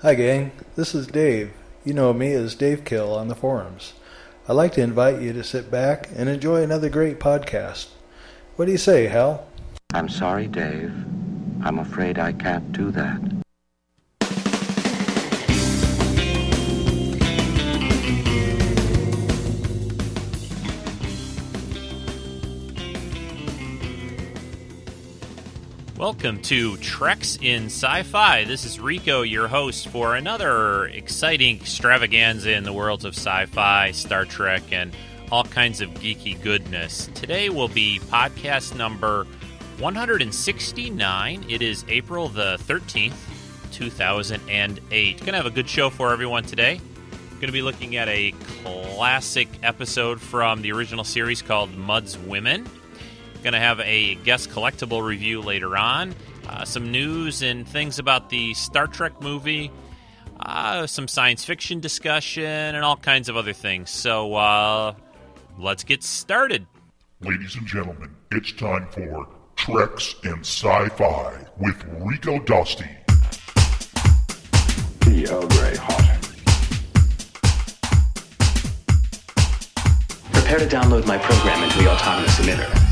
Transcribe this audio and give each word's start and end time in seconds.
Hi, 0.00 0.14
gang. 0.14 0.52
This 0.76 0.94
is 0.94 1.08
Dave. 1.08 1.50
You 1.84 1.92
know 1.92 2.12
me 2.12 2.32
as 2.32 2.54
Dave 2.54 2.84
Kill 2.84 3.12
on 3.12 3.26
the 3.26 3.34
forums. 3.34 3.94
I'd 4.48 4.52
like 4.52 4.74
to 4.74 4.80
invite 4.80 5.20
you 5.20 5.32
to 5.32 5.42
sit 5.42 5.72
back 5.72 6.08
and 6.14 6.28
enjoy 6.28 6.62
another 6.62 6.88
great 6.88 7.18
podcast. 7.18 7.88
What 8.54 8.66
do 8.66 8.70
you 8.70 8.78
say, 8.78 9.08
Hal? 9.08 9.48
I'm 9.92 10.08
sorry, 10.08 10.46
Dave. 10.46 10.92
I'm 11.64 11.80
afraid 11.80 12.16
I 12.16 12.30
can't 12.30 12.70
do 12.70 12.92
that. 12.92 13.37
Welcome 26.08 26.40
to 26.44 26.78
Treks 26.78 27.36
in 27.42 27.66
Sci 27.66 28.02
Fi. 28.04 28.44
This 28.44 28.64
is 28.64 28.80
Rico, 28.80 29.20
your 29.20 29.46
host, 29.46 29.88
for 29.88 30.16
another 30.16 30.86
exciting 30.86 31.56
extravaganza 31.56 32.50
in 32.56 32.64
the 32.64 32.72
worlds 32.72 33.04
of 33.04 33.12
sci 33.12 33.44
fi, 33.44 33.90
Star 33.90 34.24
Trek, 34.24 34.62
and 34.72 34.96
all 35.30 35.44
kinds 35.44 35.82
of 35.82 35.90
geeky 35.90 36.42
goodness. 36.42 37.10
Today 37.14 37.50
will 37.50 37.68
be 37.68 38.00
podcast 38.06 38.74
number 38.74 39.26
169. 39.80 41.44
It 41.46 41.60
is 41.60 41.84
April 41.88 42.30
the 42.30 42.56
13th, 42.62 43.12
2008. 43.72 45.26
Gonna 45.26 45.36
have 45.36 45.44
a 45.44 45.50
good 45.50 45.68
show 45.68 45.90
for 45.90 46.10
everyone 46.10 46.44
today. 46.44 46.80
Gonna 47.38 47.52
be 47.52 47.60
looking 47.60 47.96
at 47.96 48.08
a 48.08 48.32
classic 48.64 49.48
episode 49.62 50.22
from 50.22 50.62
the 50.62 50.72
original 50.72 51.04
series 51.04 51.42
called 51.42 51.76
Mudd's 51.76 52.16
Women. 52.16 52.66
Going 53.42 53.52
to 53.52 53.60
have 53.60 53.78
a 53.80 54.16
guest 54.16 54.50
collectible 54.50 55.02
review 55.02 55.40
later 55.40 55.76
on, 55.76 56.14
uh, 56.48 56.64
some 56.64 56.90
news 56.90 57.40
and 57.40 57.66
things 57.68 57.98
about 58.00 58.30
the 58.30 58.52
Star 58.54 58.88
Trek 58.88 59.22
movie, 59.22 59.70
uh, 60.40 60.88
some 60.88 61.06
science 61.06 61.44
fiction 61.44 61.78
discussion, 61.78 62.44
and 62.44 62.84
all 62.84 62.96
kinds 62.96 63.28
of 63.28 63.36
other 63.36 63.52
things. 63.52 63.90
So 63.90 64.34
uh, 64.34 64.94
let's 65.56 65.84
get 65.84 66.02
started. 66.02 66.66
Ladies 67.20 67.54
and 67.54 67.66
gentlemen, 67.66 68.10
it's 68.32 68.52
time 68.52 68.88
for 68.90 69.28
Treks 69.56 70.16
and 70.24 70.40
Sci-Fi 70.40 71.46
with 71.58 71.84
Rico 72.00 72.40
Dusty. 72.40 72.90
The 75.00 75.28
Earl 75.30 75.46
Grey 75.48 75.76
hot. 75.76 76.04
Prepare 80.32 80.58
to 80.58 80.66
download 80.66 81.06
my 81.06 81.18
program 81.18 81.62
into 81.62 81.78
the 81.78 81.90
autonomous 81.90 82.38
emitter. 82.40 82.87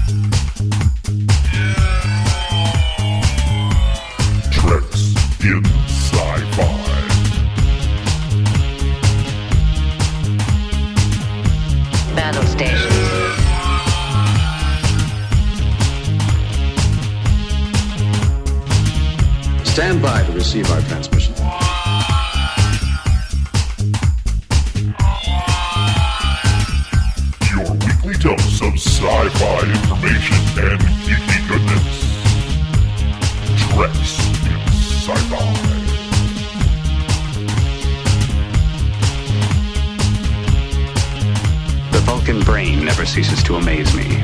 Treks 5.47 5.55
in 5.55 5.64
Sci-Fi. 5.86 6.64
Battle 12.14 12.47
stations. 12.47 12.92
Stand 19.69 20.02
by 20.02 20.22
to 20.24 20.33
receive 20.33 20.70
our 20.70 20.80
transmission. 20.83 21.34
Your 27.52 27.70
weekly 27.72 28.14
dose 28.14 28.62
of 28.62 28.74
sci-fi 28.74 29.61
information 29.70 30.36
and 30.64 30.80
geeky 31.05 31.48
goodness. 31.48 31.97
Treks 33.74 34.12
in 34.19 34.24
Sci-Fi. 34.24 34.25
The 35.28 35.34
Vulcan 42.05 42.40
brain 42.42 42.84
never 42.84 43.05
ceases 43.05 43.42
to 43.42 43.56
amaze 43.56 43.92
me. 43.96 44.23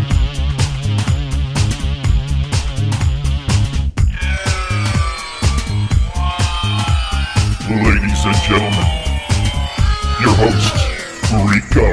Ladies 7.69 8.25
and 8.25 8.37
gentlemen, 8.47 8.87
your 10.21 10.34
host, 10.38 10.77
Rico. 11.50 11.88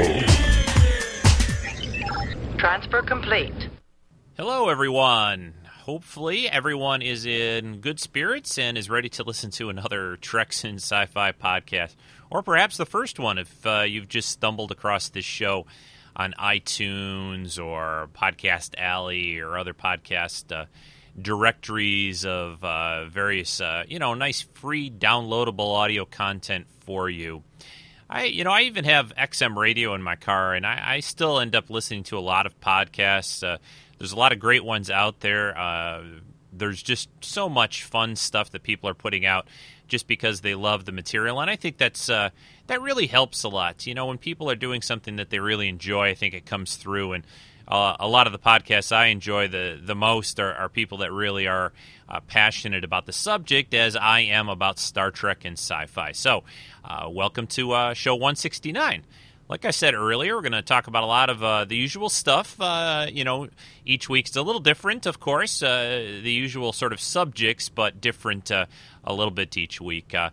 Transfer 2.58 3.02
complete. 3.02 3.68
Hello, 4.36 4.68
everyone. 4.68 5.54
Hopefully, 5.90 6.48
everyone 6.48 7.02
is 7.02 7.26
in 7.26 7.80
good 7.80 7.98
spirits 7.98 8.58
and 8.58 8.78
is 8.78 8.88
ready 8.88 9.08
to 9.08 9.24
listen 9.24 9.50
to 9.50 9.70
another 9.70 10.16
Treks 10.20 10.64
in 10.64 10.76
Sci 10.76 11.06
Fi 11.06 11.32
podcast. 11.32 11.96
Or 12.30 12.44
perhaps 12.44 12.76
the 12.76 12.86
first 12.86 13.18
one 13.18 13.38
if 13.38 13.66
uh, 13.66 13.80
you've 13.80 14.06
just 14.06 14.28
stumbled 14.28 14.70
across 14.70 15.08
this 15.08 15.24
show 15.24 15.66
on 16.14 16.32
iTunes 16.38 17.60
or 17.60 18.08
Podcast 18.14 18.78
Alley 18.78 19.40
or 19.40 19.58
other 19.58 19.74
podcast 19.74 20.56
uh, 20.56 20.66
directories 21.20 22.24
of 22.24 22.62
uh, 22.62 23.06
various, 23.06 23.60
uh, 23.60 23.82
you 23.88 23.98
know, 23.98 24.14
nice 24.14 24.42
free 24.42 24.92
downloadable 24.92 25.74
audio 25.74 26.04
content 26.04 26.68
for 26.82 27.10
you. 27.10 27.42
I, 28.08 28.26
you 28.26 28.44
know, 28.44 28.52
I 28.52 28.62
even 28.62 28.84
have 28.84 29.12
XM 29.16 29.56
radio 29.56 29.94
in 29.94 30.02
my 30.02 30.14
car, 30.14 30.54
and 30.54 30.64
I, 30.64 30.94
I 30.94 31.00
still 31.00 31.40
end 31.40 31.56
up 31.56 31.68
listening 31.68 32.04
to 32.04 32.18
a 32.18 32.20
lot 32.20 32.46
of 32.46 32.60
podcasts. 32.60 33.58
There's 34.00 34.12
a 34.12 34.16
lot 34.16 34.32
of 34.32 34.38
great 34.38 34.64
ones 34.64 34.88
out 34.88 35.20
there. 35.20 35.56
Uh, 35.56 36.02
there's 36.54 36.82
just 36.82 37.10
so 37.20 37.50
much 37.50 37.84
fun 37.84 38.16
stuff 38.16 38.50
that 38.52 38.62
people 38.62 38.88
are 38.88 38.94
putting 38.94 39.26
out 39.26 39.46
just 39.88 40.06
because 40.06 40.40
they 40.40 40.54
love 40.54 40.86
the 40.86 40.92
material, 40.92 41.38
and 41.38 41.50
I 41.50 41.56
think 41.56 41.76
that's 41.76 42.08
uh, 42.08 42.30
that 42.66 42.80
really 42.80 43.08
helps 43.08 43.44
a 43.44 43.50
lot. 43.50 43.86
You 43.86 43.94
know, 43.94 44.06
when 44.06 44.16
people 44.16 44.50
are 44.50 44.56
doing 44.56 44.80
something 44.80 45.16
that 45.16 45.28
they 45.28 45.38
really 45.38 45.68
enjoy, 45.68 46.08
I 46.08 46.14
think 46.14 46.32
it 46.32 46.46
comes 46.46 46.76
through. 46.76 47.12
And 47.12 47.26
uh, 47.68 47.96
a 48.00 48.08
lot 48.08 48.26
of 48.26 48.32
the 48.32 48.38
podcasts 48.38 48.90
I 48.90 49.08
enjoy 49.08 49.48
the 49.48 49.78
the 49.78 49.94
most 49.94 50.40
are, 50.40 50.54
are 50.54 50.70
people 50.70 50.98
that 50.98 51.12
really 51.12 51.46
are 51.46 51.74
uh, 52.08 52.20
passionate 52.20 52.84
about 52.84 53.04
the 53.04 53.12
subject, 53.12 53.74
as 53.74 53.96
I 53.96 54.20
am 54.20 54.48
about 54.48 54.78
Star 54.78 55.10
Trek 55.10 55.44
and 55.44 55.58
sci-fi. 55.58 56.12
So, 56.12 56.44
uh, 56.82 57.06
welcome 57.10 57.46
to 57.48 57.72
uh, 57.72 57.92
show 57.92 58.14
169. 58.14 59.04
Like 59.50 59.64
I 59.64 59.72
said 59.72 59.94
earlier, 59.94 60.36
we're 60.36 60.42
going 60.42 60.52
to 60.52 60.62
talk 60.62 60.86
about 60.86 61.02
a 61.02 61.06
lot 61.06 61.28
of 61.28 61.42
uh, 61.42 61.64
the 61.64 61.74
usual 61.74 62.08
stuff. 62.08 62.54
Uh, 62.60 63.08
you 63.12 63.24
know, 63.24 63.48
each 63.84 64.08
week's 64.08 64.36
a 64.36 64.42
little 64.42 64.60
different, 64.60 65.06
of 65.06 65.18
course, 65.18 65.60
uh, 65.60 66.20
the 66.22 66.30
usual 66.30 66.72
sort 66.72 66.92
of 66.92 67.00
subjects, 67.00 67.68
but 67.68 68.00
different 68.00 68.52
uh, 68.52 68.66
a 69.02 69.12
little 69.12 69.32
bit 69.32 69.56
each 69.56 69.80
week. 69.80 70.14
Uh, 70.14 70.30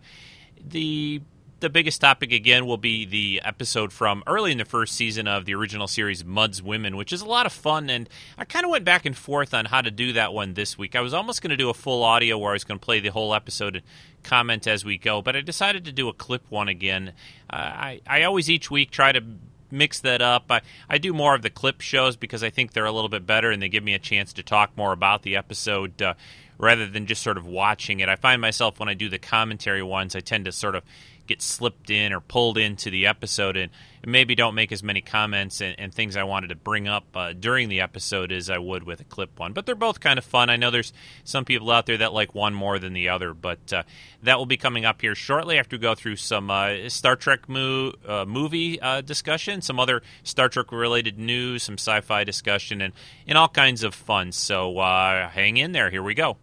the 0.64 1.20
the 1.60 1.68
biggest 1.68 2.00
topic 2.00 2.30
again 2.30 2.66
will 2.66 2.76
be 2.76 3.04
the 3.04 3.42
episode 3.44 3.92
from 3.92 4.22
early 4.26 4.52
in 4.52 4.58
the 4.58 4.64
first 4.64 4.94
season 4.94 5.26
of 5.26 5.44
the 5.44 5.54
original 5.54 5.88
series 5.88 6.24
Mudd's 6.24 6.62
Women, 6.62 6.96
which 6.96 7.12
is 7.12 7.20
a 7.20 7.26
lot 7.26 7.46
of 7.46 7.52
fun. 7.52 7.90
And 7.90 8.08
I 8.36 8.44
kind 8.44 8.64
of 8.64 8.70
went 8.70 8.84
back 8.84 9.04
and 9.04 9.16
forth 9.16 9.52
on 9.52 9.64
how 9.64 9.80
to 9.80 9.90
do 9.90 10.12
that 10.12 10.32
one 10.32 10.54
this 10.54 10.78
week. 10.78 10.94
I 10.94 11.00
was 11.00 11.12
almost 11.12 11.42
going 11.42 11.50
to 11.50 11.56
do 11.56 11.68
a 11.68 11.74
full 11.74 12.04
audio 12.04 12.38
where 12.38 12.50
I 12.50 12.52
was 12.52 12.64
going 12.64 12.78
to 12.78 12.84
play 12.84 13.00
the 13.00 13.08
whole 13.08 13.34
episode 13.34 13.76
and 13.76 13.84
comment 14.22 14.66
as 14.66 14.84
we 14.84 14.98
go, 14.98 15.20
but 15.20 15.34
I 15.34 15.40
decided 15.40 15.84
to 15.86 15.92
do 15.92 16.08
a 16.08 16.12
clip 16.12 16.48
one 16.48 16.68
again. 16.68 17.12
Uh, 17.50 17.56
I, 17.56 18.00
I 18.06 18.22
always 18.22 18.48
each 18.48 18.70
week 18.70 18.90
try 18.90 19.10
to 19.10 19.22
mix 19.70 20.00
that 20.00 20.22
up. 20.22 20.44
I, 20.50 20.60
I 20.88 20.98
do 20.98 21.12
more 21.12 21.34
of 21.34 21.42
the 21.42 21.50
clip 21.50 21.80
shows 21.80 22.16
because 22.16 22.44
I 22.44 22.50
think 22.50 22.72
they're 22.72 22.86
a 22.86 22.92
little 22.92 23.08
bit 23.08 23.26
better 23.26 23.50
and 23.50 23.60
they 23.60 23.68
give 23.68 23.84
me 23.84 23.94
a 23.94 23.98
chance 23.98 24.32
to 24.34 24.42
talk 24.44 24.76
more 24.76 24.92
about 24.92 25.22
the 25.22 25.36
episode. 25.36 26.00
Uh, 26.00 26.14
rather 26.58 26.88
than 26.88 27.06
just 27.06 27.22
sort 27.22 27.38
of 27.38 27.46
watching 27.46 28.00
it. 28.00 28.08
I 28.08 28.16
find 28.16 28.40
myself 28.40 28.80
when 28.80 28.88
I 28.88 28.94
do 28.94 29.08
the 29.08 29.18
commentary 29.18 29.82
ones, 29.82 30.16
I 30.16 30.20
tend 30.20 30.44
to 30.46 30.52
sort 30.52 30.74
of 30.74 30.82
get 31.28 31.42
slipped 31.42 31.90
in 31.90 32.12
or 32.12 32.20
pulled 32.20 32.58
into 32.58 32.90
the 32.90 33.06
episode 33.06 33.56
and 33.56 33.70
maybe 34.04 34.34
don't 34.34 34.54
make 34.54 34.72
as 34.72 34.82
many 34.82 35.00
comments 35.00 35.60
and, 35.60 35.78
and 35.78 35.92
things 35.92 36.16
I 36.16 36.22
wanted 36.24 36.48
to 36.48 36.56
bring 36.56 36.88
up 36.88 37.04
uh, 37.14 37.32
during 37.32 37.68
the 37.68 37.80
episode 37.80 38.32
as 38.32 38.50
I 38.50 38.58
would 38.58 38.84
with 38.84 39.00
a 39.00 39.04
clip 39.04 39.38
one. 39.38 39.52
But 39.52 39.66
they're 39.66 39.74
both 39.74 40.00
kind 40.00 40.18
of 40.18 40.24
fun. 40.24 40.50
I 40.50 40.56
know 40.56 40.70
there's 40.70 40.92
some 41.24 41.44
people 41.44 41.70
out 41.70 41.86
there 41.86 41.98
that 41.98 42.12
like 42.12 42.34
one 42.34 42.54
more 42.54 42.78
than 42.78 42.92
the 42.92 43.10
other, 43.10 43.34
but 43.34 43.72
uh, 43.72 43.82
that 44.22 44.38
will 44.38 44.46
be 44.46 44.56
coming 44.56 44.84
up 44.84 45.00
here 45.00 45.14
shortly 45.14 45.58
after 45.58 45.76
we 45.76 45.80
go 45.80 45.94
through 45.94 46.16
some 46.16 46.50
uh, 46.50 46.88
Star 46.88 47.16
Trek 47.16 47.48
mo- 47.48 47.92
uh, 48.06 48.24
movie 48.26 48.80
uh, 48.80 49.00
discussion, 49.00 49.62
some 49.62 49.78
other 49.78 50.02
Star 50.22 50.48
Trek 50.48 50.72
related 50.72 51.18
news, 51.18 51.62
some 51.62 51.74
sci 51.74 52.00
fi 52.00 52.24
discussion, 52.24 52.80
and, 52.80 52.92
and 53.26 53.36
all 53.36 53.48
kinds 53.48 53.82
of 53.84 53.94
fun. 53.94 54.32
So 54.32 54.78
uh, 54.78 55.28
hang 55.28 55.56
in 55.56 55.72
there. 55.72 55.90
Here 55.90 56.02
we 56.02 56.14
go. 56.14 56.38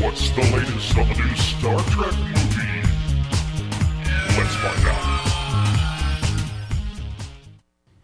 What's 0.00 0.30
the 0.30 0.42
latest 0.42 0.96
on 0.98 1.08
new 1.08 1.36
Star 1.36 1.80
Trek? 1.90 2.45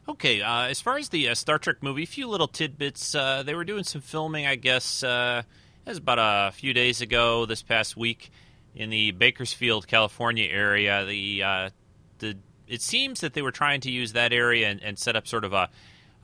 Okay, 0.08 0.40
uh, 0.40 0.66
as 0.66 0.80
far 0.80 0.98
as 0.98 1.08
the 1.08 1.30
uh, 1.30 1.34
Star 1.34 1.58
Trek 1.58 1.82
movie, 1.82 2.04
a 2.04 2.06
few 2.06 2.28
little 2.28 2.46
tidbits. 2.46 3.14
Uh, 3.14 3.42
they 3.42 3.54
were 3.54 3.64
doing 3.64 3.82
some 3.82 4.00
filming, 4.00 4.46
I 4.46 4.54
guess, 4.54 5.02
uh, 5.02 5.42
it 5.84 5.90
was 5.90 5.98
about 5.98 6.18
a 6.20 6.52
few 6.52 6.72
days 6.72 7.00
ago, 7.00 7.44
this 7.44 7.62
past 7.62 7.96
week, 7.96 8.30
in 8.74 8.90
the 8.90 9.10
Bakersfield, 9.10 9.88
California 9.88 10.48
area. 10.48 11.04
The 11.04 11.42
uh, 11.42 11.70
the 12.18 12.36
it 12.68 12.82
seems 12.82 13.20
that 13.20 13.34
they 13.34 13.42
were 13.42 13.50
trying 13.50 13.80
to 13.80 13.90
use 13.90 14.12
that 14.12 14.32
area 14.32 14.68
and, 14.68 14.80
and 14.80 14.98
set 14.98 15.16
up 15.16 15.26
sort 15.26 15.44
of 15.44 15.52
a 15.52 15.70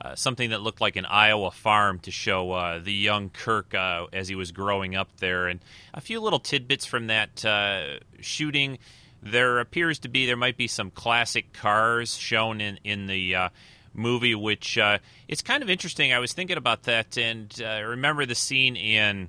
uh, 0.01 0.15
something 0.15 0.51
that 0.51 0.63
looked 0.63 0.81
like 0.81 0.95
an 0.95 1.07
Iowa 1.07 1.51
farm 1.51 1.99
to 2.01 2.13
show 2.13 2.53
uh, 2.53 2.79
the 2.79 2.93
young 2.93 3.31
Kirk 3.31 3.75
uh, 3.75 4.07
as 4.13 4.29
he 4.29 4.37
was 4.37 4.53
growing 4.53 4.95
up 4.95 5.09
there, 5.19 5.49
and 5.49 5.59
a 5.93 6.01
few 6.01 6.21
little 6.21 6.39
tidbits 6.39 6.87
from 6.87 7.09
that 7.09 7.45
uh, 7.45 7.99
shooting. 8.21 8.79
There 9.23 9.59
appears 9.59 9.99
to 10.01 10.09
be 10.09 10.27
there 10.27 10.37
might 10.37 10.57
be 10.57 10.69
some 10.69 10.91
classic 10.91 11.53
cars 11.53 12.17
shown 12.17 12.61
in 12.61 12.79
in 12.85 13.07
the 13.07 13.35
uh, 13.35 13.49
movie, 13.95 14.35
which 14.35 14.79
uh, 14.79 14.99
it's 15.27 15.43
kind 15.43 15.63
of 15.63 15.69
interesting. 15.69 16.13
I 16.13 16.19
was 16.19 16.33
thinking 16.33 16.57
about 16.57 16.85
that, 16.85 17.19
and 17.19 17.55
uh, 17.63 17.83
remember 17.85 18.25
the 18.27 18.35
scene 18.35 18.77
in 18.77 19.29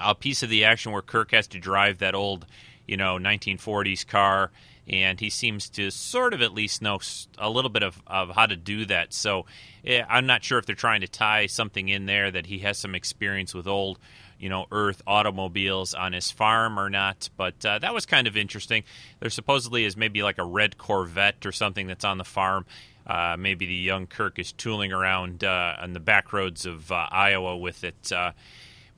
a 0.00 0.14
piece 0.14 0.42
of 0.42 0.50
the 0.50 0.64
action 0.64 0.92
where 0.92 1.02
Kirk 1.02 1.32
has 1.32 1.46
to 1.48 1.58
drive 1.58 1.98
that 1.98 2.14
old, 2.14 2.46
you 2.86 2.96
know, 2.96 3.16
1940s 3.16 4.06
car, 4.06 4.50
and 4.88 5.18
he 5.18 5.30
seems 5.30 5.68
to 5.70 5.90
sort 5.90 6.34
of 6.34 6.42
at 6.42 6.52
least 6.52 6.82
know 6.82 7.00
a 7.38 7.48
little 7.48 7.70
bit 7.70 7.82
of, 7.82 8.00
of 8.06 8.30
how 8.30 8.46
to 8.46 8.56
do 8.56 8.84
that. 8.86 9.12
So 9.12 9.46
eh, 9.84 10.02
I'm 10.08 10.26
not 10.26 10.44
sure 10.44 10.58
if 10.58 10.66
they're 10.66 10.74
trying 10.74 11.00
to 11.00 11.08
tie 11.08 11.46
something 11.46 11.88
in 11.88 12.06
there 12.06 12.30
that 12.30 12.46
he 12.46 12.58
has 12.60 12.78
some 12.78 12.94
experience 12.94 13.54
with 13.54 13.66
old, 13.66 13.98
you 14.44 14.50
know, 14.50 14.66
Earth 14.70 15.00
automobiles 15.06 15.94
on 15.94 16.12
his 16.12 16.30
farm 16.30 16.78
or 16.78 16.90
not. 16.90 17.30
But 17.34 17.64
uh, 17.64 17.78
that 17.78 17.94
was 17.94 18.04
kind 18.04 18.26
of 18.26 18.36
interesting. 18.36 18.84
There 19.18 19.30
supposedly 19.30 19.86
is 19.86 19.96
maybe 19.96 20.22
like 20.22 20.36
a 20.36 20.44
red 20.44 20.76
Corvette 20.76 21.46
or 21.46 21.50
something 21.50 21.86
that's 21.86 22.04
on 22.04 22.18
the 22.18 22.24
farm. 22.24 22.66
Uh, 23.06 23.36
maybe 23.38 23.64
the 23.64 23.74
young 23.74 24.06
Kirk 24.06 24.38
is 24.38 24.52
tooling 24.52 24.92
around 24.92 25.44
uh, 25.44 25.76
on 25.80 25.94
the 25.94 26.00
back 26.00 26.34
roads 26.34 26.66
of 26.66 26.92
uh, 26.92 27.06
Iowa 27.10 27.56
with 27.56 27.84
it. 27.84 28.12
Uh, 28.12 28.32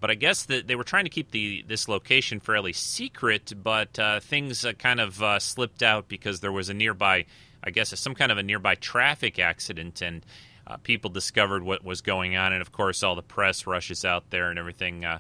but 0.01 0.11
I 0.11 0.15
guess 0.15 0.43
that 0.47 0.67
they 0.67 0.75
were 0.75 0.83
trying 0.83 1.05
to 1.05 1.11
keep 1.11 1.31
the 1.31 1.65
this 1.69 1.87
location 1.87 2.41
fairly 2.41 2.73
secret, 2.73 3.53
but 3.63 3.97
uh, 4.01 4.19
things 4.19 4.67
kind 4.81 5.01
of 5.01 5.23
slipped 5.41 5.83
out 5.85 6.09
because 6.09 6.41
there 6.41 6.51
was 6.51 6.69
a 6.69 6.75
nearby, 6.75 7.25
I 7.63 7.71
guess, 7.71 7.97
some 7.99 8.17
kind 8.17 8.33
of 8.33 8.39
a 8.39 8.43
nearby 8.43 8.75
traffic 8.75 9.39
accident, 9.39 10.03
and 10.03 10.27
uh, 10.67 10.77
people 10.79 11.11
discovered 11.11 11.63
what 11.63 11.85
was 11.85 12.01
going 12.01 12.37
on, 12.37 12.53
and 12.53 12.61
of 12.61 12.73
course, 12.73 13.03
all 13.03 13.15
the 13.15 13.23
press 13.23 13.67
rushes 13.67 14.05
out 14.05 14.31
there 14.31 14.51
and 14.51 14.59
everything. 14.59 15.05
Uh, 15.05 15.19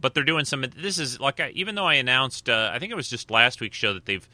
but 0.00 0.14
they're 0.14 0.24
doing 0.24 0.44
some. 0.44 0.64
This 0.76 0.98
is 0.98 1.20
like 1.20 1.40
I, 1.40 1.50
even 1.50 1.74
though 1.74 1.86
I 1.86 1.94
announced, 1.94 2.48
uh, 2.48 2.70
I 2.72 2.78
think 2.78 2.92
it 2.92 2.96
was 2.96 3.08
just 3.08 3.30
last 3.30 3.60
week's 3.60 3.76
show 3.76 3.94
that 3.94 4.06
they've, 4.06 4.28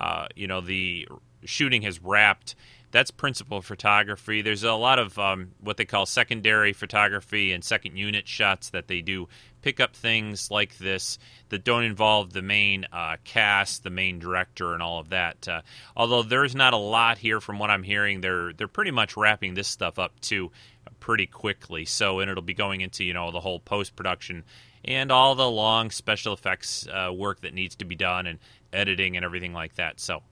uh, 0.00 0.26
you 0.34 0.46
know, 0.46 0.60
the 0.60 1.08
shooting 1.44 1.82
has 1.82 2.02
wrapped 2.02 2.54
that's 2.94 3.10
principal 3.10 3.60
photography. 3.60 4.40
There's 4.40 4.62
a 4.62 4.72
lot 4.72 5.00
of 5.00 5.18
um, 5.18 5.50
what 5.58 5.78
they 5.78 5.84
call 5.84 6.06
secondary 6.06 6.72
photography 6.72 7.50
and 7.50 7.64
second 7.64 7.96
unit 7.96 8.28
shots 8.28 8.70
that 8.70 8.86
they 8.86 9.00
do. 9.00 9.26
Pick 9.62 9.80
up 9.80 9.96
things 9.96 10.48
like 10.48 10.78
this 10.78 11.18
that 11.48 11.64
don't 11.64 11.82
involve 11.82 12.32
the 12.32 12.40
main 12.40 12.86
uh, 12.92 13.16
cast, 13.24 13.82
the 13.82 13.90
main 13.90 14.20
director, 14.20 14.74
and 14.74 14.80
all 14.80 15.00
of 15.00 15.08
that. 15.08 15.48
Uh, 15.48 15.62
although 15.96 16.22
there's 16.22 16.54
not 16.54 16.72
a 16.72 16.76
lot 16.76 17.18
here, 17.18 17.40
from 17.40 17.58
what 17.58 17.68
I'm 17.68 17.82
hearing, 17.82 18.20
they're 18.20 18.52
they're 18.52 18.68
pretty 18.68 18.92
much 18.92 19.16
wrapping 19.16 19.54
this 19.54 19.66
stuff 19.66 19.98
up 19.98 20.20
too, 20.20 20.52
pretty 21.00 21.26
quickly. 21.26 21.86
So 21.86 22.20
and 22.20 22.30
it'll 22.30 22.44
be 22.44 22.54
going 22.54 22.80
into 22.80 23.02
you 23.02 23.12
know 23.12 23.32
the 23.32 23.40
whole 23.40 23.58
post 23.58 23.96
production 23.96 24.44
and 24.84 25.10
all 25.10 25.34
the 25.34 25.50
long 25.50 25.90
special 25.90 26.32
effects 26.32 26.86
uh, 26.86 27.12
work 27.12 27.40
that 27.40 27.54
needs 27.54 27.74
to 27.76 27.84
be 27.84 27.96
done 27.96 28.28
and 28.28 28.38
editing 28.72 29.16
and 29.16 29.24
everything 29.24 29.52
like 29.52 29.74
that. 29.74 29.98
So 29.98 30.22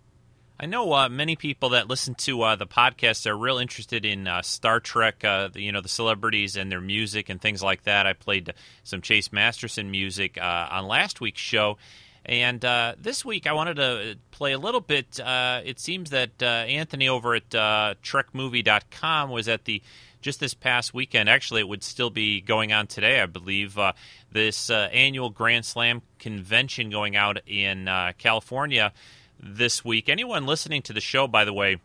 I 0.61 0.67
know 0.67 0.93
uh, 0.93 1.09
many 1.09 1.35
people 1.35 1.71
that 1.71 1.89
listen 1.89 2.15
to 2.17 2.43
uh, 2.43 2.57
the 2.57 2.67
podcast 2.67 3.27
are 3.27 3.37
real 3.37 3.59
interested 3.59 4.05
in 4.05 4.29
uh, 4.29 4.43
Star 4.43 4.79
Trek, 4.81 5.25
uh, 5.25 5.49
the, 5.49 5.61
you 5.61 5.73
know, 5.73 5.81
the 5.81 5.89
celebrities 5.89 6.57
and 6.57 6.71
their 6.71 6.81
music 6.81 7.29
and 7.29 7.41
things 7.41 7.63
like 7.63 7.83
that. 7.85 8.07
I 8.07 8.13
played 8.13 8.55
some 8.85 9.01
Chase 9.01 9.33
Masterson 9.33 9.91
music 9.91 10.39
uh, 10.39 10.69
on 10.71 10.87
last 10.87 11.21
week's 11.21 11.41
show. 11.41 11.79
And 12.25 12.65
uh, 12.65 12.95
this 13.01 13.25
week, 13.25 13.49
I 13.49 13.53
wanted 13.53 13.77
to 13.77 14.17
play 14.31 14.53
a 14.53 14.59
little 14.59 14.81
bit. 14.81 15.19
it 15.19 15.81
seems 15.81 16.11
that 16.11 16.41
Anthony 16.41 17.09
over 17.09 17.35
at 17.35 17.51
TrekMovie.com 17.51 19.31
was 19.31 19.49
at 19.49 19.65
the 19.65 19.83
just 20.23 20.41
this 20.41 20.55
past 20.55 20.95
weekend. 20.95 21.29
Actually, 21.29 21.61
it 21.61 21.69
would 21.69 21.83
still 21.83 22.11
be 22.11 22.41
going 22.41 22.73
on 22.73 22.87
today, 22.87 23.21
I 23.21 23.27
believe. 23.27 23.77
Uh, 23.77 23.93
this 24.31 24.71
uh, 24.71 24.89
annual 24.93 25.29
Grand 25.29 25.65
Slam 25.67 26.01
convention 26.19 26.89
going 26.89 27.17
out 27.17 27.39
in 27.47 27.89
uh, 27.89 28.13
California 28.17 28.93
this 29.43 29.85
week. 29.85 30.09
Anyone 30.09 30.47
listening 30.47 30.83
to 30.83 30.93
the 30.93 31.01
show, 31.01 31.27
by 31.27 31.45
the 31.45 31.53
way, 31.53 31.79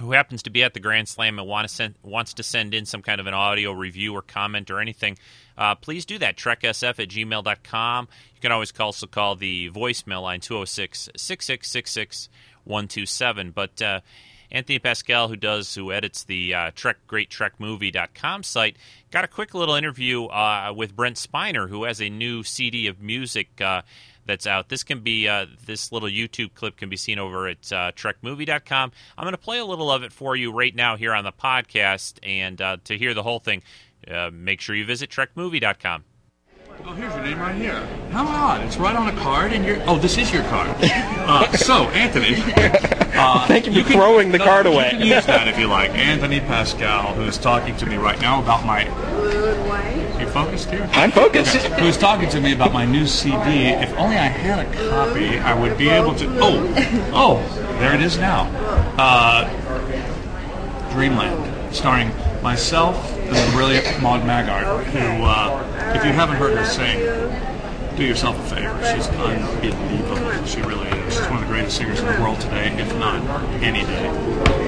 who 0.00 0.12
happens 0.12 0.42
to 0.44 0.50
be 0.50 0.62
at 0.62 0.74
the 0.74 0.80
Grand 0.80 1.08
Slam 1.08 1.38
and 1.38 1.48
want 1.48 1.68
to 1.68 1.74
send, 1.74 1.96
wants 2.02 2.34
to 2.34 2.42
send 2.42 2.72
in 2.72 2.86
some 2.86 3.02
kind 3.02 3.20
of 3.20 3.26
an 3.26 3.34
audio 3.34 3.72
review 3.72 4.14
or 4.14 4.22
comment 4.22 4.70
or 4.70 4.80
anything, 4.80 5.18
uh, 5.56 5.74
please 5.74 6.04
do 6.04 6.18
that. 6.18 6.36
TrekSF 6.36 7.00
at 7.00 7.08
gmail.com. 7.08 8.08
You 8.34 8.40
can 8.40 8.52
always 8.52 8.72
also 8.78 9.06
call 9.06 9.34
the 9.34 9.70
voicemail 9.70 10.22
line 10.22 10.40
206 10.40 11.10
6666 11.16 12.28
127. 12.64 13.50
But 13.50 13.82
uh, 13.82 14.00
Anthony 14.50 14.78
Pascale, 14.78 15.28
who 15.28 15.36
does 15.36 15.74
who 15.74 15.92
edits 15.92 16.22
the 16.24 16.54
uh, 16.54 16.70
Trek 16.74 16.98
Great 17.06 17.28
TrekMovie.com 17.30 18.44
site, 18.44 18.76
got 19.10 19.24
a 19.24 19.28
quick 19.28 19.52
little 19.52 19.74
interview 19.74 20.26
uh, 20.26 20.72
with 20.74 20.94
Brent 20.94 21.16
Spiner, 21.16 21.68
who 21.68 21.84
has 21.84 22.00
a 22.00 22.08
new 22.08 22.44
CD 22.44 22.86
of 22.86 23.02
music 23.02 23.60
uh, 23.60 23.82
that's 24.28 24.46
out. 24.46 24.68
This 24.68 24.84
can 24.84 25.00
be 25.00 25.26
uh, 25.26 25.46
this 25.66 25.90
little 25.90 26.08
YouTube 26.08 26.54
clip 26.54 26.76
can 26.76 26.88
be 26.88 26.96
seen 26.96 27.18
over 27.18 27.48
at 27.48 27.72
uh, 27.72 27.90
TrekMovie.com. 27.92 28.92
I'm 29.16 29.24
going 29.24 29.32
to 29.32 29.38
play 29.38 29.58
a 29.58 29.64
little 29.64 29.90
of 29.90 30.04
it 30.04 30.12
for 30.12 30.36
you 30.36 30.52
right 30.52 30.74
now 30.74 30.94
here 30.96 31.12
on 31.12 31.24
the 31.24 31.32
podcast, 31.32 32.18
and 32.22 32.62
uh, 32.62 32.76
to 32.84 32.96
hear 32.96 33.14
the 33.14 33.24
whole 33.24 33.40
thing, 33.40 33.62
uh, 34.08 34.30
make 34.32 34.60
sure 34.60 34.76
you 34.76 34.84
visit 34.84 35.10
TrekMovie.com. 35.10 36.04
Oh, 36.86 36.92
here's 36.92 37.12
your 37.12 37.24
name 37.24 37.40
right 37.40 37.56
here. 37.56 37.84
How 38.12 38.24
odd! 38.24 38.60
It's 38.64 38.76
right 38.76 38.94
on 38.94 39.08
a 39.08 39.20
card, 39.20 39.52
and 39.52 39.64
you're. 39.64 39.78
Oh, 39.88 39.98
this 39.98 40.16
is 40.16 40.32
your 40.32 40.44
card. 40.44 40.74
Uh, 41.28 41.52
so, 41.58 41.84
Anthony. 41.90 42.36
Uh, 43.14 43.46
Thank 43.48 43.66
you 43.66 43.82
for 43.82 43.88
can- 43.90 43.98
throwing 43.98 44.32
the 44.32 44.38
no, 44.38 44.44
card 44.44 44.64
you 44.64 44.72
away. 44.72 44.90
can 44.92 45.02
use 45.02 45.26
that 45.26 45.46
if 45.46 45.58
you 45.58 45.66
like. 45.66 45.90
Anthony 45.90 46.40
Pascale, 46.40 47.14
who 47.16 47.22
is 47.24 47.36
talking 47.36 47.76
to 47.76 47.84
me 47.84 47.96
right 47.96 48.18
now 48.18 48.40
about 48.42 48.64
my. 48.64 48.84
You 48.84 50.07
focused 50.28 50.70
here? 50.70 50.88
I'm 50.92 51.10
focused. 51.10 51.54
Who's 51.56 51.96
talking 51.96 52.28
to 52.30 52.40
me 52.40 52.52
about 52.52 52.72
my 52.72 52.84
new 52.84 53.06
CD? 53.06 53.68
If 53.68 53.92
only 53.98 54.16
I 54.16 54.26
had 54.26 54.66
a 54.66 54.88
copy, 54.88 55.38
I 55.38 55.54
would 55.54 55.76
be 55.76 55.88
able 55.88 56.14
to. 56.16 56.26
Oh, 56.40 56.74
oh, 57.12 57.78
there 57.78 57.94
it 57.94 58.02
is 58.02 58.18
now. 58.18 58.48
Uh, 58.98 59.48
Dreamland, 60.92 61.74
starring 61.74 62.10
myself 62.42 62.96
and 63.18 63.36
the 63.36 63.52
brilliant 63.52 64.00
Maude 64.00 64.22
Maggart, 64.22 64.84
who, 64.84 65.24
uh, 65.24 65.94
if 65.94 66.04
you 66.04 66.12
haven't 66.12 66.36
heard 66.36 66.56
her 66.56 66.64
sing, 66.64 66.98
do 67.96 68.04
yourself 68.04 68.38
a 68.38 68.54
favor. 68.54 68.94
She's 68.94 69.08
unbelievable. 69.08 70.44
She 70.46 70.62
really 70.62 70.88
is. 70.88 71.14
She's 71.14 71.26
one 71.26 71.34
of 71.34 71.40
the 71.40 71.46
greatest 71.46 71.76
singers 71.76 72.00
in 72.00 72.06
the 72.06 72.20
world 72.20 72.40
today, 72.40 72.72
if 72.78 72.94
not 72.96 73.22
any 73.62 73.80
day. 73.80 74.67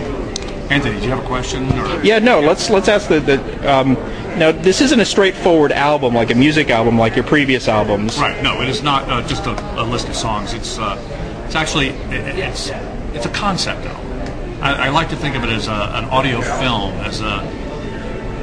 Anthony, 0.70 0.98
do 0.98 1.04
you 1.04 1.10
have 1.10 1.24
a 1.24 1.26
question? 1.26 1.68
Or? 1.78 2.02
Yeah, 2.04 2.20
no. 2.20 2.40
Let's 2.40 2.70
let's 2.70 2.88
ask 2.88 3.08
the, 3.08 3.18
the 3.18 3.38
um, 3.72 3.94
now. 4.38 4.52
This 4.52 4.80
isn't 4.80 5.00
a 5.00 5.04
straightforward 5.04 5.72
album 5.72 6.14
like 6.14 6.30
a 6.30 6.34
music 6.36 6.70
album 6.70 6.96
like 6.96 7.16
your 7.16 7.24
previous 7.24 7.66
albums. 7.66 8.16
Right. 8.18 8.40
No, 8.40 8.62
it 8.62 8.68
is 8.68 8.80
not 8.80 9.08
uh, 9.10 9.26
just 9.26 9.46
a, 9.46 9.82
a 9.82 9.84
list 9.84 10.08
of 10.08 10.14
songs. 10.14 10.54
It's 10.54 10.78
uh, 10.78 10.96
it's 11.44 11.56
actually 11.56 11.88
it, 11.88 12.38
it's 12.38 12.70
it's 13.12 13.26
a 13.26 13.30
concept 13.30 13.84
album. 13.84 14.62
I, 14.62 14.86
I 14.86 14.88
like 14.90 15.08
to 15.08 15.16
think 15.16 15.34
of 15.34 15.42
it 15.42 15.50
as 15.50 15.66
a, 15.66 15.72
an 15.72 16.04
audio 16.04 16.40
film, 16.40 16.92
as 17.00 17.20
a 17.20 17.42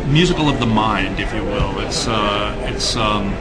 musical 0.08 0.50
of 0.50 0.60
the 0.60 0.66
mind, 0.66 1.20
if 1.20 1.34
you 1.34 1.44
will. 1.44 1.80
It's 1.80 2.08
uh, 2.08 2.54
it's 2.68 2.98
um, 2.98 3.34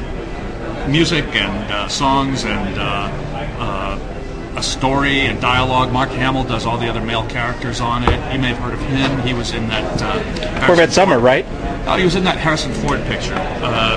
music 0.88 1.25
and 1.35 1.73
uh, 1.73 1.88
songs 1.88 2.45
and 2.45 2.78
uh, 2.78 3.11
uh, 3.59 4.15
a 4.57 4.63
story 4.63 5.21
and 5.21 5.41
dialogue. 5.41 5.93
Mark 5.93 6.09
Hamill 6.11 6.45
does 6.45 6.65
all 6.67 6.79
the 6.79 6.89
other 6.89 7.01
male 7.03 7.27
characters 7.29 7.81
on 7.81 8.03
it. 8.05 8.33
You 8.33 8.39
may 8.41 8.49
have 8.49 8.59
heard 8.59 8.75
of 8.75 8.81
him. 8.81 9.21
He 9.27 9.35
was 9.35 9.53
in 9.53 9.69
that 9.69 10.01
uh, 10.03 10.67
Corvette 10.67 10.93
Summer, 10.93 11.19
right? 11.19 11.45
Oh, 11.87 11.97
he 11.97 12.05
was 12.05 12.15
in 12.17 12.25
that 12.25 12.39
Harrison 12.39 12.73
Ford 12.73 13.01
picture. 13.05 13.35
Uh, 13.35 13.97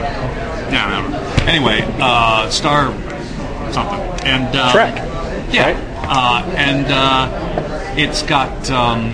yeah, 0.71 0.85
I 0.87 1.01
don't. 1.01 1.47
Anyway, 1.47 1.79
uh, 1.99 2.49
Star 2.49 2.91
something 3.71 3.99
and 4.27 4.55
uh, 4.55 4.71
Trek, 4.71 4.95
Yeah, 5.53 5.71
right? 5.71 5.77
uh, 6.07 6.43
and 6.55 6.85
uh, 6.87 7.93
it's 7.97 8.21
got 8.23 8.69
um, 8.69 9.13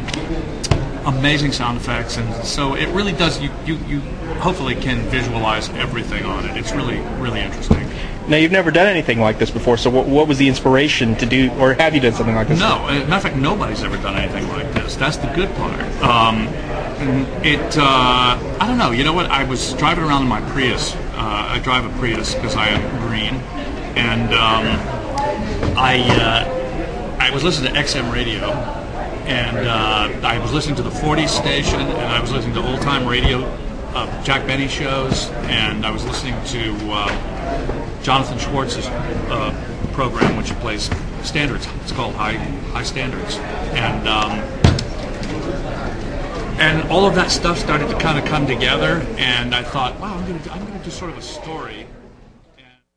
amazing 1.05 1.51
sound 1.51 1.77
effects, 1.77 2.17
and 2.17 2.33
so 2.45 2.73
it 2.75 2.87
really 2.89 3.13
does. 3.13 3.39
You, 3.41 3.51
you 3.65 3.75
you 3.87 3.99
hopefully 4.39 4.75
can 4.75 4.99
visualize 5.09 5.69
everything 5.69 6.25
on 6.25 6.45
it. 6.45 6.57
It's 6.57 6.71
really 6.73 6.97
really 7.21 7.41
interesting. 7.41 7.89
Now 8.27 8.37
you've 8.37 8.51
never 8.51 8.71
done 8.71 8.87
anything 8.87 9.19
like 9.19 9.37
this 9.37 9.51
before. 9.51 9.77
So 9.77 9.91
what, 9.91 10.07
what 10.07 10.27
was 10.27 10.39
the 10.39 10.47
inspiration 10.47 11.15
to 11.17 11.27
do, 11.27 11.51
or 11.59 11.75
have 11.75 11.93
you 11.93 12.01
done 12.01 12.13
something 12.13 12.33
like 12.33 12.47
this? 12.47 12.59
No, 12.59 12.79
matter 12.79 13.13
of 13.15 13.21
fact, 13.21 13.35
nobody's 13.35 13.83
ever 13.83 13.97
done 13.97 14.15
anything 14.15 14.47
like 14.49 14.71
this. 14.73 14.95
That's 14.95 15.17
the 15.17 15.27
good 15.27 15.53
part. 15.55 15.79
Um, 16.01 16.47
it, 17.43 17.77
uh, 17.77 18.39
I 18.59 18.67
don't 18.67 18.79
know. 18.79 18.91
You 18.91 19.03
know 19.03 19.13
what? 19.13 19.27
I 19.27 19.43
was 19.43 19.73
driving 19.73 20.03
around 20.03 20.23
in 20.23 20.27
my 20.27 20.41
Prius. 20.51 20.95
Uh, 20.95 21.49
I 21.51 21.59
drive 21.59 21.85
a 21.85 21.99
Prius 21.99 22.33
because 22.33 22.55
I 22.55 22.69
am 22.69 23.07
green, 23.07 23.35
and 23.95 24.33
um, 24.33 25.77
I, 25.77 25.99
uh, 26.19 27.17
I 27.19 27.29
was 27.29 27.43
listening 27.43 27.73
to 27.75 27.79
XM 27.79 28.11
radio, 28.11 28.49
and 29.27 29.57
uh, 29.67 30.27
I 30.27 30.39
was 30.39 30.51
listening 30.51 30.77
to 30.77 30.83
the 30.83 30.89
40s 30.89 31.29
station, 31.29 31.79
and 31.79 31.91
I 32.11 32.19
was 32.19 32.31
listening 32.31 32.55
to 32.55 32.67
old 32.67 32.81
time 32.81 33.07
radio, 33.07 33.43
uh, 33.93 34.23
Jack 34.23 34.47
Benny 34.47 34.67
shows, 34.67 35.29
and 35.47 35.85
I 35.85 35.91
was 35.91 36.03
listening 36.05 36.43
to. 36.45 37.74
Jonathan 38.05 38.37
Schwartz's 38.37 38.85
uh, 38.85 39.89
program, 39.93 40.37
which 40.37 40.51
plays 40.59 40.91
standards. 41.23 41.67
It's 41.81 41.91
called 41.91 42.13
High 42.13 42.33
High 42.33 42.83
Standards, 42.83 43.37
and 43.73 44.07
um, 44.07 44.31
and 46.59 46.87
all 46.91 47.07
of 47.07 47.15
that 47.15 47.31
stuff 47.31 47.57
started 47.57 47.87
to 47.87 47.97
kind 47.97 48.19
of 48.19 48.25
come 48.25 48.45
together, 48.45 49.03
and 49.17 49.55
I 49.55 49.63
thought, 49.63 49.99
wow, 49.99 50.13
I'm 50.13 50.27
going 50.27 50.39
to 50.39 50.51
I'm 50.51 50.63
going 50.67 50.77
to 50.77 50.85
do 50.85 50.91
sort 50.91 51.09
of 51.09 51.17
a 51.17 51.21
story. 51.23 51.87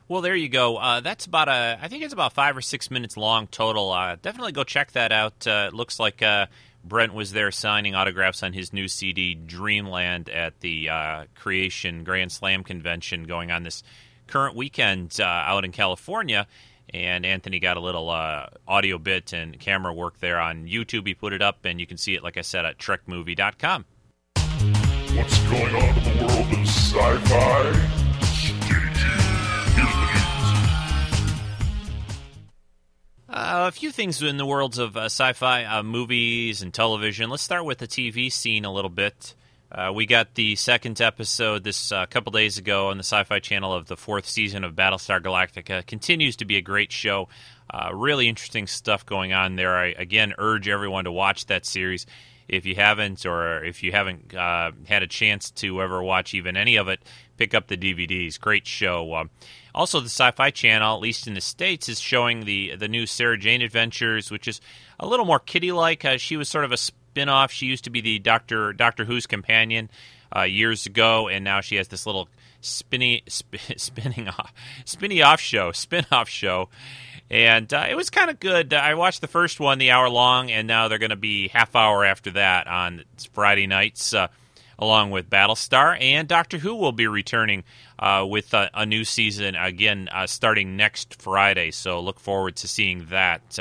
Well, 0.08 0.20
there 0.20 0.36
you 0.36 0.50
go. 0.50 0.76
Uh, 0.76 1.00
that's 1.00 1.24
about 1.24 1.48
a, 1.48 1.78
I 1.80 1.88
think 1.88 2.02
it's 2.02 2.12
about 2.12 2.34
five 2.34 2.54
or 2.54 2.60
six 2.60 2.90
minutes 2.90 3.16
long 3.16 3.46
total. 3.46 3.90
Uh, 3.90 4.16
definitely 4.20 4.52
go 4.52 4.62
check 4.62 4.92
that 4.92 5.10
out. 5.10 5.46
Uh, 5.46 5.68
it 5.68 5.74
looks 5.74 5.98
like 5.98 6.22
uh, 6.22 6.48
Brent 6.84 7.14
was 7.14 7.32
there 7.32 7.50
signing 7.50 7.94
autographs 7.94 8.42
on 8.42 8.52
his 8.52 8.74
new 8.74 8.88
CD, 8.88 9.34
Dreamland, 9.34 10.28
at 10.28 10.60
the 10.60 10.90
uh, 10.90 11.24
Creation 11.34 12.04
Grand 12.04 12.30
Slam 12.30 12.62
convention 12.62 13.24
going 13.24 13.50
on 13.50 13.62
this 13.62 13.82
current 14.28 14.54
weekend 14.54 15.16
uh, 15.20 15.24
out 15.24 15.64
in 15.64 15.72
California. 15.72 16.46
And 16.94 17.26
Anthony 17.26 17.58
got 17.58 17.76
a 17.76 17.80
little 17.80 18.08
audio 18.08 18.96
bit 18.96 19.34
and 19.34 19.58
camera 19.58 19.92
work 19.92 20.20
there 20.20 20.40
on 20.40 20.66
YouTube. 20.66 21.06
He 21.06 21.12
put 21.12 21.34
it 21.34 21.42
up, 21.42 21.58
and 21.64 21.78
you 21.78 21.86
can 21.86 21.98
see 21.98 22.14
it, 22.14 22.22
like 22.22 22.38
I 22.38 22.40
said, 22.40 22.64
at 22.64 22.78
trekmovie.com. 22.78 23.84
What's 25.14 25.38
going 25.50 25.74
on 25.74 25.98
in 25.98 26.18
the 26.18 26.24
world 26.24 26.52
of 26.52 26.66
sci-fi? 26.66 27.98
Uh, 33.28 33.66
a 33.68 33.72
few 33.72 33.92
things 33.92 34.22
in 34.22 34.36
the 34.36 34.46
worlds 34.46 34.78
of 34.78 34.96
uh, 34.96 35.04
sci-fi 35.04 35.64
uh, 35.64 35.82
movies 35.82 36.62
and 36.62 36.72
television. 36.72 37.28
Let's 37.28 37.42
start 37.42 37.64
with 37.64 37.78
the 37.78 37.86
TV 37.86 38.32
scene 38.32 38.64
a 38.64 38.72
little 38.72 38.90
bit. 38.90 39.34
Uh, 39.70 39.92
we 39.94 40.06
got 40.06 40.34
the 40.34 40.56
second 40.56 41.00
episode 41.00 41.62
this 41.62 41.92
uh, 41.92 42.06
couple 42.06 42.32
days 42.32 42.56
ago 42.56 42.88
on 42.88 42.96
the 42.96 43.02
Sci-Fi 43.02 43.38
Channel 43.38 43.74
of 43.74 43.86
the 43.86 43.98
fourth 43.98 44.26
season 44.26 44.64
of 44.64 44.74
Battlestar 44.74 45.20
Galactica. 45.20 45.86
Continues 45.86 46.36
to 46.36 46.46
be 46.46 46.56
a 46.56 46.62
great 46.62 46.90
show. 46.90 47.28
Uh, 47.68 47.90
really 47.92 48.28
interesting 48.28 48.66
stuff 48.66 49.04
going 49.04 49.34
on 49.34 49.56
there. 49.56 49.76
I 49.76 49.88
again 49.88 50.32
urge 50.38 50.68
everyone 50.68 51.04
to 51.04 51.12
watch 51.12 51.46
that 51.46 51.66
series 51.66 52.06
if 52.48 52.64
you 52.64 52.74
haven't, 52.76 53.26
or 53.26 53.62
if 53.62 53.82
you 53.82 53.92
haven't 53.92 54.32
had 54.32 55.02
a 55.02 55.06
chance 55.06 55.50
to 55.50 55.82
ever 55.82 56.02
watch 56.02 56.32
even 56.32 56.56
any 56.56 56.76
of 56.76 56.88
it. 56.88 57.00
Pick 57.36 57.52
up 57.52 57.66
the 57.66 57.76
DVDs. 57.76 58.40
Great 58.40 58.66
show. 58.66 59.14
Um, 59.14 59.30
also, 59.74 60.00
the 60.00 60.06
Sci-Fi 60.06 60.50
Channel, 60.50 60.96
at 60.96 61.02
least 61.02 61.26
in 61.26 61.34
the 61.34 61.42
states, 61.42 61.90
is 61.90 62.00
showing 62.00 62.46
the 62.46 62.74
the 62.76 62.88
new 62.88 63.04
Sarah 63.04 63.38
Jane 63.38 63.60
Adventures, 63.60 64.30
which 64.30 64.48
is 64.48 64.62
a 64.98 65.06
little 65.06 65.26
more 65.26 65.38
kiddie-like. 65.38 66.06
Uh, 66.06 66.16
she 66.16 66.38
was 66.38 66.48
sort 66.48 66.64
of 66.64 66.72
a 66.72 66.78
spin-off. 67.18 67.50
She 67.50 67.66
used 67.66 67.82
to 67.84 67.90
be 67.90 68.00
the 68.00 68.20
Doctor 68.20 68.72
Doctor 68.72 69.04
Who's 69.04 69.26
companion 69.26 69.90
uh, 70.34 70.42
years 70.42 70.86
ago, 70.86 71.26
and 71.26 71.42
now 71.42 71.60
she 71.60 71.74
has 71.74 71.88
this 71.88 72.06
little 72.06 72.28
spinny 72.60 73.24
sp- 73.26 73.58
spinning 73.76 74.28
off 74.28 74.52
spinny 74.84 75.20
off 75.20 75.40
show, 75.40 75.72
spin-off 75.72 76.28
show. 76.28 76.68
And 77.28 77.72
uh, 77.74 77.86
it 77.90 77.96
was 77.96 78.08
kind 78.08 78.30
of 78.30 78.38
good. 78.38 78.72
I 78.72 78.94
watched 78.94 79.20
the 79.20 79.26
first 79.26 79.58
one, 79.58 79.78
the 79.78 79.90
hour 79.90 80.08
long, 80.08 80.50
and 80.52 80.68
now 80.68 80.86
they're 80.86 80.98
going 80.98 81.10
to 81.10 81.16
be 81.16 81.48
half 81.48 81.74
hour 81.74 82.04
after 82.04 82.30
that 82.32 82.68
on 82.68 83.02
Friday 83.32 83.66
nights. 83.66 84.14
Uh, 84.14 84.28
along 84.80 85.10
with 85.10 85.28
Battlestar. 85.28 86.00
And 86.00 86.28
Doctor 86.28 86.56
Who 86.56 86.76
will 86.76 86.92
be 86.92 87.08
returning 87.08 87.64
uh, 87.98 88.24
with 88.30 88.54
a, 88.54 88.70
a, 88.72 88.86
new 88.86 89.04
season 89.04 89.56
again 89.56 90.08
uh, 90.12 90.28
starting 90.28 90.76
next 90.76 91.20
Friday. 91.20 91.72
So 91.72 91.98
look 91.98 92.20
forward 92.20 92.54
to 92.58 92.68
seeing 92.68 93.06
that. 93.06 93.58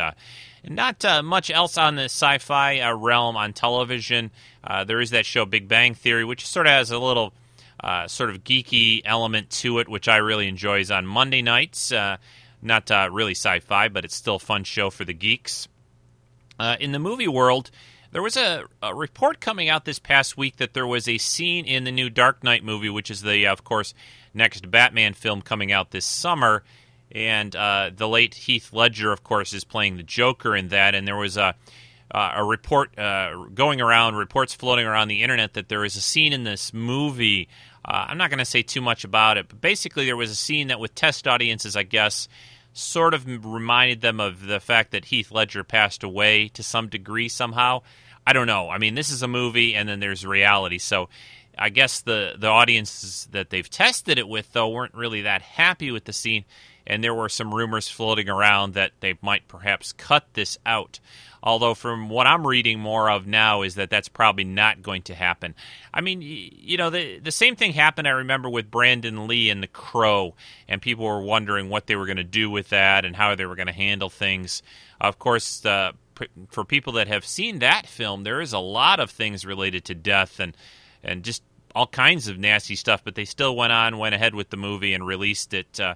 Uh, 0.68 0.74
not 0.74 1.06
uh, 1.06 1.24
much 1.24 1.50
else 1.50 1.78
on 1.78 1.96
the 1.96 2.04
sci 2.04 2.38
fi 2.40 2.80
uh, 2.80 2.94
realm 2.94 3.36
on 3.36 3.54
television. 3.54 4.32
Uh, 4.64 4.84
there 4.84 5.00
is 5.00 5.12
that 5.12 5.26
show 5.26 5.46
Big 5.46 5.68
Bang 5.68 5.94
Theory, 5.94 6.26
which 6.26 6.46
sort 6.46 6.68
of 6.68 6.72
has 6.72 6.92
a 6.92 7.00
little 7.00 7.34
sort 8.08 8.30
of 8.30 8.44
geeky 8.44 9.02
element 9.06 9.50
to 9.50 9.80
it, 9.80 9.88
which 9.88 10.08
I 10.08 10.18
really 10.18 10.48
enjoy. 10.48 10.80
Is 10.80 10.92
on 10.92 11.06
Monday 11.06 11.42
nights. 11.42 11.92
not 11.92 12.90
really 13.12 13.34
sci 13.34 13.60
fi, 13.60 13.88
but 13.88 14.04
it's 14.04 14.16
still 14.16 14.36
a 14.36 14.40
fun 14.40 14.64
show 14.64 14.90
for 14.90 15.06
the 15.06 15.14
geeks. 15.14 15.68
in 16.80 16.92
the 16.92 17.00
movie 17.00 17.28
world, 17.28 17.72
there 18.12 18.24
was 18.24 18.38
a, 18.38 18.64
a, 18.82 18.96
report 18.96 19.40
coming 19.40 19.70
out 19.70 19.86
this 19.86 20.00
past 20.00 20.38
week 20.38 20.58
that 20.58 20.74
there 20.74 20.88
was 20.88 21.08
a 21.08 21.18
scene 21.18 21.66
in 21.66 21.84
the 21.84 21.92
new 21.92 22.10
Dark 22.10 22.44
Knight 22.44 22.64
movie, 22.64 22.90
which 22.90 23.12
is 23.12 23.22
the, 23.22 23.46
of 23.46 23.64
course, 23.64 23.94
next 24.34 24.72
Batman 24.72 25.14
film 25.14 25.42
coming 25.42 25.72
out 25.72 25.92
this 25.92 26.06
summer. 26.06 26.64
And 27.12 27.56
uh, 27.56 27.92
the 27.96 28.08
late 28.08 28.34
Heath 28.34 28.74
Ledger, 28.74 29.12
of 29.12 29.24
course, 29.24 29.54
is 29.54 29.64
playing 29.64 29.98
the 29.98 30.04
Joker 30.04 30.56
in 30.56 30.70
that. 30.70 30.94
And 30.96 31.08
there 31.08 31.16
was 31.16 31.38
a, 31.38 31.56
a 32.12 32.44
report 32.44 32.98
uh, 32.98 33.46
going 33.54 33.82
around, 33.82 34.16
reports 34.16 34.54
floating 34.54 34.86
around 34.86 35.08
the 35.08 35.24
internet 35.24 35.54
that 35.54 35.70
there 35.70 35.86
is 35.86 35.96
a 35.96 36.02
scene 36.02 36.34
in 36.34 36.44
this 36.44 36.74
movie. 36.74 37.48
Uh, 37.86 38.08
I'm 38.10 38.18
not 38.18 38.30
going 38.30 38.40
to 38.40 38.46
say 38.46 38.62
too 38.62 38.82
much 38.82 39.04
about 39.04 39.38
it, 39.38 39.48
but 39.48 39.62
basically, 39.62 40.06
there 40.06 40.18
was 40.18 40.30
a 40.30 40.36
scene 40.36 40.68
that, 40.68 40.80
with 40.80 40.94
test 40.94 41.28
audiences, 41.28 41.76
I 41.78 41.84
guess, 41.84 42.28
sort 42.74 43.14
of 43.14 43.26
reminded 43.46 44.02
them 44.02 44.20
of 44.20 44.46
the 44.46 44.60
fact 44.60 44.92
that 44.92 45.06
Heath 45.06 45.32
Ledger 45.32 45.64
passed 45.64 46.04
away 46.04 46.50
to 46.50 46.64
some 46.64 46.90
degree 46.90 47.30
somehow. 47.30 47.82
I 48.26 48.34
don't 48.34 48.48
know. 48.48 48.70
I 48.70 48.78
mean, 48.78 48.96
this 48.96 49.10
is 49.10 49.24
a 49.24 49.28
movie, 49.28 49.74
and 49.74 49.88
then 49.88 50.02
there's 50.02 50.26
reality. 50.26 50.78
So 50.80 51.08
I 51.58 51.70
guess 51.70 52.02
the 52.02 52.36
the 52.38 52.48
audiences 52.48 53.28
that 53.32 53.50
they've 53.50 53.70
tested 53.70 54.20
it 54.20 54.28
with 54.28 54.52
though 54.54 54.70
weren't 54.70 54.94
really 54.94 55.22
that 55.22 55.42
happy 55.42 55.92
with 55.92 56.06
the 56.06 56.14
scene, 56.14 56.46
and 56.88 57.04
there 57.04 57.14
were 57.14 57.30
some 57.30 57.54
rumors 57.54 57.90
floating 57.90 58.30
around 58.30 58.74
that 58.74 58.94
they 59.02 59.16
might 59.22 59.48
perhaps 59.48 59.92
cut 59.94 60.26
this 60.34 60.58
out. 60.66 61.00
Although 61.44 61.76
from 61.76 62.10
what 62.10 62.26
I'm 62.26 62.48
reading 62.48 62.80
more 62.80 63.12
of 63.12 63.28
now 63.28 63.62
is 63.62 63.76
that 63.76 63.90
that's 63.90 64.10
probably 64.10 64.44
not 64.44 64.82
going 64.82 65.04
to 65.04 65.16
happen. 65.16 65.54
I 65.94 66.02
mean, 66.02 66.22
you 66.22 66.78
know, 66.78 66.90
the 66.90 67.20
the 67.20 67.32
same 67.32 67.56
thing 67.56 67.74
happened. 67.74 68.08
I 68.08 68.12
remember 68.12 68.50
with 68.50 68.72
Brandon 68.72 69.28
Lee 69.28 69.50
and 69.50 69.62
The 69.62 69.68
Crow, 69.68 70.34
and 70.68 70.82
people 70.82 71.06
were 71.06 71.22
wondering 71.22 71.70
what 71.70 71.86
they 71.88 71.96
were 71.96 72.06
going 72.06 72.18
to 72.18 72.24
do 72.24 72.50
with 72.50 72.70
that 72.70 73.06
and 73.06 73.16
how 73.16 73.36
they 73.36 73.46
were 73.46 73.56
going 73.56 73.68
to 73.68 73.74
handle 73.74 74.10
things. 74.10 74.64
Of 75.00 75.20
course, 75.20 75.64
uh, 75.66 75.92
for 76.50 76.66
people 76.66 76.94
that 76.94 77.08
have 77.08 77.26
seen 77.26 77.60
that 77.60 77.86
film, 77.86 78.24
there 78.24 78.42
is 78.42 78.54
a 78.54 78.60
lot 78.60 79.00
of 79.00 79.12
things 79.12 79.46
related 79.46 79.86
to 79.86 79.96
death 79.96 80.40
and 80.40 80.58
and 81.04 81.24
just 81.24 81.44
all 81.76 81.88
kinds 81.88 82.28
of 82.28 82.40
nasty 82.40 82.76
stuff. 82.76 83.04
But 83.04 83.16
they 83.16 83.26
still 83.26 83.56
went 83.56 83.74
on, 83.74 84.00
went 84.00 84.16
ahead 84.16 84.34
with 84.34 84.50
the 84.50 84.58
movie, 84.58 84.94
and 84.94 85.06
released 85.06 85.54
it. 85.54 85.80
Uh, 85.80 85.96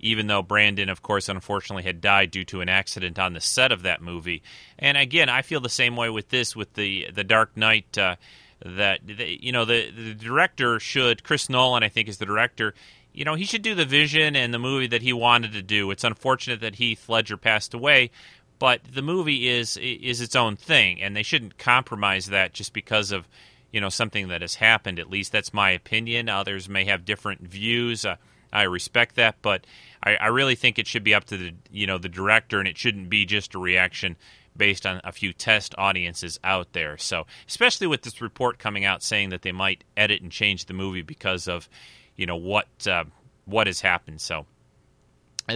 even 0.00 0.26
though 0.26 0.42
Brandon, 0.42 0.88
of 0.88 1.02
course, 1.02 1.28
unfortunately 1.28 1.84
had 1.84 2.00
died 2.00 2.30
due 2.30 2.44
to 2.46 2.60
an 2.60 2.68
accident 2.68 3.18
on 3.18 3.32
the 3.32 3.40
set 3.40 3.72
of 3.72 3.82
that 3.82 4.02
movie. 4.02 4.42
And 4.78 4.96
again, 4.96 5.28
I 5.28 5.42
feel 5.42 5.60
the 5.60 5.68
same 5.68 5.96
way 5.96 6.10
with 6.10 6.28
this, 6.28 6.56
with 6.56 6.74
the 6.74 7.08
the 7.12 7.24
Dark 7.24 7.56
Knight. 7.56 7.96
Uh, 7.96 8.16
that 8.64 9.00
you 9.42 9.52
know, 9.52 9.64
the 9.64 9.90
the 9.90 10.14
director 10.14 10.78
should 10.78 11.24
Chris 11.24 11.48
Nolan, 11.48 11.82
I 11.82 11.88
think, 11.88 12.08
is 12.08 12.18
the 12.18 12.26
director. 12.26 12.74
You 13.12 13.24
know, 13.24 13.34
he 13.34 13.44
should 13.44 13.62
do 13.62 13.74
the 13.74 13.84
vision 13.84 14.36
and 14.36 14.54
the 14.54 14.58
movie 14.58 14.86
that 14.88 15.02
he 15.02 15.12
wanted 15.12 15.52
to 15.52 15.62
do. 15.62 15.90
It's 15.90 16.04
unfortunate 16.04 16.60
that 16.60 16.76
Heath 16.76 17.08
Ledger 17.08 17.36
passed 17.36 17.74
away, 17.74 18.10
but 18.58 18.82
the 18.84 19.02
movie 19.02 19.48
is 19.48 19.76
is 19.78 20.20
its 20.20 20.36
own 20.36 20.56
thing, 20.56 21.00
and 21.00 21.16
they 21.16 21.22
shouldn't 21.22 21.58
compromise 21.58 22.26
that 22.26 22.52
just 22.52 22.72
because 22.72 23.12
of 23.12 23.26
you 23.72 23.80
know 23.80 23.88
something 23.88 24.28
that 24.28 24.42
has 24.42 24.56
happened. 24.56 24.98
At 24.98 25.10
least 25.10 25.32
that's 25.32 25.54
my 25.54 25.70
opinion. 25.70 26.28
Others 26.28 26.68
may 26.68 26.84
have 26.84 27.04
different 27.04 27.40
views. 27.40 28.04
Uh, 28.04 28.16
I 28.52 28.62
respect 28.64 29.14
that, 29.16 29.36
but 29.42 29.64
I, 30.02 30.16
I, 30.16 30.26
really 30.28 30.54
think 30.54 30.78
it 30.78 30.86
should 30.86 31.04
be 31.04 31.14
up 31.14 31.24
to 31.24 31.36
the 31.36 31.54
you 31.70 31.86
know 31.86 31.98
the 31.98 32.08
director, 32.08 32.58
and 32.58 32.68
it 32.68 32.78
shouldn't 32.78 33.10
be 33.10 33.24
just 33.24 33.54
a 33.54 33.58
reaction 33.58 34.16
based 34.56 34.86
on 34.86 35.00
a 35.04 35.12
few 35.12 35.32
test 35.32 35.74
audiences 35.78 36.38
out 36.42 36.72
there. 36.72 36.98
So, 36.98 37.26
especially 37.48 37.86
with 37.86 38.02
this 38.02 38.20
report 38.20 38.58
coming 38.58 38.84
out 38.84 39.02
saying 39.02 39.30
that 39.30 39.42
they 39.42 39.52
might 39.52 39.84
edit 39.96 40.22
and 40.22 40.32
change 40.32 40.66
the 40.66 40.74
movie 40.74 41.02
because 41.02 41.48
of 41.48 41.68
you 42.16 42.26
know 42.26 42.36
what 42.36 42.68
uh, 42.86 43.04
what 43.44 43.66
has 43.66 43.80
happened. 43.80 44.20
So. 44.20 44.46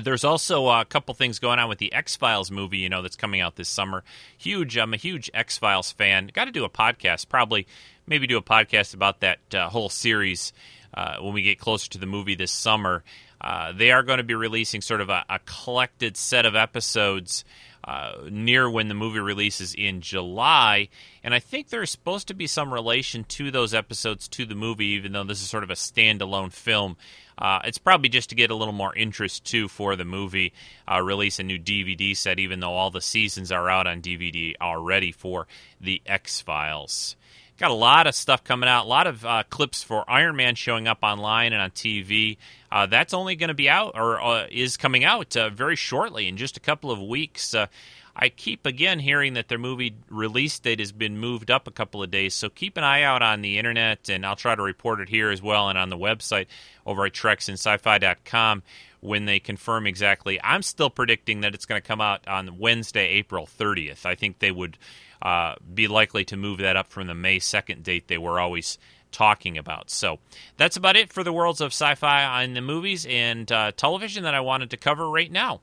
There's 0.03 0.25
also 0.25 0.67
a 0.71 0.85
couple 0.85 1.15
things 1.15 1.39
going 1.39 1.61
on 1.61 1.69
with 1.69 1.79
the 1.79 1.93
X 1.93 2.17
Files 2.17 2.51
movie, 2.51 2.79
you 2.79 2.89
know, 2.89 3.01
that's 3.01 3.15
coming 3.15 3.41
out 3.41 3.55
this 3.55 3.69
summer. 3.69 4.03
Huge, 4.37 4.77
I'm 4.77 4.93
a 4.93 4.97
huge 4.97 5.31
X 5.33 5.57
Files 5.57 5.93
fan. 5.93 6.31
Got 6.35 6.47
to 6.47 6.51
do 6.51 6.65
a 6.65 6.69
podcast, 6.69 7.29
probably, 7.29 7.69
maybe 8.05 8.27
do 8.27 8.37
a 8.37 8.43
podcast 8.43 8.95
about 8.95 9.21
that 9.21 9.39
uh, 9.55 9.69
whole 9.69 9.89
series 9.89 10.53
uh, 10.95 11.19
when 11.19 11.35
we 11.35 11.43
get 11.43 11.59
closer 11.59 11.89
to 11.91 11.99
the 11.99 12.07
movie 12.07 12.35
this 12.35 12.51
summer. 12.51 13.05
Uh, 13.45 13.73
they 13.73 13.93
are 13.93 14.03
going 14.03 14.17
to 14.17 14.25
be 14.25 14.35
releasing 14.35 14.81
sort 14.81 15.03
of 15.03 15.11
a, 15.11 15.23
a 15.29 15.39
collected 15.41 16.17
set 16.17 16.47
of 16.47 16.57
episodes 16.57 17.45
uh, 17.87 18.13
near 18.31 18.71
when 18.71 18.89
the 18.89 18.95
movie 18.95 19.19
releases 19.21 19.75
in 19.75 20.01
July. 20.01 20.89
And 21.23 21.35
I 21.35 21.41
think 21.41 21.69
there's 21.69 21.91
supposed 21.91 22.29
to 22.29 22.35
be 22.35 22.47
some 22.47 22.73
relation 22.73 23.23
to 23.25 23.51
those 23.51 23.75
episodes 23.75 24.29
to 24.29 24.47
the 24.47 24.55
movie, 24.55 24.87
even 24.87 25.13
though 25.13 25.25
this 25.25 25.43
is 25.43 25.51
sort 25.51 25.63
of 25.63 25.69
a 25.69 25.75
standalone 25.75 26.55
film. 26.55 26.97
Uh, 27.37 27.61
it's 27.65 27.77
probably 27.77 28.09
just 28.09 28.31
to 28.31 28.35
get 28.35 28.51
a 28.51 28.55
little 28.55 28.73
more 28.73 28.97
interest 28.97 29.45
too 29.45 29.69
for 29.69 29.95
the 29.95 30.07
movie. 30.07 30.55
Uh, 30.91 31.03
release 31.03 31.39
a 31.39 31.43
new 31.43 31.59
DVD 31.59 32.17
set, 32.17 32.39
even 32.39 32.61
though 32.61 32.73
all 32.73 32.91
the 32.91 33.03
seasons 33.03 33.53
are 33.53 33.69
out 33.69 33.87
on 33.87 34.01
DVD 34.01 34.55
already 34.59 35.13
for 35.13 35.47
the 35.79 36.01
X 36.07 36.41
Files. 36.41 37.15
Got 37.57 37.71
a 37.71 37.75
lot 37.75 38.09
of 38.09 38.17
stuff 38.17 38.43
coming 38.43 38.69
out, 38.69 38.87
a 38.87 38.89
lot 38.89 39.07
of 39.07 39.25
uh, 39.25 39.45
clips 39.49 39.85
for 39.85 40.05
Iron 40.11 40.35
Man 40.35 40.57
showing 40.57 40.89
up 40.89 40.99
online 41.03 41.53
and 41.53 41.63
on 41.63 41.71
TV. 41.71 42.37
Uh, 42.75 42.87
that's 42.87 43.15
only 43.15 43.37
going 43.37 43.49
to 43.49 43.55
be 43.55 43.71
out 43.71 43.93
or 43.95 44.21
uh, 44.21 44.49
is 44.51 44.77
coming 44.77 45.05
out 45.05 45.37
uh, 45.37 45.49
very 45.49 45.77
shortly 45.77 46.27
in 46.27 46.37
just 46.37 46.57
a 46.57 46.61
couple 46.61 46.91
of 46.91 47.01
weeks. 47.01 47.55
Uh, 47.55 47.69
I 48.17 48.31
keep 48.31 48.67
again 48.67 48.99
hearing 48.99 49.35
that 49.35 49.47
their 49.47 49.59
movie 49.59 49.95
release 50.11 50.59
date 50.59 50.81
has 50.81 50.91
been 50.91 51.17
moved 51.17 51.53
up 51.53 51.69
a 51.69 51.71
couple 51.71 52.03
of 52.03 52.11
days, 52.11 52.35
so 52.35 52.49
keep 52.49 52.77
an 52.77 52.83
eye 52.83 53.03
out 53.03 53.23
on 53.23 53.43
the 53.43 53.59
internet, 53.59 54.09
and 54.09 54.27
I'll 54.27 54.35
try 54.35 54.57
to 54.57 54.63
report 54.63 55.01
it 55.01 55.09
here 55.09 55.31
as 55.31 55.41
well 55.41 55.69
and 55.69 55.79
on 55.79 55.89
the 55.89 55.97
website 55.97 56.47
over 56.85 57.07
at 57.07 57.13
treksinsci-fi.com 57.13 58.65
when 58.99 59.25
they 59.27 59.39
confirm 59.39 59.87
exactly. 59.87 60.41
I'm 60.43 60.63
still 60.63 60.91
predicting 60.91 61.43
that 61.43 61.55
it's 61.55 61.67
going 61.67 61.81
to 61.81 61.87
come 61.87 62.01
out 62.01 62.27
on 62.27 62.59
Wednesday, 62.59 63.07
April 63.07 63.47
30th. 63.47 64.05
I 64.05 64.17
think 64.17 64.41
they 64.41 64.51
would 64.51 64.79
uh, 65.23 65.55
be 65.73 65.87
likely 65.87 66.25
to 66.25 66.37
move 66.37 66.59
that 66.59 66.77
up 66.77 66.89
from 66.89 67.07
the 67.07 67.15
May 67.15 67.39
2nd 67.39 67.85
date 67.85 68.09
they 68.09 68.19
were 68.19 68.41
always 68.41 68.79
talking 69.15 69.57
about. 69.57 69.91
So 69.91 70.19
that's 70.59 70.77
about 70.77 70.97
it 70.97 71.13
for 71.13 71.25
the 71.25 71.33
worlds 71.33 71.61
of 71.61 71.69
sci 71.69 71.95
fi 71.95 72.43
in 72.43 72.53
the 72.53 72.61
movies 72.61 73.07
and 73.09 73.51
uh, 73.51 73.73
television 73.73 74.25
that 74.25 74.35
I 74.35 74.41
wanted 74.41 74.71
to 74.71 74.77
cover 74.77 75.09
right 75.09 75.31
now. 75.31 75.61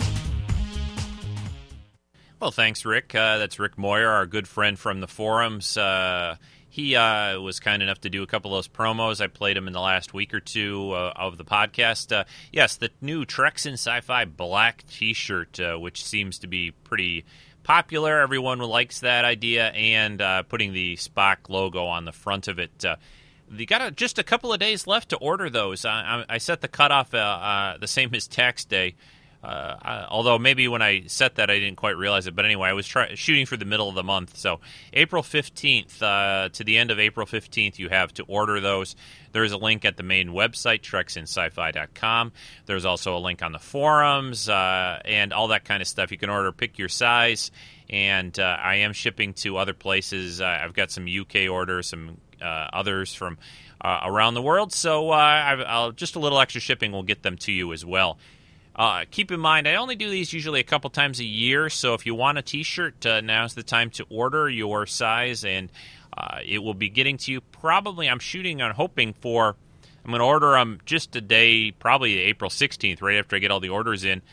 Well, 2.40 2.50
thanks, 2.50 2.86
Rick. 2.86 3.14
Uh, 3.14 3.38
that's 3.38 3.60
Rick 3.60 3.78
Moyer, 3.78 4.10
our 4.10 4.26
good 4.26 4.48
friend 4.48 4.80
from 4.80 5.00
the 5.00 5.08
forums. 5.08 5.78
Uh, 5.78 6.38
he 6.72 6.96
uh, 6.96 7.38
was 7.42 7.60
kind 7.60 7.84
enough 7.84 8.00
to 8.00 8.10
do 8.10 8.24
a 8.24 8.28
couple 8.28 8.56
of 8.56 8.64
those 8.64 8.70
promos. 8.70 9.20
I 9.20 9.28
played 9.28 9.58
him 9.58 9.68
in 9.68 9.74
the 9.74 9.82
last 9.82 10.14
week 10.14 10.34
or 10.34 10.40
two 10.40 10.94
uh, 10.94 11.12
of 11.18 11.38
the 11.38 11.44
podcast. 11.44 12.16
Uh, 12.16 12.24
yes, 12.50 12.78
the 12.78 12.90
new 13.02 13.26
Treks 13.26 13.66
in 13.66 13.74
Sci-Fi 13.74 14.24
black 14.24 14.86
T-shirt, 14.90 15.60
uh, 15.60 15.76
which 15.76 16.02
seems 16.02 16.40
to 16.40 16.48
be 16.48 16.72
pretty 16.72 17.26
popular. 17.64 18.22
Everyone 18.22 18.60
likes 18.60 19.02
that 19.02 19.26
idea, 19.26 19.68
and 19.72 20.22
uh, 20.22 20.44
putting 20.44 20.72
the 20.72 20.96
Spock 20.96 21.50
logo 21.50 21.84
on 21.88 22.06
the 22.06 22.14
front 22.14 22.48
of 22.48 22.58
it. 22.58 22.86
Uh, 22.86 22.96
you 23.54 23.66
got 23.66 23.82
a, 23.82 23.92
just 23.92 24.18
a 24.18 24.24
couple 24.24 24.54
of 24.54 24.60
days 24.62 24.88
left 24.88 25.10
to 25.10 25.18
order 25.18 25.50
those. 25.50 25.84
I, 25.84 26.24
I 26.30 26.38
set 26.38 26.62
the 26.62 26.70
cutoff 26.70 27.12
the 27.12 27.86
same 27.86 28.16
as 28.16 28.28
tax 28.28 28.64
day. 28.64 28.96
Uh, 29.44 29.76
I, 29.82 30.06
although 30.08 30.38
maybe 30.38 30.68
when 30.68 30.84
I 30.84 31.08
set 31.08 31.36
that 31.36 31.50
I 31.50 31.58
didn't 31.58 31.78
quite 31.78 31.98
realize 31.98 32.28
it, 32.28 32.36
but 32.36 32.46
anyway, 32.46 32.70
I 32.70 32.74
was 32.74 32.86
try- 32.86 33.16
shooting 33.16 33.48
for 33.48 33.58
the 33.58 33.66
middle 33.66 33.90
of 33.90 33.96
the 33.96 34.04
month. 34.04 34.38
So 34.38 34.60
April 34.94 35.24
fifteenth 35.24 36.02
uh, 36.02 36.50
to 36.54 36.64
the 36.64 36.78
end 36.78 36.92
of 36.92 37.00
April 37.00 37.26
fifteenth, 37.26 37.80
you 37.80 37.90
have 37.90 38.14
to 38.16 38.24
order 38.24 38.60
those. 38.60 38.96
There 39.32 39.44
is 39.44 39.52
a 39.52 39.58
link 39.58 39.84
at 39.84 39.98
the 39.98 40.04
main 40.04 40.30
website, 40.30 40.82
treksinsci-fi.com. 40.82 42.34
There's 42.68 42.86
also 42.86 43.18
a 43.18 43.20
link 43.20 43.42
on 43.42 43.52
the 43.52 43.60
forums 43.60 44.48
uh, 44.48 45.00
and 45.06 45.34
all 45.34 45.48
that 45.48 45.66
kind 45.66 45.82
of 45.82 45.88
stuff. 45.88 46.12
You 46.12 46.18
can 46.18 46.30
order, 46.30 46.52
pick 46.52 46.78
your 46.78 46.90
size, 46.90 47.50
and 47.90 48.38
uh, 48.38 48.58
I 48.62 48.76
am 48.76 48.94
shipping 48.94 49.34
to 49.36 49.58
other 49.58 49.74
places. 49.74 50.40
Uh, 50.40 50.46
I've 50.46 50.74
got 50.74 50.92
some 50.92 51.08
UK 51.08 51.50
orders, 51.50 51.88
some 51.88 52.18
uh, 52.42 52.68
others 52.74 53.14
from 53.14 53.38
around 53.84 54.36
the 54.36 54.42
world. 54.44 54.72
So 54.72 55.10
just 55.96 56.16
a 56.16 56.20
little 56.20 56.40
extra 56.40 56.62
shipping 56.62 56.92
will 56.92 57.02
get 57.02 57.24
them 57.24 57.38
to 57.38 57.52
you 57.52 57.74
as 57.74 57.84
well. 57.84 58.20
Uh, 58.82 59.06
keep 59.12 59.32
in 59.32 59.40
mind, 59.40 59.68
I 59.68 59.76
only 59.76 59.96
do 59.96 60.10
these 60.10 60.34
usually 60.34 60.60
a 60.60 60.64
couple 60.64 60.90
times 60.90 61.20
a 61.20 61.24
year, 61.24 61.70
so 61.70 61.94
if 61.94 62.08
you 62.08 62.16
want 62.16 62.40
a 62.40 62.42
T-shirt, 62.42 63.06
uh, 63.06 63.22
now's 63.22 63.54
the 63.54 63.62
time 63.62 63.92
to 63.92 64.08
order 64.10 64.50
your 64.50 64.88
size, 64.88 65.46
and 65.46 65.72
uh, 66.18 66.40
it 66.44 66.64
will 66.64 66.74
be 66.74 66.90
getting 66.90 67.18
to 67.18 67.32
you. 67.32 67.42
Probably, 67.42 68.10
I'm 68.10 68.18
shooting 68.18 68.60
on 68.60 68.72
hoping 68.72 69.14
for. 69.14 69.56
I'm 70.04 70.10
going 70.10 70.20
to 70.20 70.26
order 70.26 70.54
them 70.54 70.80
just 70.84 71.16
a 71.16 71.22
day, 71.22 71.70
probably 71.70 72.18
April 72.22 72.50
16th, 72.50 73.04
right 73.04 73.20
after 73.20 73.36
I 73.36 73.40
get 73.40 73.52
all 73.52 73.60
the 73.60 73.70
orders 73.70 74.04
in, 74.04 74.24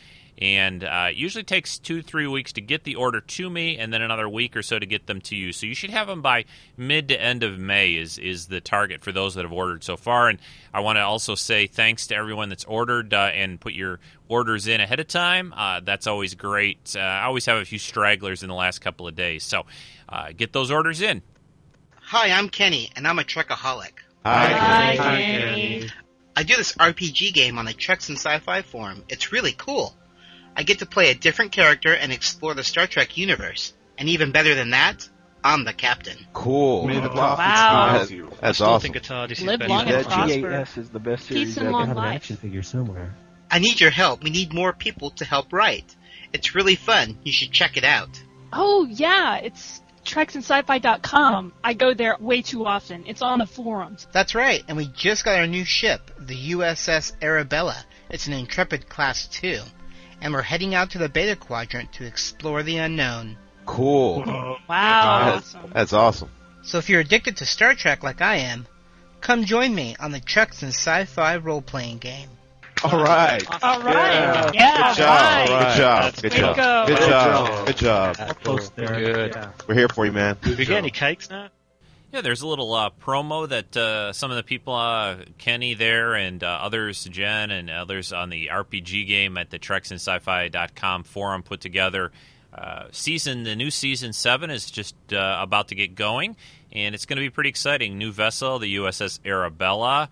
and 0.40 0.84
uh, 0.84 1.08
it 1.10 1.16
usually 1.16 1.42
takes 1.42 1.78
two 1.78 2.00
three 2.00 2.26
weeks 2.26 2.52
to 2.52 2.60
get 2.60 2.84
the 2.84 2.94
order 2.94 3.20
to 3.20 3.50
me 3.50 3.76
and 3.76 3.92
then 3.92 4.02
another 4.02 4.28
week 4.28 4.56
or 4.56 4.62
so 4.62 4.78
to 4.78 4.86
get 4.86 5.06
them 5.06 5.20
to 5.22 5.36
you. 5.36 5.52
So 5.52 5.66
you 5.66 5.74
should 5.74 5.90
have 5.90 6.06
them 6.06 6.22
by 6.22 6.44
mid 6.76 7.08
to 7.08 7.20
end 7.20 7.42
of 7.42 7.58
may 7.58 7.94
is 7.94 8.18
is 8.18 8.46
the 8.46 8.60
target 8.60 9.02
for 9.02 9.10
those 9.10 9.34
that 9.34 9.44
have 9.44 9.52
ordered 9.52 9.82
so 9.82 9.96
far. 9.96 10.28
And 10.28 10.38
i 10.72 10.80
want 10.80 10.96
to 10.96 11.02
also 11.02 11.34
say 11.34 11.66
thanks 11.66 12.06
to 12.08 12.14
everyone 12.14 12.48
that's 12.48 12.64
ordered 12.64 13.12
uh, 13.12 13.30
and 13.34 13.60
put 13.60 13.72
your 13.72 13.98
orders 14.28 14.68
in 14.68 14.80
ahead 14.80 15.00
of 15.00 15.08
time. 15.08 15.52
Uh, 15.56 15.80
that's 15.80 16.06
always 16.06 16.34
great. 16.34 16.94
Uh, 16.96 17.00
i 17.00 17.24
always 17.24 17.46
have 17.46 17.58
a 17.58 17.64
few 17.64 17.78
stragglers 17.78 18.42
in 18.42 18.48
the 18.48 18.54
last 18.54 18.80
couple 18.80 19.08
of 19.08 19.14
days. 19.14 19.42
So 19.42 19.66
uh, 20.08 20.32
get 20.36 20.52
those 20.52 20.70
orders 20.70 21.00
in. 21.00 21.22
Hi 21.96 22.30
i'm 22.30 22.48
kenny 22.48 22.90
and 22.94 23.06
i'm 23.06 23.18
a 23.18 23.24
trekaholic. 23.24 23.92
Hi, 24.24 24.52
hi 24.96 24.96
kenny. 24.96 25.88
I 26.36 26.44
do 26.44 26.54
this 26.54 26.74
RPG 26.74 27.34
game 27.34 27.58
on 27.58 27.64
the 27.64 27.72
Treks 27.72 28.10
and 28.10 28.16
Sci-Fi 28.16 28.62
forum. 28.62 29.02
It's 29.08 29.32
really 29.32 29.50
cool. 29.58 29.97
I 30.58 30.64
get 30.64 30.80
to 30.80 30.86
play 30.86 31.10
a 31.10 31.14
different 31.14 31.52
character 31.52 31.94
and 31.94 32.12
explore 32.12 32.52
the 32.52 32.64
Star 32.64 32.88
Trek 32.88 33.16
universe. 33.16 33.72
And 33.96 34.08
even 34.08 34.32
better 34.32 34.56
than 34.56 34.70
that, 34.70 35.08
I'm 35.44 35.64
the 35.64 35.72
captain. 35.72 36.18
Cool. 36.32 36.88
May 36.88 36.98
the 36.98 37.08
wow. 37.10 37.36
That's, 37.36 38.10
that's 38.40 38.60
I 38.60 38.66
awesome. 38.66 38.92
think 38.92 38.96
Live 39.08 39.60
long 39.68 39.88
and 39.88 40.04
prosper. 40.04 40.50
GAS 40.50 40.76
is 40.76 40.90
the 40.90 40.98
best 40.98 41.28
Peace 41.28 41.54
series 41.54 41.58
and 41.58 41.70
long 41.70 41.82
I 41.82 41.86
have 41.86 41.96
an 41.96 42.02
life. 42.02 42.16
action 42.16 42.36
figure 42.36 42.64
somewhere. 42.64 43.14
I 43.48 43.60
need 43.60 43.80
your 43.80 43.90
help. 43.90 44.24
We 44.24 44.30
need 44.30 44.52
more 44.52 44.72
people 44.72 45.10
to 45.12 45.24
help 45.24 45.52
write. 45.52 45.94
It's 46.32 46.56
really 46.56 46.74
fun. 46.74 47.18
You 47.22 47.30
should 47.30 47.52
check 47.52 47.76
it 47.76 47.84
out. 47.84 48.20
Oh 48.52 48.84
yeah, 48.90 49.36
it's 49.36 49.80
treksinsci-fi.com. 50.04 51.52
I 51.62 51.74
go 51.74 51.94
there 51.94 52.16
way 52.18 52.42
too 52.42 52.66
often. 52.66 53.04
It's 53.06 53.22
on 53.22 53.38
the 53.38 53.46
forums. 53.46 54.08
That's 54.10 54.34
right. 54.34 54.64
And 54.66 54.76
we 54.76 54.88
just 54.88 55.24
got 55.24 55.38
our 55.38 55.46
new 55.46 55.64
ship, 55.64 56.10
the 56.18 56.52
USS 56.52 57.12
Arabella. 57.22 57.76
It's 58.10 58.26
an 58.26 58.32
Intrepid 58.32 58.88
Class 58.88 59.28
2. 59.28 59.60
And 60.20 60.32
we're 60.32 60.42
heading 60.42 60.74
out 60.74 60.90
to 60.90 60.98
the 60.98 61.08
Beta 61.08 61.36
Quadrant 61.36 61.92
to 61.94 62.04
explore 62.06 62.62
the 62.62 62.78
unknown. 62.78 63.36
Cool. 63.66 64.24
Wow. 64.68 65.34
That's, 65.34 65.56
that's 65.72 65.92
awesome. 65.92 66.30
So 66.62 66.78
if 66.78 66.88
you're 66.88 67.00
addicted 67.00 67.36
to 67.38 67.46
Star 67.46 67.74
Trek 67.74 68.02
like 68.02 68.20
I 68.20 68.36
am, 68.36 68.66
come 69.20 69.44
join 69.44 69.74
me 69.74 69.96
on 70.00 70.10
the 70.10 70.20
Treks 70.20 70.62
and 70.62 70.70
Sci-Fi 70.72 71.36
role-playing 71.36 71.98
game. 71.98 72.28
All 72.84 73.02
right. 73.02 73.42
All 73.62 73.80
right. 73.82 74.54
Yeah. 74.54 74.88
Good 74.94 74.96
job. 74.98 75.08
right. 75.08 75.46
Good 75.48 75.76
job. 75.76 76.14
Good 76.22 76.32
job. 76.32 76.56
Go. 76.56 76.84
Good 76.86 76.98
Good 76.98 77.08
job. 77.08 77.46
job. 77.48 77.66
Good 77.66 77.76
job. 77.76 78.16
Close 78.42 78.70
there. 78.70 78.86
Good. 78.86 79.34
Yeah. 79.34 79.50
We're 79.66 79.74
here 79.74 79.88
for 79.88 80.06
you, 80.06 80.12
man. 80.12 80.36
Do 80.42 80.56
we 80.56 80.64
get 80.64 80.76
any 80.76 80.90
cakes 80.90 81.28
now? 81.28 81.48
Yeah, 82.10 82.22
there's 82.22 82.40
a 82.40 82.48
little 82.48 82.72
uh, 82.72 82.88
promo 83.04 83.46
that 83.46 83.76
uh, 83.76 84.14
some 84.14 84.30
of 84.30 84.38
the 84.38 84.42
people, 84.42 84.72
uh, 84.74 85.16
Kenny 85.36 85.74
there 85.74 86.14
and 86.14 86.42
uh, 86.42 86.46
others, 86.62 87.04
Jen 87.04 87.50
and 87.50 87.68
others 87.68 88.14
on 88.14 88.30
the 88.30 88.46
RPG 88.46 89.06
game 89.06 89.36
at 89.36 89.50
the 89.50 89.58
treksinsci-fi.com 89.58 91.04
forum 91.04 91.42
put 91.42 91.60
together. 91.60 92.10
Uh, 92.50 92.84
season 92.92 93.42
the 93.44 93.54
new 93.54 93.70
season 93.70 94.14
seven 94.14 94.48
is 94.48 94.70
just 94.70 94.94
uh, 95.12 95.38
about 95.42 95.68
to 95.68 95.74
get 95.74 95.94
going, 95.94 96.34
and 96.72 96.94
it's 96.94 97.04
going 97.04 97.18
to 97.18 97.20
be 97.20 97.28
pretty 97.28 97.50
exciting. 97.50 97.98
New 97.98 98.10
vessel, 98.10 98.58
the 98.58 98.76
USS 98.76 99.20
Arabella. 99.26 100.08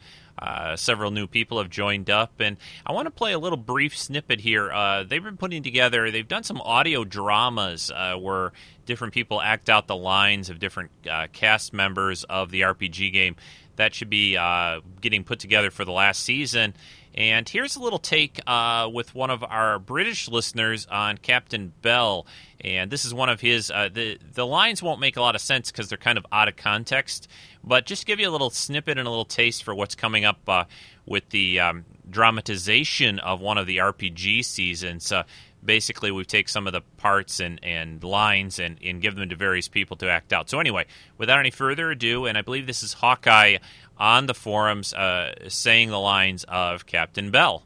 Several 0.74 1.11
new 1.11 1.26
people 1.26 1.56
have 1.56 1.70
joined 1.70 2.11
up, 2.11 2.40
and 2.40 2.59
I 2.85 2.92
want 2.92 3.06
to 3.06 3.11
play 3.11 3.32
a 3.32 3.38
little 3.38 3.56
brief 3.56 3.96
snippet 3.96 4.38
here. 4.38 4.70
They've 5.09 5.24
been 5.24 5.38
putting 5.38 5.62
together, 5.62 6.11
they've 6.11 6.28
done 6.28 6.42
some 6.42 6.61
audio 6.61 7.04
dramas 7.04 7.90
where 7.90 8.52
different 8.87 9.12
people 9.12 9.40
act 9.40 9.68
out 9.68 9.87
the 9.87 9.96
lines 9.96 10.49
of 10.49 10.59
different 10.59 10.90
uh, 11.11 11.27
cast 11.33 11.72
members 11.72 12.25
of 12.25 12.51
the 12.51 12.62
RPG 12.62 13.12
game. 13.12 13.37
That 13.77 13.94
should 13.94 14.09
be 14.09 14.37
uh, 14.37 14.81
getting 15.01 15.25
put 15.25 15.38
together 15.38 15.70
for 15.70 15.85
the 15.85 15.92
last 15.92 16.22
season. 16.22 16.75
And 17.16 17.49
here's 17.49 17.77
a 17.77 17.81
little 17.81 17.99
take 17.99 18.40
uh, 18.46 18.90
with 18.92 19.14
one 19.14 19.31
of 19.31 19.42
our 19.42 19.79
British 19.79 20.29
listeners 20.29 20.87
on 20.90 21.16
Captain 21.16 21.72
Bell. 21.81 22.27
And 22.61 22.90
this 22.90 23.07
is 23.07 23.14
one 23.14 23.31
of 23.31 23.40
his. 23.40 23.70
Uh, 23.70 23.88
the 23.92 24.18
the 24.35 24.46
lines 24.46 24.83
won't 24.83 25.01
make 25.01 25.16
a 25.16 25.22
lot 25.22 25.35
of 25.35 25.40
sense 25.40 25.70
because 25.70 25.88
they're 25.88 25.99
kind 25.99 26.18
of 26.18 26.27
out 26.31 26.49
of 26.49 26.57
context. 26.57 27.29
But 27.64 27.87
just 27.87 28.07
give 28.07 28.20
you 28.20 28.29
a 28.29 28.31
little 28.31 28.51
snippet 28.51 28.99
and 28.99 29.07
a 29.07 29.11
little 29.11 29.25
taste 29.25 29.64
for 29.64 29.75
what's 29.75 29.94
coming 29.94 30.25
up 30.25 30.40
uh, 30.46 30.64
with 31.07 31.29
the 31.31 31.61
um, 31.61 31.85
dramatization 32.09 33.18
of 33.18 33.40
one 33.40 33.57
of 33.57 33.66
the 33.66 33.79
RPG 33.79 34.44
seasons. 34.44 35.11
Uh, 35.11 35.22
basically, 35.66 36.11
we 36.11 36.24
take 36.24 36.48
some 36.48 36.66
of 36.66 36.72
the 36.72 36.81
parts 36.96 37.40
and, 37.40 37.62
and 37.62 38.02
lines 38.02 38.59
and, 38.59 38.79
and 38.83 39.02
give 39.02 39.16
them 39.16 39.29
to 39.29 39.37
various 39.37 39.68
people 39.68 39.96
to 39.98 40.09
act 40.09 40.33
out. 40.33 40.48
So 40.48 40.61
anyway, 40.61 40.87
without 41.18 41.38
any 41.38 41.50
further 41.50 41.90
ado, 41.90 42.26
and 42.26 42.38
I 42.38 42.42
believe 42.42 42.66
this 42.66 42.83
is 42.83 42.94
Hawkeye 42.94 43.59
on 43.98 44.26
the 44.26 44.35
forums 44.35 44.94
uh, 44.94 45.35
saying 45.48 45.90
the 45.90 45.98
lines 45.98 46.44
of 46.44 46.87
Captain 46.87 47.31
Bell. 47.31 47.64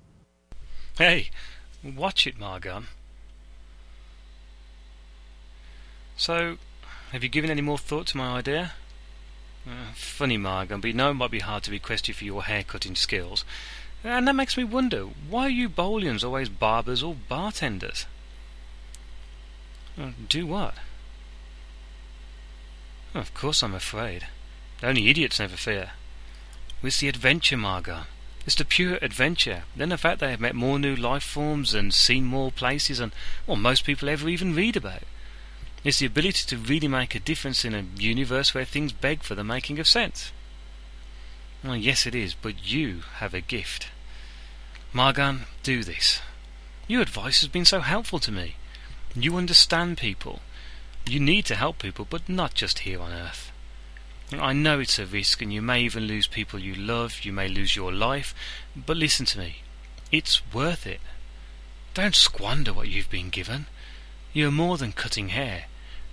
Hey, 0.96 1.30
watch 1.82 2.26
it, 2.26 2.38
Margon. 2.38 2.84
So, 6.16 6.58
have 7.12 7.22
you 7.22 7.28
given 7.28 7.50
any 7.50 7.62
more 7.62 7.78
thought 7.78 8.08
to 8.08 8.16
my 8.16 8.38
idea? 8.38 8.72
Uh, 9.66 9.92
funny, 9.94 10.36
Margon, 10.36 10.80
but 10.80 10.88
you 10.88 10.94
know 10.94 11.10
it 11.10 11.14
might 11.14 11.30
be 11.30 11.38
hard 11.38 11.62
to 11.62 11.70
request 11.70 12.08
you 12.08 12.14
for 12.14 12.24
your 12.24 12.42
haircutting 12.42 12.94
skills. 12.94 13.44
And 14.02 14.26
that 14.26 14.34
makes 14.34 14.56
me 14.56 14.64
wonder, 14.64 15.08
why 15.28 15.42
are 15.42 15.50
you 15.50 15.68
Bolians 15.68 16.24
always 16.24 16.48
barbers 16.48 17.02
or 17.02 17.14
bartenders? 17.28 18.06
Uh, 20.00 20.10
do 20.28 20.46
what? 20.46 20.74
Of 23.14 23.34
course 23.34 23.62
I'm 23.62 23.74
afraid. 23.74 24.26
Only 24.82 25.08
idiots 25.08 25.38
never 25.38 25.56
fear. 25.56 25.90
It's 26.82 27.00
the 27.00 27.08
adventure, 27.08 27.58
Margot. 27.58 28.04
It's 28.46 28.54
the 28.54 28.64
pure 28.64 28.98
adventure. 29.02 29.64
Then 29.76 29.90
the 29.90 29.98
fact 29.98 30.20
they 30.20 30.30
have 30.30 30.40
met 30.40 30.54
more 30.54 30.78
new 30.78 30.96
life 30.96 31.22
forms 31.22 31.74
and 31.74 31.92
seen 31.92 32.24
more 32.24 32.50
places 32.50 32.98
than 32.98 33.12
well, 33.46 33.56
most 33.56 33.84
people 33.84 34.08
ever 34.08 34.28
even 34.28 34.54
read 34.54 34.76
about. 34.76 35.02
It's 35.84 35.98
the 35.98 36.06
ability 36.06 36.46
to 36.46 36.56
really 36.56 36.88
make 36.88 37.14
a 37.14 37.20
difference 37.20 37.64
in 37.64 37.74
a 37.74 37.84
universe 37.98 38.54
where 38.54 38.64
things 38.64 38.92
beg 38.92 39.22
for 39.22 39.34
the 39.34 39.44
making 39.44 39.78
of 39.78 39.86
sense. 39.86 40.32
Well, 41.62 41.76
yes, 41.76 42.06
it 42.06 42.14
is, 42.14 42.34
but 42.34 42.70
you 42.70 43.02
have 43.16 43.34
a 43.34 43.40
gift. 43.40 43.88
Margan, 44.94 45.40
do 45.62 45.84
this. 45.84 46.20
Your 46.88 47.02
advice 47.02 47.40
has 47.40 47.48
been 47.48 47.64
so 47.64 47.80
helpful 47.80 48.18
to 48.20 48.32
me. 48.32 48.56
You 49.14 49.36
understand 49.36 49.98
people. 49.98 50.40
You 51.06 51.20
need 51.20 51.44
to 51.46 51.56
help 51.56 51.78
people, 51.78 52.06
but 52.08 52.28
not 52.28 52.54
just 52.54 52.80
here 52.80 53.00
on 53.00 53.12
Earth. 53.12 53.52
I 54.32 54.52
know 54.52 54.78
it's 54.80 54.98
a 54.98 55.06
risk, 55.06 55.42
and 55.42 55.52
you 55.52 55.60
may 55.60 55.82
even 55.82 56.04
lose 56.04 56.26
people 56.26 56.58
you 56.58 56.74
love, 56.74 57.20
you 57.24 57.32
may 57.32 57.48
lose 57.48 57.76
your 57.76 57.92
life, 57.92 58.34
but 58.74 58.96
listen 58.96 59.26
to 59.26 59.38
me. 59.38 59.56
It's 60.12 60.42
worth 60.52 60.86
it. 60.86 61.00
Don't 61.94 62.14
squander 62.14 62.72
what 62.72 62.88
you've 62.88 63.10
been 63.10 63.30
given. 63.30 63.66
You're 64.32 64.52
more 64.52 64.78
than 64.78 64.92
cutting 64.92 65.30
hair. 65.30 65.64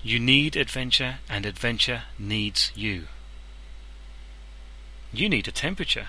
You 0.01 0.19
need 0.19 0.55
adventure, 0.55 1.19
and 1.29 1.45
adventure 1.45 2.03
needs 2.17 2.71
you. 2.75 3.07
You 5.11 5.29
need 5.29 5.47
a 5.47 5.51
temperature. 5.51 6.07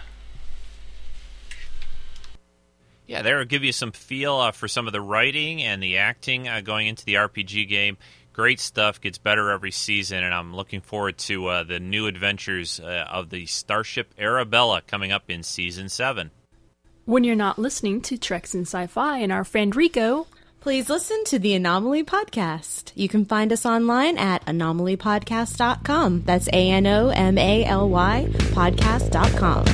Yeah, 3.07 3.23
there 3.23 3.39
will 3.39 3.47
give 3.47 3.65
you 3.65 3.73
some 3.73 3.93
feel 3.93 4.37
uh, 4.37 4.53
for 4.53 4.69
some 4.69 4.87
of 4.87 4.93
the 4.93 5.01
writing 5.01 5.63
and 5.63 5.83
the 5.83 5.97
acting 5.97 6.47
uh, 6.47 6.61
going 6.61 6.89
into 6.89 7.07
the 7.07 7.15
RPG 7.15 7.67
game. 7.69 7.97
Great 8.35 8.61
stuff, 8.61 9.01
gets 9.01 9.17
better 9.19 9.51
every 9.51 9.73
season, 9.73 10.23
and 10.23 10.35
I'm 10.35 10.55
looking 10.55 10.83
forward 10.83 11.17
to 11.19 11.47
uh, 11.47 11.65
the 11.65 11.81
new 11.81 12.07
adventures 12.07 12.79
uh, 12.79 13.07
of 13.11 13.31
the 13.31 13.47
Starship 13.47 14.15
Arabella 14.19 14.83
coming 14.87 15.11
up 15.11 15.25
in 15.29 15.43
season 15.43 15.89
seven. 15.89 16.31
When 17.07 17.25
you're 17.25 17.35
not 17.35 17.59
listening 17.59 18.03
to 18.03 18.19
Treks 18.19 18.55
and 18.55 18.67
Sci-Fi 18.67 19.19
and 19.19 19.33
our 19.33 19.43
friend 19.43 19.75
Rico, 19.75 20.27
Please 20.61 20.89
listen 20.91 21.23
to 21.25 21.39
the 21.39 21.55
Anomaly 21.55 22.03
Podcast. 22.03 22.91
You 22.97 23.09
can 23.09 23.25
find 23.25 23.53
us 23.53 23.65
online 23.65 24.19
at 24.19 24.45
anomalypodcast.com. 24.47 26.25
That's 26.25 26.49
A 26.49 26.71
N 26.71 26.87
O 26.87 27.09
M 27.11 27.39
A 27.39 27.65
L 27.65 27.89
Y 27.89 28.27
podcast.com. 28.29 29.65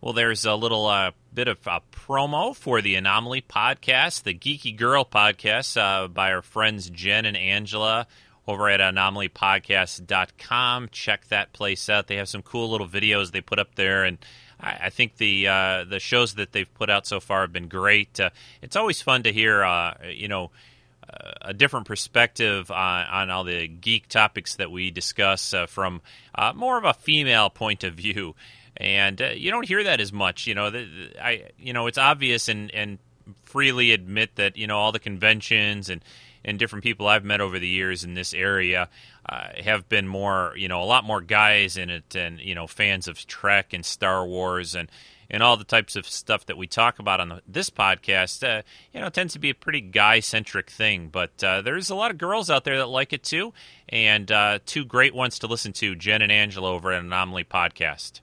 Well, 0.00 0.12
there's 0.12 0.44
a 0.44 0.54
little 0.54 0.86
uh, 0.86 1.10
bit 1.34 1.48
of 1.48 1.58
a 1.66 1.80
promo 1.90 2.54
for 2.54 2.80
the 2.80 2.94
Anomaly 2.94 3.42
podcast, 3.42 4.22
the 4.22 4.32
Geeky 4.32 4.76
Girl 4.76 5.04
podcast 5.04 5.76
uh, 5.76 6.06
by 6.06 6.32
our 6.32 6.42
friends 6.42 6.88
Jen 6.88 7.24
and 7.24 7.36
Angela 7.36 8.06
over 8.48 8.68
at 8.68 8.80
anomalypodcast.com. 8.80 10.88
Check 10.90 11.28
that 11.28 11.52
place 11.52 11.88
out. 11.88 12.06
They 12.06 12.16
have 12.16 12.28
some 12.28 12.42
cool 12.42 12.70
little 12.70 12.86
videos 12.88 13.32
they 13.32 13.40
put 13.40 13.58
up 13.58 13.74
there, 13.74 14.04
and 14.04 14.18
I, 14.60 14.78
I 14.84 14.90
think 14.90 15.16
the 15.16 15.48
uh, 15.48 15.84
the 15.84 15.98
shows 16.00 16.34
that 16.34 16.52
they've 16.52 16.72
put 16.74 16.90
out 16.90 17.06
so 17.06 17.20
far 17.20 17.40
have 17.42 17.52
been 17.52 17.68
great. 17.68 18.18
Uh, 18.20 18.30
it's 18.62 18.76
always 18.76 19.02
fun 19.02 19.22
to 19.24 19.32
hear, 19.32 19.64
uh, 19.64 19.94
you 20.08 20.28
know. 20.28 20.50
Uh, 21.08 21.30
a 21.40 21.54
different 21.54 21.86
perspective 21.86 22.68
on, 22.68 23.06
on 23.06 23.30
all 23.30 23.44
the 23.44 23.68
geek 23.68 24.08
topics 24.08 24.56
that 24.56 24.72
we 24.72 24.90
discuss 24.90 25.54
uh, 25.54 25.66
from 25.66 26.02
uh, 26.34 26.52
more 26.52 26.76
of 26.76 26.82
a 26.84 26.92
female 26.94 27.48
point 27.48 27.84
of 27.84 27.94
view 27.94 28.34
and 28.76 29.22
uh, 29.22 29.26
you 29.28 29.52
don't 29.52 29.68
hear 29.68 29.84
that 29.84 30.00
as 30.00 30.12
much. 30.12 30.48
You 30.48 30.56
know, 30.56 30.68
the, 30.70 30.84
the- 30.84 31.24
I 31.24 31.44
you 31.60 31.72
know 31.72 31.86
it's 31.86 31.96
obvious 31.96 32.48
and 32.48 32.74
and 32.74 32.98
freely 33.44 33.92
admit 33.92 34.34
that 34.34 34.56
you 34.56 34.66
know 34.66 34.78
all 34.78 34.90
the 34.90 34.98
conventions 34.98 35.90
and 35.90 36.02
and 36.46 36.58
different 36.58 36.82
people 36.82 37.06
I've 37.06 37.24
met 37.24 37.42
over 37.42 37.58
the 37.58 37.68
years 37.68 38.04
in 38.04 38.14
this 38.14 38.32
area 38.32 38.88
uh, 39.28 39.48
have 39.62 39.88
been 39.88 40.08
more 40.08 40.54
you 40.56 40.68
know 40.68 40.82
a 40.82 40.86
lot 40.86 41.04
more 41.04 41.20
guys 41.20 41.76
in 41.76 41.90
it 41.90 42.14
and 42.14 42.40
you 42.40 42.54
know 42.54 42.66
fans 42.66 43.08
of 43.08 43.26
Trek 43.26 43.74
and 43.74 43.84
Star 43.84 44.24
Wars 44.24 44.74
and 44.74 44.90
and 45.30 45.42
all 45.42 45.56
the 45.56 45.64
types 45.64 45.96
of 45.96 46.06
stuff 46.06 46.46
that 46.46 46.56
we 46.56 46.66
talk 46.66 46.98
about 46.98 47.20
on 47.20 47.28
the, 47.28 47.42
this 47.48 47.70
podcast, 47.70 48.46
uh, 48.46 48.62
you 48.92 49.00
know, 49.00 49.08
tends 49.08 49.32
to 49.32 49.38
be 49.38 49.50
a 49.50 49.54
pretty 49.54 49.80
guy 49.80 50.20
centric 50.20 50.70
thing. 50.70 51.08
But 51.08 51.42
uh, 51.42 51.62
there's 51.62 51.90
a 51.90 51.94
lot 51.94 52.10
of 52.10 52.18
girls 52.18 52.50
out 52.50 52.64
there 52.64 52.78
that 52.78 52.86
like 52.86 53.12
it 53.12 53.22
too, 53.22 53.52
and 53.88 54.30
uh, 54.30 54.60
two 54.64 54.84
great 54.84 55.14
ones 55.14 55.40
to 55.40 55.46
listen 55.46 55.72
to, 55.74 55.94
Jen 55.96 56.22
and 56.22 56.32
Angela 56.32 56.70
over 56.70 56.92
at 56.92 57.02
Anomaly 57.02 57.44
Podcast. 57.44 58.20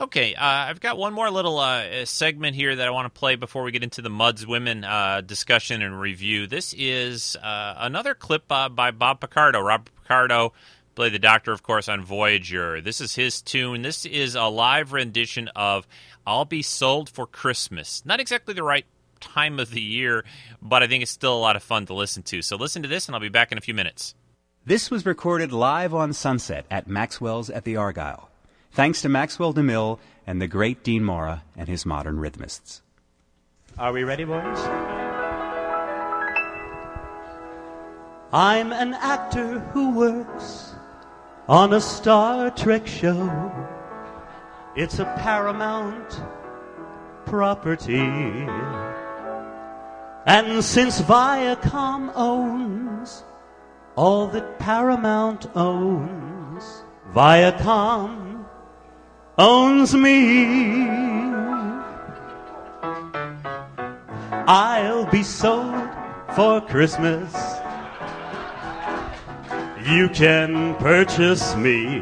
Okay, 0.00 0.36
uh, 0.36 0.44
I've 0.44 0.78
got 0.78 0.96
one 0.96 1.12
more 1.12 1.28
little 1.28 1.58
uh, 1.58 2.04
segment 2.04 2.54
here 2.54 2.76
that 2.76 2.86
I 2.86 2.90
want 2.90 3.12
to 3.12 3.18
play 3.18 3.34
before 3.34 3.64
we 3.64 3.72
get 3.72 3.82
into 3.82 4.00
the 4.00 4.08
Mudd's 4.08 4.46
Women 4.46 4.84
uh, 4.84 5.22
discussion 5.22 5.82
and 5.82 6.00
review. 6.00 6.46
This 6.46 6.72
is 6.78 7.34
uh, 7.34 7.74
another 7.78 8.14
clip 8.14 8.44
uh, 8.48 8.68
by 8.68 8.92
Bob 8.92 9.18
Picardo. 9.18 9.60
Robert 9.60 9.90
Picardo 10.00 10.52
played 10.94 11.14
the 11.14 11.18
Doctor, 11.18 11.50
of 11.50 11.64
course, 11.64 11.88
on 11.88 12.04
Voyager. 12.04 12.80
This 12.80 13.00
is 13.00 13.16
his 13.16 13.42
tune. 13.42 13.82
This 13.82 14.06
is 14.06 14.36
a 14.36 14.44
live 14.44 14.92
rendition 14.92 15.48
of 15.56 15.84
"I'll 16.24 16.44
Be 16.44 16.62
Sold 16.62 17.10
for 17.10 17.26
Christmas." 17.26 18.04
Not 18.06 18.20
exactly 18.20 18.54
the 18.54 18.62
right 18.62 18.86
time 19.18 19.58
of 19.58 19.72
the 19.72 19.82
year, 19.82 20.24
but 20.62 20.80
I 20.80 20.86
think 20.86 21.02
it's 21.02 21.10
still 21.10 21.34
a 21.34 21.40
lot 21.40 21.56
of 21.56 21.62
fun 21.64 21.86
to 21.86 21.94
listen 21.94 22.22
to. 22.22 22.40
So 22.40 22.54
listen 22.54 22.82
to 22.82 22.88
this, 22.88 23.08
and 23.08 23.16
I'll 23.16 23.20
be 23.20 23.30
back 23.30 23.50
in 23.50 23.58
a 23.58 23.62
few 23.62 23.74
minutes. 23.74 24.14
This 24.64 24.92
was 24.92 25.04
recorded 25.04 25.50
live 25.50 25.92
on 25.92 26.12
Sunset 26.12 26.66
at 26.70 26.86
Maxwell's 26.86 27.50
at 27.50 27.64
the 27.64 27.74
Argyle. 27.74 28.27
Thanks 28.78 29.02
to 29.02 29.08
Maxwell 29.08 29.52
DeMille 29.52 29.98
and 30.24 30.40
the 30.40 30.46
great 30.46 30.84
Dean 30.84 31.02
Mora 31.02 31.42
and 31.56 31.66
his 31.66 31.84
modern 31.84 32.18
rhythmists. 32.18 32.80
Are 33.76 33.92
we 33.92 34.04
ready, 34.04 34.22
boys? 34.22 34.56
I'm 38.32 38.72
an 38.72 38.94
actor 38.94 39.58
who 39.72 39.90
works 39.90 40.76
on 41.48 41.72
a 41.72 41.80
Star 41.80 42.52
Trek 42.52 42.86
show. 42.86 43.52
It's 44.76 45.00
a 45.00 45.06
Paramount 45.18 46.22
property. 47.26 47.98
And 50.24 50.62
since 50.62 51.00
Viacom 51.00 52.12
owns 52.14 53.24
all 53.96 54.28
that 54.28 54.60
Paramount 54.60 55.48
owns, 55.56 56.84
Viacom 57.12 58.27
owns 59.38 59.94
me. 59.94 60.88
I'll 64.50 65.06
be 65.06 65.22
sold 65.22 65.88
for 66.34 66.60
Christmas. 66.60 67.32
You 69.86 70.08
can 70.08 70.74
purchase 70.76 71.54
me 71.54 72.00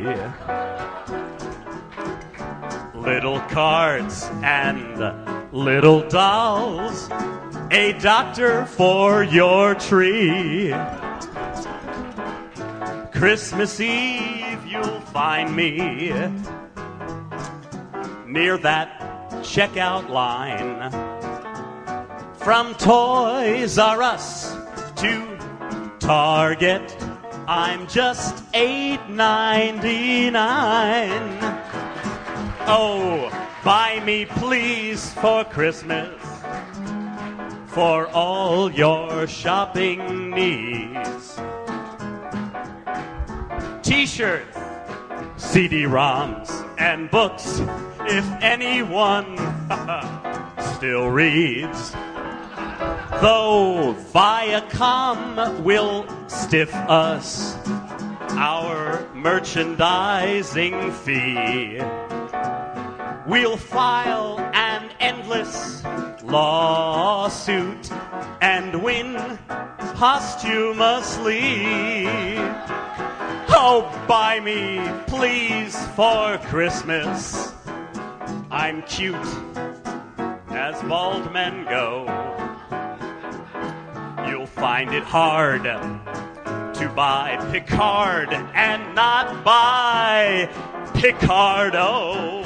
little 2.95 3.41
cards 3.41 4.25
and 4.43 5.53
little 5.53 6.09
dolls, 6.09 7.09
a 7.71 7.97
doctor 8.01 8.65
for 8.65 9.23
your 9.23 9.75
tree. 9.75 10.75
Christmas 13.13 13.79
Eve, 13.79 14.67
you'll 14.67 15.01
find 15.01 15.55
me 15.55 16.13
near 18.27 18.59
that 18.59 19.01
checkout 19.43 20.09
line. 20.09 20.91
From 22.39 22.75
Toys 22.75 23.79
R 23.79 24.03
Us 24.03 24.55
to 24.97 25.39
Target, 25.99 26.97
I'm 27.49 27.87
just 27.87 28.45
eight 28.55 29.01
ninety 29.09 30.31
nine. 30.31 31.39
Oh, 32.69 33.31
buy 33.65 34.03
me 34.05 34.25
please 34.27 35.13
for 35.15 35.45
Christmas 35.45 36.13
for 37.77 38.07
all 38.09 38.73
your 38.73 39.27
shopping 39.27 40.31
needs. 40.31 41.39
T-shirts, 43.83 44.59
CD-ROMs, 45.37 46.51
and 46.79 47.11
books 47.11 47.61
if 48.09 48.25
anyone 48.43 49.37
still 50.77 51.09
reads. 51.09 51.93
Though 53.21 53.97
Viacom 54.13 55.63
will 55.63 56.07
stiff 56.29 56.75
us 56.75 57.57
our 58.31 59.09
merchandising 59.15 60.93
fee, 60.93 61.81
we'll 63.27 63.57
file 63.57 64.39
an 64.53 64.91
endless 65.01 65.83
lawsuit 66.23 67.91
and 68.43 68.83
win 68.83 69.39
posthumously. 69.95 71.65
Oh, 73.49 74.05
buy 74.07 74.41
me, 74.41 74.87
please, 75.07 75.75
for 75.97 76.39
Christmas. 76.45 77.56
I'm 78.51 78.83
cute 78.83 79.15
as 80.51 80.81
bald 80.85 81.33
men 81.33 81.65
go. 81.65 82.05
You'll 84.29 84.47
find 84.47 84.95
it 84.95 85.03
hard 85.03 85.65
to 85.65 86.93
buy 86.95 87.37
Picard 87.51 88.33
and 88.33 88.95
not 88.95 89.45
buy 89.45 90.49
Picardo. 90.95 92.45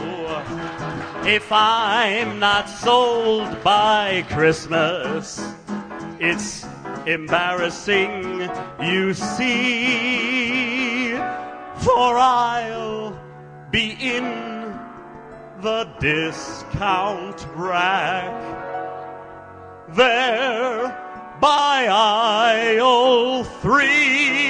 If 1.26 1.52
I'm 1.52 2.38
not 2.38 2.68
sold 2.68 3.62
by 3.62 4.24
Christmas, 4.30 5.52
it's 6.18 6.64
embarrassing, 7.06 8.48
you 8.80 9.12
see. 9.12 11.12
For 11.76 12.18
I'll 12.18 13.18
be 13.70 13.96
in 14.00 14.59
the 15.60 15.84
discount 16.00 17.46
rack 17.54 18.32
there 19.90 20.88
by 21.38 21.86
aisle 21.90 23.44
three. 23.44 24.40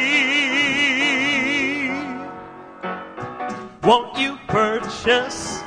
Won't 3.83 4.19
you 4.19 4.39
purchase 4.47 5.61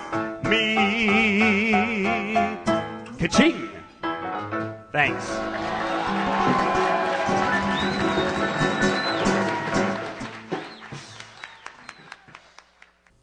me? 0.46 1.72
Ka-ching! 3.20 3.70
Thanks. 4.94 5.30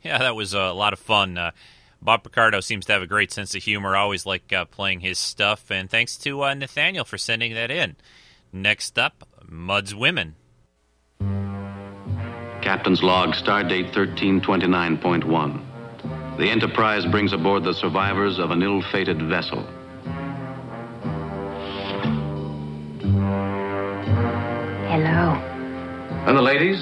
Yeah, 0.02 0.18
that 0.18 0.35
was 0.35 0.52
a 0.52 0.72
lot 0.72 0.92
of 0.92 0.98
fun. 0.98 1.38
Uh, 1.38 1.52
Bob 2.02 2.22
Picardo 2.22 2.60
seems 2.60 2.86
to 2.86 2.94
have 2.94 3.02
a 3.02 3.06
great 3.06 3.30
sense 3.30 3.54
of 3.54 3.62
humor. 3.62 3.94
I 3.94 4.00
always 4.00 4.24
like 4.24 4.50
uh, 4.52 4.64
playing 4.64 5.00
his 5.00 5.18
stuff, 5.18 5.70
and 5.70 5.90
thanks 5.90 6.16
to 6.18 6.44
uh, 6.44 6.54
Nathaniel 6.54 7.04
for 7.04 7.18
sending 7.18 7.52
that 7.54 7.70
in. 7.70 7.96
Next 8.52 8.98
up, 8.98 9.28
Mudd's 9.46 9.94
Women. 9.94 10.34
Captain's 12.62 13.02
log, 13.02 13.34
stardate 13.34 13.94
1329.1. 13.94 16.38
The 16.38 16.50
Enterprise 16.50 17.04
brings 17.04 17.34
aboard 17.34 17.64
the 17.64 17.74
survivors 17.74 18.38
of 18.38 18.50
an 18.50 18.62
ill 18.62 18.80
fated 18.92 19.20
vessel. 19.28 19.62
Hello. 24.88 25.34
And 26.26 26.36
the 26.36 26.42
ladies? 26.42 26.78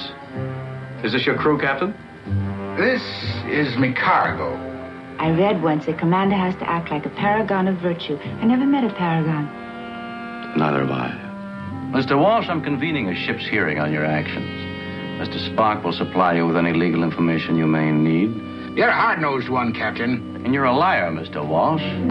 Is 1.04 1.12
this 1.12 1.26
your 1.26 1.36
crew, 1.36 1.58
Captain? 1.58 1.92
This 2.76 3.02
is 3.46 3.76
me 3.78 3.92
cargo. 3.92 4.77
I 5.18 5.30
read 5.30 5.62
once 5.62 5.88
a 5.88 5.94
commander 5.94 6.36
has 6.36 6.54
to 6.56 6.68
act 6.68 6.90
like 6.90 7.04
a 7.04 7.10
paragon 7.10 7.66
of 7.66 7.78
virtue. 7.78 8.16
I 8.16 8.44
never 8.44 8.64
met 8.64 8.84
a 8.84 8.94
paragon. 8.94 9.46
Neither 10.56 10.86
have 10.86 10.90
I. 10.90 11.10
Mr. 11.92 12.16
Walsh, 12.16 12.48
I'm 12.48 12.62
convening 12.62 13.08
a 13.08 13.16
ship's 13.16 13.46
hearing 13.46 13.80
on 13.80 13.92
your 13.92 14.04
actions. 14.04 14.48
Mr. 15.18 15.38
Spock 15.50 15.82
will 15.82 15.92
supply 15.92 16.34
you 16.34 16.46
with 16.46 16.56
any 16.56 16.72
legal 16.72 17.02
information 17.02 17.56
you 17.56 17.66
may 17.66 17.90
need. 17.90 18.76
You're 18.76 18.88
a 18.88 18.94
hard-nosed 18.94 19.48
one, 19.48 19.72
Captain. 19.72 20.36
And 20.44 20.54
you're 20.54 20.66
a 20.66 20.76
liar, 20.76 21.10
Mr. 21.10 21.44
Walsh. 21.46 21.82
Take 21.82 22.08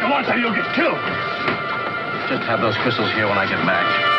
the 0.00 0.08
one, 0.08 0.24
you'll 0.40 0.54
get 0.54 0.74
killed. 0.74 0.96
Just 2.30 2.44
have 2.48 2.60
those 2.60 2.76
crystals 2.76 3.12
here 3.12 3.28
when 3.28 3.36
I 3.36 3.44
get 3.44 3.60
back. 3.66 4.11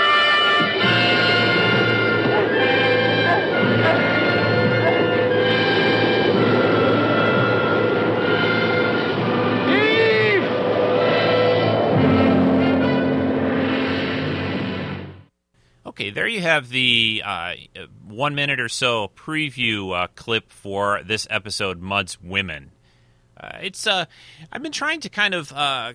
Okay, 15.93 16.09
there 16.09 16.27
you 16.27 16.41
have 16.41 16.69
the 16.69 17.21
uh, 17.23 17.53
one 18.07 18.33
minute 18.33 18.59
or 18.59 18.67
so 18.67 19.11
preview 19.15 19.95
uh, 19.95 20.07
clip 20.15 20.49
for 20.51 21.03
this 21.05 21.27
episode, 21.29 21.81
Mudd's 21.81 22.19
Women. 22.19 22.71
Uh, 23.39 23.59
it's 23.61 23.85
uh, 23.85 24.05
I've 24.51 24.63
been 24.63 24.71
trying 24.71 25.01
to 25.01 25.09
kind 25.09 25.35
of 25.35 25.51
uh, 25.51 25.93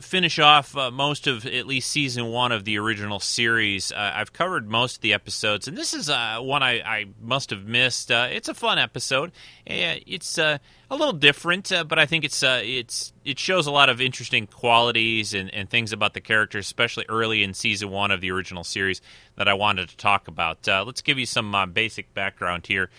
finish 0.00 0.38
off 0.38 0.76
uh, 0.76 0.90
most 0.90 1.26
of 1.26 1.46
at 1.46 1.66
least 1.66 1.90
season 1.90 2.26
one 2.26 2.52
of 2.52 2.64
the 2.64 2.78
original 2.78 3.20
series. 3.20 3.92
Uh, 3.92 4.12
I've 4.14 4.32
covered 4.32 4.68
most 4.68 4.96
of 4.96 5.02
the 5.02 5.12
episodes, 5.12 5.68
and 5.68 5.76
this 5.76 5.94
is 5.94 6.10
uh, 6.10 6.38
one 6.40 6.62
I, 6.62 6.80
I 6.80 7.06
must 7.20 7.50
have 7.50 7.64
missed. 7.64 8.10
Uh, 8.10 8.28
it's 8.30 8.48
a 8.48 8.54
fun 8.54 8.78
episode. 8.78 9.32
It's 9.66 10.38
uh, 10.38 10.58
a 10.90 10.96
little 10.96 11.12
different, 11.12 11.72
uh, 11.72 11.84
but 11.84 11.98
I 11.98 12.06
think 12.06 12.24
it's 12.24 12.42
it's 12.42 13.12
it 13.24 13.38
shows 13.38 13.66
a 13.66 13.70
lot 13.70 13.88
of 13.88 14.00
interesting 14.00 14.46
qualities 14.46 15.34
and, 15.34 15.52
and 15.52 15.68
things 15.68 15.92
about 15.92 16.14
the 16.14 16.20
characters, 16.20 16.66
especially 16.66 17.06
early 17.08 17.42
in 17.42 17.54
season 17.54 17.90
one 17.90 18.10
of 18.10 18.20
the 18.20 18.30
original 18.30 18.64
series 18.64 19.00
that 19.36 19.48
I 19.48 19.54
wanted 19.54 19.88
to 19.88 19.96
talk 19.96 20.28
about. 20.28 20.66
Let's 20.66 21.02
give 21.02 21.18
you 21.18 21.26
some 21.26 21.54
basic 21.72 22.12
background 22.14 22.66
here. 22.66 22.90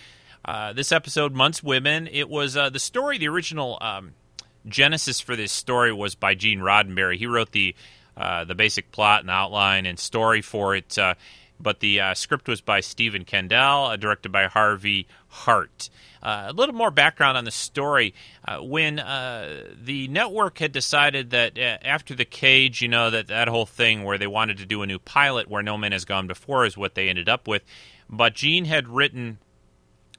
This 0.74 0.92
episode, 0.92 1.34
Mudd's 1.34 1.62
Women, 1.64 2.08
it 2.12 2.30
was 2.30 2.54
the 2.54 2.80
story, 2.80 3.18
the 3.18 3.28
original 3.28 3.78
um, 3.82 4.14
genesis 4.68 5.20
for 5.20 5.36
this 5.36 5.52
story 5.52 5.94
was 5.94 6.16
by 6.16 6.36
Gene 6.36 6.60
Roddenberry. 6.60 7.18
He 7.18 7.28
wrote 7.28 7.52
the 7.52 7.76
uh, 8.16 8.44
the 8.46 8.56
basic 8.56 8.92
plot 8.92 9.22
and 9.22 9.30
outline 9.30 9.86
and 9.86 10.00
story 10.00 10.42
for 10.42 10.76
it, 10.76 10.98
uh, 10.98 11.14
but 11.60 11.82
the 11.82 12.00
uh, 12.00 12.14
script 12.16 12.48
was 12.48 12.62
by 12.62 12.80
Stephen 12.80 13.24
Kandel, 13.26 13.92
uh, 13.92 13.96
directed 13.96 14.32
by 14.32 14.46
Harvey 14.48 15.08
Hart. 15.28 15.92
Uh, 16.24 16.46
a 16.48 16.54
little 16.54 16.74
more 16.74 16.90
background 16.90 17.38
on 17.38 17.46
the 17.46 17.52
story. 17.52 18.16
Uh, 18.44 18.58
when 18.58 18.96
the 18.96 20.08
network 20.10 20.58
had 20.58 20.72
decided 20.72 21.30
that 21.30 21.60
after 21.60 22.16
the 22.16 22.26
cage, 22.26 22.82
you 22.82 22.88
know, 22.88 23.12
that 23.12 23.28
that 23.28 23.48
whole 23.48 23.68
thing 23.68 24.04
where 24.04 24.18
they 24.18 24.28
wanted 24.28 24.58
to 24.58 24.66
do 24.66 24.82
a 24.82 24.88
new 24.88 25.00
pilot 25.00 25.48
where 25.48 25.62
no 25.62 25.78
man 25.78 25.92
has 25.92 26.06
gone 26.06 26.26
before 26.26 26.66
is 26.66 26.76
what 26.76 26.96
they 26.96 27.10
ended 27.10 27.30
up 27.30 27.48
with. 27.48 27.64
But 28.10 28.34
Gene 28.34 28.66
had 28.66 28.88
written 28.88 29.38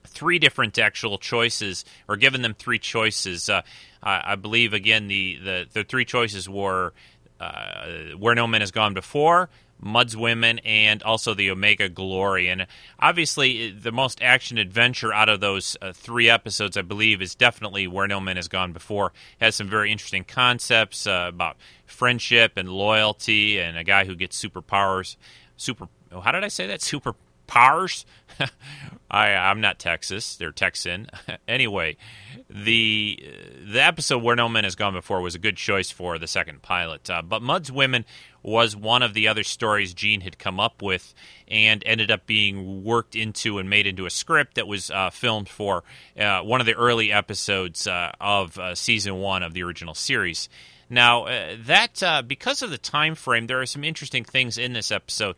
three 0.05 0.39
different 0.39 0.77
actual 0.77 1.17
choices, 1.17 1.85
or 2.07 2.15
given 2.17 2.41
them 2.41 2.53
three 2.53 2.79
choices. 2.79 3.49
Uh, 3.49 3.61
I, 4.01 4.33
I 4.33 4.35
believe 4.35 4.73
again 4.73 5.07
the, 5.07 5.37
the 5.43 5.67
the 5.71 5.83
three 5.83 6.05
choices 6.05 6.49
were 6.49 6.93
uh, 7.39 7.85
where 8.17 8.35
no 8.35 8.47
man 8.47 8.61
has 8.61 8.71
gone 8.71 8.93
before. 8.93 9.49
Mudd's 9.81 10.15
Women 10.15 10.59
and 10.59 11.01
also 11.03 11.33
the 11.33 11.51
Omega 11.51 11.89
Glory. 11.89 12.49
And 12.49 12.67
obviously, 12.99 13.71
the 13.71 13.91
most 13.91 14.21
action 14.21 14.57
adventure 14.57 15.13
out 15.13 15.29
of 15.29 15.39
those 15.39 15.77
uh, 15.81 15.93
three 15.93 16.29
episodes, 16.29 16.75
I 16.75 16.81
believe, 16.81 17.21
is 17.21 17.35
definitely 17.35 17.87
Where 17.87 18.07
No 18.07 18.19
Man 18.19 18.35
Has 18.35 18.47
Gone 18.47 18.73
Before. 18.73 19.13
It 19.39 19.45
has 19.45 19.55
some 19.55 19.69
very 19.69 19.91
interesting 19.91 20.25
concepts 20.25 21.07
uh, 21.07 21.27
about 21.29 21.57
friendship 21.85 22.57
and 22.57 22.69
loyalty 22.69 23.59
and 23.59 23.77
a 23.77 23.83
guy 23.83 24.05
who 24.05 24.15
gets 24.15 24.41
superpowers. 24.41 25.15
Super. 25.55 25.87
oh, 26.11 26.19
How 26.21 26.31
did 26.31 26.43
I 26.43 26.49
say 26.49 26.67
that? 26.67 26.81
Superpowers? 27.49 28.05
I, 29.11 29.29
I'm 29.29 29.59
not 29.59 29.79
Texas. 29.79 30.35
They're 30.35 30.51
Texan. 30.51 31.07
anyway, 31.47 31.97
the 32.49 33.19
the 33.65 33.83
episode 33.83 34.21
where 34.21 34.35
no 34.35 34.47
man 34.47 34.63
has 34.63 34.75
gone 34.75 34.93
before 34.93 35.21
was 35.21 35.35
a 35.35 35.39
good 35.39 35.57
choice 35.57 35.89
for 35.89 36.19
the 36.19 36.27
second 36.27 36.61
pilot. 36.61 37.09
Uh, 37.09 37.21
but 37.21 37.41
Mudd's 37.41 37.71
Women 37.71 38.05
was 38.43 38.75
one 38.75 39.01
of 39.01 39.13
the 39.13 39.27
other 39.27 39.43
stories 39.43 39.93
Gene 39.93 40.21
had 40.21 40.37
come 40.37 40.59
up 40.59 40.81
with 40.81 41.13
and 41.47 41.83
ended 41.85 42.11
up 42.11 42.25
being 42.25 42.83
worked 42.83 43.15
into 43.15 43.57
and 43.57 43.69
made 43.69 43.87
into 43.87 44.05
a 44.05 44.09
script 44.09 44.55
that 44.55 44.67
was 44.67 44.91
uh, 44.91 45.09
filmed 45.09 45.49
for 45.49 45.83
uh, 46.17 46.41
one 46.41 46.61
of 46.61 46.67
the 46.67 46.75
early 46.75 47.11
episodes 47.11 47.87
uh, 47.87 48.11
of 48.21 48.57
uh, 48.57 48.75
season 48.75 49.15
one 49.15 49.43
of 49.43 49.53
the 49.53 49.63
original 49.63 49.95
series. 49.95 50.49
Now, 50.89 51.25
uh, 51.25 51.55
that 51.65 52.23
because 52.27 52.61
of 52.61 52.69
the 52.69 52.77
time 52.77 53.15
frame, 53.15 53.47
there 53.47 53.61
are 53.61 53.65
some 53.65 53.83
interesting 53.83 54.23
things 54.23 54.57
in 54.57 54.73
this 54.73 54.91
episode. 54.91 55.35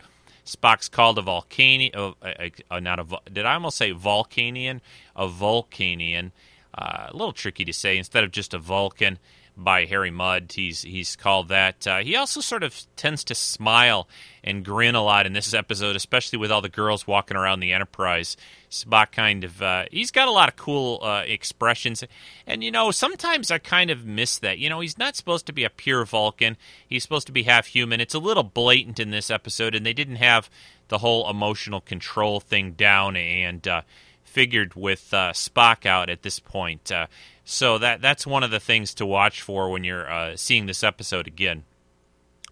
Spock's 0.52 0.90
called 0.90 1.18
a 1.18 1.22
Vulcanian. 1.22 1.94
Uh, 1.96 2.80
not 2.80 3.00
a. 3.00 3.06
Did 3.32 3.46
I 3.46 3.54
almost 3.54 3.78
say 3.78 3.92
Vulcanian? 3.92 4.82
A 5.16 5.28
Vulcanian. 5.28 6.32
Uh, 6.74 7.08
a 7.10 7.14
little 7.14 7.34
tricky 7.34 7.64
to 7.66 7.74
say. 7.74 7.98
Instead 7.98 8.24
of 8.24 8.32
just 8.32 8.54
a 8.54 8.60
Vulcan 8.60 9.18
by 9.58 9.86
Harry 9.86 10.12
Mudd, 10.12 10.52
he's 10.56 10.82
he's 10.82 11.16
called 11.16 11.50
that. 11.50 11.86
Uh, 11.86 12.00
he 12.00 12.16
also 12.16 12.42
sort 12.42 12.64
of 12.64 12.86
tends 12.96 13.24
to 13.26 13.36
smile 13.36 14.08
and 14.44 14.66
grin 14.66 14.96
a 14.96 15.04
lot 15.04 15.26
in 15.26 15.34
this 15.34 15.54
episode, 15.54 15.96
especially 15.96 16.40
with 16.40 16.52
all 16.52 16.62
the 16.62 16.70
girls 16.70 17.06
walking 17.06 17.38
around 17.38 17.60
the 17.60 17.74
Enterprise. 17.74 18.38
Spock 18.70 19.12
kind 19.12 19.44
of 19.44 19.62
uh, 19.62 19.86
he's 19.92 20.12
got 20.12 20.28
a 20.28 20.32
lot 20.32 20.50
of 20.50 20.56
cool 20.56 21.00
uh, 21.04 21.24
expressions, 21.26 22.04
and 22.48 22.64
you 22.64 22.72
know 22.72 22.92
sometimes 22.92 23.52
I 23.52 23.58
kind 23.58 23.92
of 23.92 24.06
miss 24.06 24.40
that. 24.40 24.58
You 24.58 24.70
know 24.70 24.80
he's 24.80 24.98
not 24.98 25.16
supposed 25.16 25.46
to 25.48 25.54
be 25.54 25.64
a 25.64 25.70
pure 25.70 26.06
Vulcan; 26.06 26.58
he's 26.88 27.04
supposed 27.04 27.28
to 27.28 27.34
be 27.34 27.44
half 27.44 27.68
human. 27.68 28.02
It's 28.02 28.16
a 28.16 28.20
little 28.20 28.44
blatant 28.44 29.00
in 29.00 29.12
this 29.12 29.30
episode, 29.30 29.76
and 29.76 29.86
they 29.86 29.94
didn't 29.94 30.16
have 30.18 30.50
the 30.88 31.00
whole 31.00 31.30
emotional 31.30 31.82
control 31.82 32.40
thing 32.40 32.72
down 32.72 33.16
and 33.16 33.68
uh, 33.68 33.82
figured 34.24 34.76
with 34.76 35.14
uh, 35.14 35.32
Spock 35.34 35.86
out 35.86 36.10
at 36.10 36.22
this 36.22 36.40
point. 36.40 36.92
Uh, 36.92 37.08
so 37.43 37.77
that 37.77 38.01
that's 38.01 38.27
one 38.27 38.43
of 38.43 38.51
the 38.51 38.60
things 38.60 38.93
to 38.95 39.06
watch 39.06 39.41
for 39.41 39.69
when 39.69 39.84
you're 39.84 40.10
uh, 40.10 40.36
seeing 40.36 40.65
this 40.65 40.84
episode 40.84 41.27
again. 41.27 41.63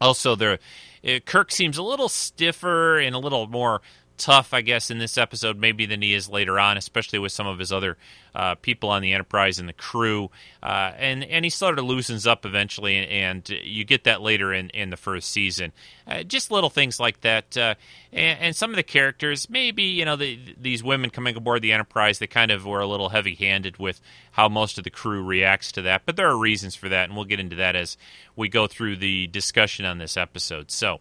Also, 0.01 0.35
there, 0.35 0.59
uh, 1.05 1.19
Kirk 1.25 1.51
seems 1.51 1.77
a 1.77 1.83
little 1.83 2.09
stiffer 2.09 2.97
and 2.97 3.15
a 3.15 3.19
little 3.19 3.47
more 3.47 3.81
tough, 4.19 4.53
I 4.53 4.61
guess, 4.61 4.91
in 4.91 4.99
this 4.99 5.17
episode 5.17 5.57
maybe 5.57 5.85
than 5.85 6.01
he 6.01 6.13
is 6.13 6.29
later 6.29 6.59
on, 6.59 6.77
especially 6.77 7.17
with 7.17 7.31
some 7.31 7.47
of 7.47 7.57
his 7.57 7.71
other 7.71 7.97
uh, 8.35 8.55
people 8.55 8.89
on 8.89 9.01
the 9.01 9.13
Enterprise 9.13 9.57
and 9.57 9.67
the 9.67 9.73
crew. 9.73 10.29
Uh, 10.61 10.91
and 10.97 11.23
and 11.23 11.45
he 11.45 11.49
sort 11.49 11.79
of 11.79 11.85
loosens 11.85 12.27
up 12.27 12.45
eventually, 12.45 12.97
and, 12.97 13.09
and 13.49 13.49
you 13.63 13.85
get 13.85 14.03
that 14.03 14.21
later 14.21 14.53
in, 14.53 14.69
in 14.69 14.89
the 14.91 14.97
first 14.97 15.31
season. 15.31 15.71
Uh, 16.05 16.21
just 16.23 16.51
little 16.51 16.69
things 16.69 16.99
like 16.99 17.21
that, 17.21 17.57
uh, 17.57 17.73
and, 18.11 18.39
and 18.39 18.55
some 18.55 18.69
of 18.69 18.75
the 18.75 18.83
characters, 18.83 19.49
maybe 19.49 19.83
you 19.83 20.05
know 20.05 20.15
the, 20.15 20.37
these 20.59 20.83
women 20.83 21.09
coming 21.09 21.35
aboard 21.35 21.61
the 21.61 21.71
Enterprise, 21.71 22.19
they 22.19 22.27
kind 22.27 22.51
of 22.51 22.65
were 22.65 22.81
a 22.81 22.87
little 22.87 23.09
heavy 23.09 23.35
handed 23.35 23.77
with 23.77 24.01
how 24.31 24.49
most 24.49 24.77
of 24.77 24.83
the 24.83 24.89
crew 24.91 25.23
reacts 25.23 25.71
to 25.71 25.81
that. 25.81 26.03
But 26.05 26.17
there 26.17 26.29
are 26.29 26.37
reasons 26.37 26.75
for 26.75 26.89
that, 26.89 27.05
and 27.05 27.15
we'll 27.15 27.25
get 27.25 27.39
into 27.39 27.55
that 27.55 27.75
as 27.75 27.97
we 28.35 28.49
go 28.49 28.67
through 28.67 28.97
the 28.97 29.27
discussion 29.27 29.85
on 29.85 29.97
this 29.97 30.17
episode. 30.17 30.71
So. 30.71 30.99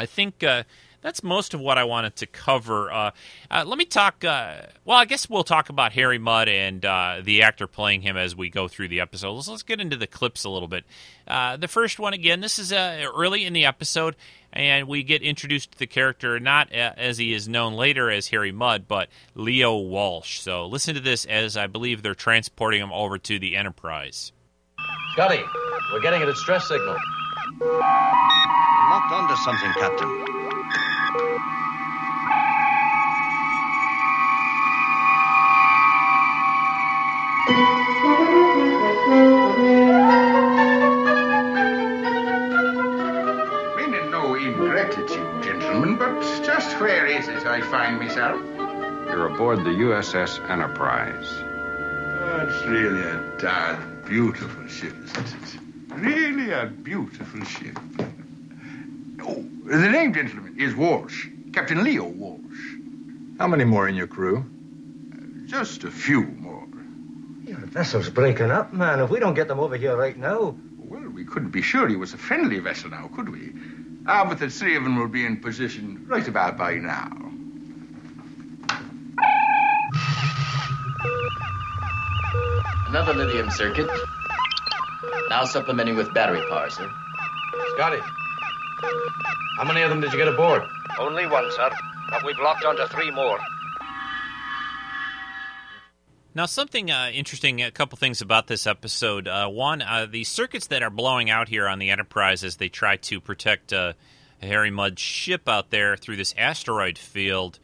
I 0.00 0.06
think 0.06 0.44
uh, 0.44 0.62
that's 1.00 1.22
most 1.22 1.54
of 1.54 1.60
what 1.60 1.78
I 1.78 1.84
wanted 1.84 2.16
to 2.16 2.26
cover. 2.26 2.90
Uh, 2.90 3.10
uh, 3.50 3.64
let 3.66 3.78
me 3.78 3.84
talk. 3.84 4.24
Uh, 4.24 4.62
well, 4.84 4.98
I 4.98 5.04
guess 5.04 5.30
we'll 5.30 5.44
talk 5.44 5.68
about 5.68 5.92
Harry 5.92 6.18
Mudd 6.18 6.48
and 6.48 6.84
uh, 6.84 7.20
the 7.22 7.42
actor 7.42 7.66
playing 7.66 8.02
him 8.02 8.16
as 8.16 8.34
we 8.34 8.50
go 8.50 8.68
through 8.68 8.88
the 8.88 9.00
episode. 9.00 9.32
Let's, 9.32 9.48
let's 9.48 9.62
get 9.62 9.80
into 9.80 9.96
the 9.96 10.06
clips 10.06 10.44
a 10.44 10.50
little 10.50 10.68
bit. 10.68 10.84
Uh, 11.26 11.56
the 11.56 11.68
first 11.68 11.98
one, 11.98 12.14
again, 12.14 12.40
this 12.40 12.58
is 12.58 12.72
early 12.72 13.44
in 13.44 13.52
the 13.52 13.66
episode, 13.66 14.16
and 14.52 14.88
we 14.88 15.02
get 15.02 15.22
introduced 15.22 15.72
to 15.72 15.78
the 15.78 15.86
character 15.86 16.40
not 16.40 16.72
as 16.72 17.18
he 17.18 17.32
is 17.32 17.48
known 17.48 17.74
later 17.74 18.10
as 18.10 18.28
Harry 18.28 18.52
Mudd, 18.52 18.88
but 18.88 19.08
Leo 19.34 19.76
Walsh. 19.76 20.40
So 20.40 20.66
listen 20.66 20.94
to 20.94 21.00
this 21.00 21.24
as 21.26 21.56
I 21.56 21.66
believe 21.66 22.02
they're 22.02 22.14
transporting 22.14 22.80
him 22.80 22.92
over 22.92 23.18
to 23.18 23.38
the 23.38 23.56
Enterprise. 23.56 24.32
Scotty, 25.12 25.42
we're 25.92 26.00
getting 26.00 26.22
a 26.22 26.26
distress 26.26 26.66
signal. 26.68 26.96
Locked 27.60 29.12
onto 29.12 29.36
something, 29.36 29.72
Captain. 29.78 30.47
Meaning 31.08 31.24
no 44.10 44.34
ingratitude, 44.34 45.42
gentlemen, 45.42 45.96
but 45.96 46.20
just 46.44 46.78
where 46.78 47.06
is 47.06 47.26
it 47.28 47.46
I 47.46 47.62
find 47.62 47.98
myself? 47.98 48.38
You're 49.06 49.28
aboard 49.28 49.60
the 49.60 49.70
USS 49.70 50.40
Enterprise. 50.50 51.30
Oh, 51.32 52.46
it's 52.46 52.66
really 52.66 53.00
a 53.00 53.38
darn 53.38 54.02
beautiful 54.06 54.66
ship, 54.68 54.92
isn't 55.04 55.54
it? 55.54 55.58
Really 55.94 56.50
a 56.50 56.66
beautiful 56.66 57.42
ship. 57.44 57.78
The 59.68 59.76
name, 59.76 60.14
gentlemen, 60.14 60.54
is 60.58 60.74
Walsh. 60.74 61.28
Captain 61.52 61.84
Leo 61.84 62.04
Walsh. 62.04 62.40
How 63.38 63.46
many 63.46 63.64
more 63.64 63.86
in 63.86 63.94
your 63.94 64.06
crew? 64.06 64.46
Just 65.44 65.84
a 65.84 65.90
few 65.90 66.22
more. 66.22 66.66
Your 67.44 67.58
vessel's 67.66 68.08
breaking 68.08 68.50
up, 68.50 68.72
man. 68.72 69.00
If 69.00 69.10
we 69.10 69.20
don't 69.20 69.34
get 69.34 69.46
them 69.46 69.60
over 69.60 69.76
here 69.76 69.94
right 69.94 70.16
now. 70.16 70.56
Well, 70.78 71.10
we 71.10 71.26
couldn't 71.26 71.50
be 71.50 71.60
sure 71.60 71.86
he 71.86 71.96
was 71.96 72.14
a 72.14 72.16
friendly 72.16 72.60
vessel 72.60 72.88
now, 72.88 73.10
could 73.14 73.28
we? 73.28 73.52
Ah, 74.06 74.24
but 74.26 74.38
the 74.38 74.48
three 74.48 74.74
of 74.74 74.84
them 74.84 74.98
will 74.98 75.06
be 75.06 75.26
in 75.26 75.36
position 75.36 76.02
right 76.06 76.26
about 76.26 76.56
by 76.56 76.76
now. 76.76 77.12
Another 82.86 83.12
lithium 83.12 83.50
circuit. 83.50 83.90
Now 85.28 85.44
supplementing 85.44 85.96
with 85.96 86.14
battery 86.14 86.42
power, 86.48 86.70
sir. 86.70 86.90
Scotty, 87.74 88.00
how 89.58 89.64
many 89.64 89.82
of 89.82 89.90
them 89.90 90.00
did 90.00 90.12
you 90.12 90.18
get 90.18 90.28
aboard? 90.28 90.62
Only 90.98 91.26
one, 91.26 91.50
sir. 91.52 91.70
But 92.10 92.24
we've 92.24 92.38
locked 92.38 92.64
onto 92.64 92.86
three 92.86 93.10
more. 93.10 93.38
Now, 96.34 96.46
something 96.46 96.90
uh, 96.90 97.10
interesting, 97.12 97.62
a 97.62 97.70
couple 97.70 97.98
things 97.98 98.20
about 98.20 98.46
this 98.46 98.66
episode. 98.66 99.26
Uh, 99.26 99.48
one, 99.48 99.82
uh, 99.82 100.06
the 100.08 100.24
circuits 100.24 100.68
that 100.68 100.82
are 100.82 100.90
blowing 100.90 101.30
out 101.30 101.48
here 101.48 101.66
on 101.66 101.78
the 101.78 101.90
Enterprise 101.90 102.44
as 102.44 102.56
they 102.56 102.68
try 102.68 102.96
to 102.96 103.20
protect 103.20 103.72
uh, 103.72 103.94
Harry 104.40 104.70
Mudd's 104.70 105.02
ship 105.02 105.48
out 105.48 105.70
there 105.70 105.96
through 105.96 106.16
this 106.16 106.34
asteroid 106.38 106.96
field 106.96 107.58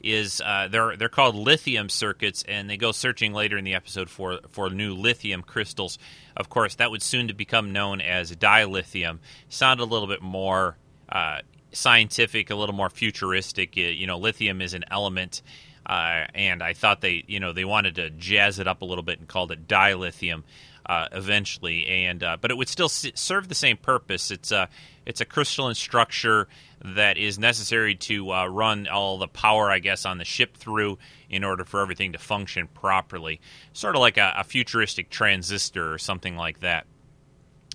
is 0.00 0.40
uh, 0.44 0.68
they're 0.70 0.96
they're 0.96 1.08
called 1.08 1.34
lithium 1.34 1.88
circuits, 1.88 2.44
and 2.48 2.68
they 2.68 2.76
go 2.76 2.92
searching 2.92 3.32
later 3.32 3.58
in 3.58 3.64
the 3.64 3.74
episode 3.74 4.10
for 4.10 4.40
for 4.50 4.70
new 4.70 4.94
lithium 4.94 5.42
crystals. 5.42 5.98
Of 6.36 6.48
course, 6.48 6.76
that 6.76 6.90
would 6.90 7.02
soon 7.02 7.28
to 7.28 7.34
become 7.34 7.72
known 7.72 8.00
as 8.00 8.34
dilithium. 8.34 9.18
Sound 9.48 9.80
a 9.80 9.84
little 9.84 10.08
bit 10.08 10.22
more 10.22 10.76
uh, 11.08 11.40
scientific, 11.72 12.50
a 12.50 12.54
little 12.54 12.74
more 12.74 12.90
futuristic. 12.90 13.76
You 13.76 14.06
know, 14.06 14.18
lithium 14.18 14.60
is 14.60 14.74
an 14.74 14.84
element. 14.90 15.42
Uh, 15.86 16.26
and 16.34 16.62
I 16.62 16.74
thought 16.74 17.00
they, 17.00 17.24
you 17.26 17.40
know, 17.40 17.52
they 17.52 17.64
wanted 17.64 17.96
to 17.96 18.10
jazz 18.10 18.60
it 18.60 18.68
up 18.68 18.82
a 18.82 18.84
little 18.84 19.02
bit 19.02 19.18
and 19.18 19.26
called 19.26 19.50
it 19.50 19.66
dilithium 19.66 20.44
uh, 20.86 21.06
eventually, 21.12 21.86
and 21.86 22.22
uh, 22.22 22.36
but 22.40 22.50
it 22.50 22.56
would 22.56 22.68
still 22.68 22.88
serve 22.88 23.48
the 23.48 23.54
same 23.54 23.76
purpose. 23.76 24.30
It's 24.30 24.50
a 24.50 24.68
it's 25.10 25.20
a 25.20 25.24
crystalline 25.24 25.74
structure 25.74 26.46
that 26.84 27.18
is 27.18 27.36
necessary 27.36 27.96
to 27.96 28.32
uh, 28.32 28.46
run 28.46 28.86
all 28.86 29.18
the 29.18 29.26
power, 29.26 29.68
I 29.68 29.80
guess, 29.80 30.06
on 30.06 30.18
the 30.18 30.24
ship 30.24 30.56
through 30.56 30.98
in 31.28 31.42
order 31.42 31.64
for 31.64 31.80
everything 31.80 32.12
to 32.12 32.18
function 32.18 32.68
properly. 32.68 33.40
Sort 33.72 33.96
of 33.96 34.00
like 34.00 34.18
a, 34.18 34.34
a 34.38 34.44
futuristic 34.44 35.10
transistor 35.10 35.92
or 35.92 35.98
something 35.98 36.36
like 36.36 36.60
that. 36.60 36.86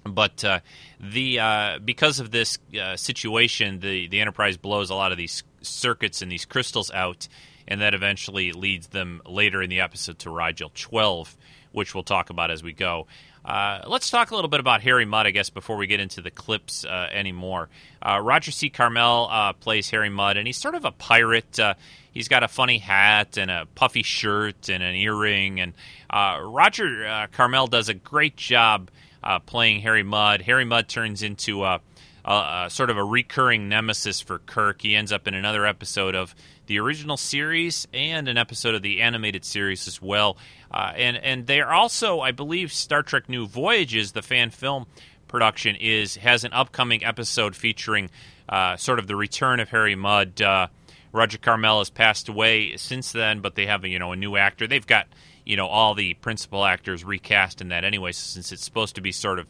But 0.05 0.45
uh, 0.45 0.61
the 0.99 1.39
uh, 1.39 1.79
because 1.83 2.21
of 2.21 2.31
this 2.31 2.57
uh, 2.81 2.95
situation, 2.95 3.79
the 3.81 4.07
the 4.07 4.21
Enterprise 4.21 4.55
blows 4.55 4.89
a 4.89 4.95
lot 4.95 5.11
of 5.11 5.17
these 5.17 5.43
circuits 5.61 6.21
and 6.21 6.31
these 6.31 6.45
crystals 6.45 6.89
out, 6.89 7.27
and 7.67 7.81
that 7.81 7.93
eventually 7.93 8.53
leads 8.53 8.87
them 8.87 9.21
later 9.25 9.61
in 9.61 9.69
the 9.69 9.81
episode 9.81 10.19
to 10.19 10.29
Rigel 10.29 10.71
12, 10.73 11.35
which 11.73 11.93
we'll 11.93 12.03
talk 12.03 12.29
about 12.29 12.49
as 12.49 12.63
we 12.63 12.71
go. 12.71 13.07
Uh, 13.45 13.81
let's 13.85 14.09
talk 14.09 14.31
a 14.31 14.35
little 14.35 14.49
bit 14.49 14.59
about 14.59 14.81
Harry 14.81 15.05
Mudd, 15.05 15.27
I 15.27 15.31
guess, 15.31 15.51
before 15.51 15.77
we 15.77 15.85
get 15.85 15.99
into 15.99 16.19
the 16.21 16.31
clips 16.31 16.83
uh, 16.83 17.09
anymore. 17.11 17.69
Uh, 18.01 18.19
Roger 18.19 18.49
C. 18.49 18.71
Carmel 18.71 19.27
uh, 19.29 19.53
plays 19.53 19.89
Harry 19.91 20.09
Mudd, 20.09 20.37
and 20.37 20.47
he's 20.47 20.57
sort 20.57 20.73
of 20.73 20.83
a 20.83 20.91
pirate. 20.91 21.59
Uh, 21.59 21.75
he's 22.11 22.27
got 22.27 22.41
a 22.41 22.47
funny 22.47 22.79
hat 22.79 23.37
and 23.37 23.51
a 23.51 23.67
puffy 23.75 24.01
shirt 24.01 24.69
and 24.69 24.81
an 24.81 24.95
earring, 24.95 25.59
and 25.59 25.73
uh, 26.09 26.39
Roger 26.41 27.27
Carmel 27.33 27.67
does 27.67 27.87
a 27.87 27.93
great 27.93 28.35
job 28.35 28.89
playing 29.45 29.81
Harry 29.81 30.03
Mudd. 30.03 30.41
Harry 30.41 30.65
Mudd 30.65 30.87
turns 30.87 31.21
into 31.21 31.63
a, 31.65 31.81
a, 32.23 32.65
a 32.65 32.67
sort 32.69 32.89
of 32.89 32.97
a 32.97 33.03
recurring 33.03 33.69
nemesis 33.69 34.21
for 34.21 34.39
Kirk. 34.39 34.81
He 34.81 34.95
ends 34.95 35.11
up 35.11 35.27
in 35.27 35.35
another 35.35 35.67
episode 35.67 36.15
of 36.15 36.33
the 36.67 36.79
original 36.79 37.17
series 37.17 37.87
and 37.93 38.27
an 38.27 38.37
episode 38.37 38.73
of 38.73 38.81
the 38.81 39.01
animated 39.01 39.45
series 39.45 39.87
as 39.87 40.01
well. 40.01 40.37
Uh, 40.75 40.91
and 40.97 41.15
and 41.17 41.47
they 41.47 41.61
are 41.61 41.71
also, 41.71 42.19
I 42.19 42.31
believe, 42.31 42.73
Star 42.73 43.01
Trek 43.01 43.29
New 43.29 43.47
Voyages, 43.47 44.11
the 44.11 44.21
fan 44.21 44.49
film 44.49 44.87
production, 45.29 45.77
is 45.77 46.17
has 46.17 46.43
an 46.43 46.51
upcoming 46.51 47.05
episode 47.05 47.55
featuring 47.55 48.09
uh, 48.49 48.75
sort 48.75 48.99
of 48.99 49.07
the 49.07 49.15
return 49.15 49.61
of 49.61 49.69
Harry 49.69 49.95
Mudd. 49.95 50.41
Uh, 50.41 50.67
Roger 51.13 51.37
Carmel 51.37 51.79
has 51.79 51.89
passed 51.89 52.27
away 52.27 52.75
since 52.75 53.13
then, 53.13 53.39
but 53.39 53.55
they 53.55 53.67
have 53.67 53.85
a, 53.85 53.87
you 53.87 53.99
know 53.99 54.11
a 54.11 54.17
new 54.17 54.35
actor. 54.35 54.67
They've 54.67 54.85
got 54.85 55.07
you 55.45 55.55
know 55.55 55.67
all 55.67 55.93
the 55.93 56.13
principal 56.15 56.65
actors 56.65 57.05
recast 57.05 57.61
in 57.61 57.69
that 57.69 57.85
anyway, 57.85 58.11
since 58.11 58.51
it's 58.51 58.65
supposed 58.65 58.95
to 58.95 59.01
be 59.01 59.13
sort 59.13 59.39
of 59.39 59.47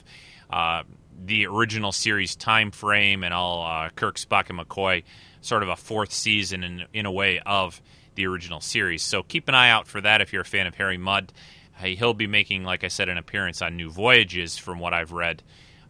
uh, 0.52 0.84
the 1.26 1.48
original 1.48 1.92
series 1.92 2.36
time 2.36 2.70
frame 2.70 3.24
and 3.24 3.34
all 3.34 3.66
uh, 3.66 3.90
Kirk, 3.96 4.18
Spock, 4.18 4.52
and 4.52 4.60
McCoy 4.60 5.04
sort 5.42 5.64
of 5.64 5.70
a 5.70 5.76
fourth 5.76 6.14
season 6.14 6.64
in, 6.64 6.86
in 6.94 7.06
a 7.08 7.12
way 7.12 7.40
of 7.40 7.82
the 8.16 8.28
original 8.28 8.62
series. 8.62 9.04
So 9.04 9.24
keep 9.24 9.48
an 9.48 9.56
eye 9.56 9.70
out 9.70 9.88
for 9.88 10.02
that 10.02 10.22
if 10.22 10.34
you're 10.34 10.44
a 10.44 10.46
fan 10.46 10.68
of 10.68 10.76
Harry 10.76 10.98
Mudd. 10.98 11.32
He'll 11.78 12.14
be 12.14 12.28
making, 12.28 12.64
like 12.64 12.86
I 12.86 12.88
said, 12.88 13.10
an 13.10 13.18
appearance 13.18 13.62
on 13.62 13.76
New 13.76 13.90
Voyages, 13.90 14.58
from 14.58 14.80
what 14.80 14.94
I've 14.94 15.12
read, 15.12 15.44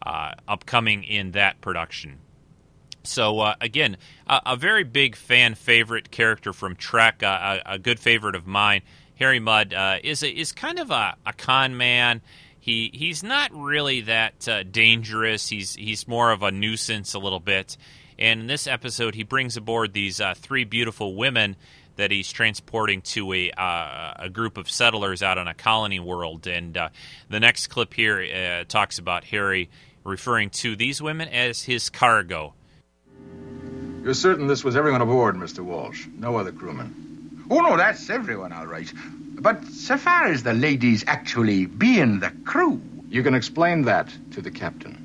uh, 0.04 0.32
upcoming 0.48 1.04
in 1.04 1.32
that 1.32 1.62
production. 1.62 2.20
So 3.04 3.40
uh, 3.40 3.56
again, 3.62 3.98
a, 4.28 4.42
a, 4.48 4.56
very 4.56 4.84
big 4.84 5.16
fan 5.16 5.56
favorite 5.56 6.12
character 6.12 6.54
from 6.54 6.76
Trek, 6.76 7.22
a, 7.22 7.62
a, 7.66 7.80
good 7.80 8.00
favorite 8.00 8.36
of 8.36 8.48
mine. 8.48 8.82
Harry 9.16 9.40
Mudd 9.40 9.74
uh, 9.74 9.98
is 10.04 10.24
a, 10.24 10.30
is 10.30 10.52
kind 10.52 10.80
of 10.80 10.92
a, 10.92 11.16
a 11.26 11.34
con 11.34 11.78
man. 11.78 12.22
He 12.60 12.90
he's 12.94 13.24
not 13.24 13.52
really 13.54 14.02
that 14.02 14.48
uh, 14.48 14.64
dangerous. 14.64 15.48
He's 15.48 15.76
he's 15.76 16.08
more 16.08 16.32
of 16.32 16.42
a 16.42 16.52
nuisance 16.52 17.14
a 17.14 17.20
little 17.20 17.40
bit. 17.40 17.78
And 18.18 18.42
in 18.42 18.48
this 18.48 18.66
episode, 18.66 19.14
he 19.14 19.24
brings 19.24 19.58
aboard 19.58 19.94
these 19.94 20.20
uh, 20.20 20.34
three 20.36 20.64
beautiful 20.64 21.16
women 21.16 21.58
that 21.96 22.12
he's 22.12 22.32
transporting 22.32 23.02
to 23.02 23.34
a, 23.34 23.52
uh, 23.52 24.14
a 24.18 24.30
group 24.30 24.58
of 24.58 24.70
settlers 24.70 25.24
out 25.24 25.38
on 25.38 25.48
a 25.48 25.54
colony 25.54 26.00
world. 26.00 26.48
And 26.48 26.76
uh, 26.78 26.90
the 27.30 27.40
next 27.40 27.68
clip 27.68 27.94
here 27.94 28.22
uh, 28.22 28.66
talks 28.66 28.98
about 28.98 29.24
Harry 29.26 29.70
referring 30.04 30.50
to 30.52 30.76
these 30.76 31.02
women 31.02 31.28
as 31.30 31.64
his 31.64 31.90
cargo. 31.90 32.54
You're 34.04 34.14
certain 34.14 34.48
this 34.48 34.64
was 34.64 34.76
everyone 34.76 35.02
aboard, 35.02 35.36
Mr. 35.36 35.60
Walsh? 35.62 36.06
No 36.16 36.38
other 36.38 36.52
crewmen? 36.52 37.48
Oh, 37.50 37.60
no, 37.60 37.78
that's 37.78 38.10
everyone, 38.10 38.54
all 38.54 38.68
right. 38.68 38.92
But 38.96 39.66
so 39.66 39.98
far 39.98 40.26
as 40.26 40.44
the 40.44 40.54
ladies 40.54 41.04
actually 41.08 41.66
being 41.66 42.20
the 42.20 42.32
crew. 42.46 42.82
You 43.10 43.24
can 43.24 43.34
explain 43.34 43.84
that 43.84 44.10
to 44.32 44.42
the 44.42 44.52
captain. 44.52 45.05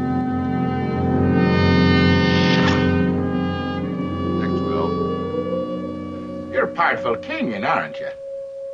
part 6.81 6.99
Vulcanian, 6.99 7.63
aren't 7.63 7.99
you? 7.99 8.09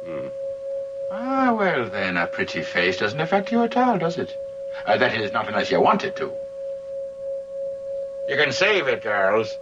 Hmm. 0.06 0.28
Ah, 1.12 1.54
well 1.54 1.90
then, 1.90 2.16
a 2.16 2.26
pretty 2.26 2.62
face 2.62 2.98
doesn't 3.00 3.20
affect 3.20 3.52
you 3.52 3.64
at 3.64 3.76
all, 3.76 3.98
does 3.98 4.18
it? 4.18 4.34
Uh, 4.86 4.96
that 4.98 5.14
is, 5.14 5.34
not 5.34 5.50
unless 5.50 5.70
you 5.70 5.82
want 5.82 6.06
it 6.06 6.16
to. 6.16 6.32
You 8.30 8.38
can 8.38 8.54
save 8.54 8.88
it, 8.88 9.04
girls. 9.04 9.54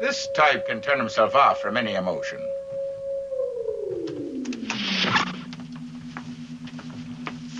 This 0.00 0.26
type 0.34 0.66
can 0.66 0.80
turn 0.80 0.98
himself 0.98 1.36
off 1.36 1.60
from 1.60 1.76
any 1.76 1.94
emotion. 1.94 2.40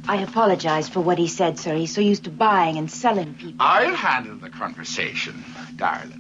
I 0.09 0.23
apologize 0.23 0.89
for 0.89 1.01
what 1.01 1.19
he 1.19 1.29
said, 1.29 1.57
sir. 1.61 1.77
He's 1.77 1.95
so 1.95 2.01
used 2.01 2.25
to 2.25 2.31
buying 2.31 2.79
and 2.79 2.91
selling 2.91 3.35
people. 3.35 3.59
I'll 3.61 3.95
handle 3.95 4.39
the 4.39 4.51
conversation, 4.51 5.45
darling. 5.77 6.19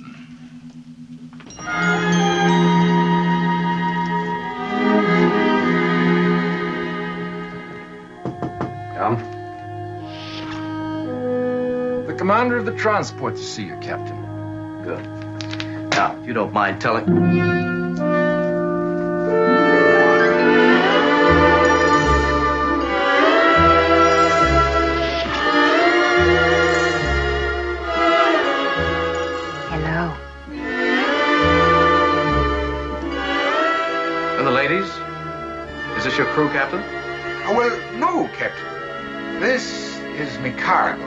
Come. 9.03 9.19
The 12.07 12.15
commander 12.17 12.59
of 12.59 12.67
the 12.67 12.77
transport 12.77 13.35
to 13.35 13.43
see 13.43 13.65
you, 13.65 13.77
Captain. 13.79 14.17
Good. 14.85 15.05
Now, 15.91 16.17
if 16.21 16.25
you 16.25 16.33
don't 16.33 16.53
mind 16.53 16.81
telling. 16.81 17.05
Hello. 29.67 30.15
And 34.39 34.47
the 34.47 34.53
ladies? 34.53 34.87
Is 35.99 36.05
this 36.05 36.17
your 36.17 36.29
crew, 36.29 36.49
Captain? 36.51 36.81
Oh, 37.45 37.55
well, 37.57 37.99
no, 37.99 38.29
Captain. 38.37 38.82
This 39.43 39.99
is 40.21 40.31
McCargo. 40.37 41.03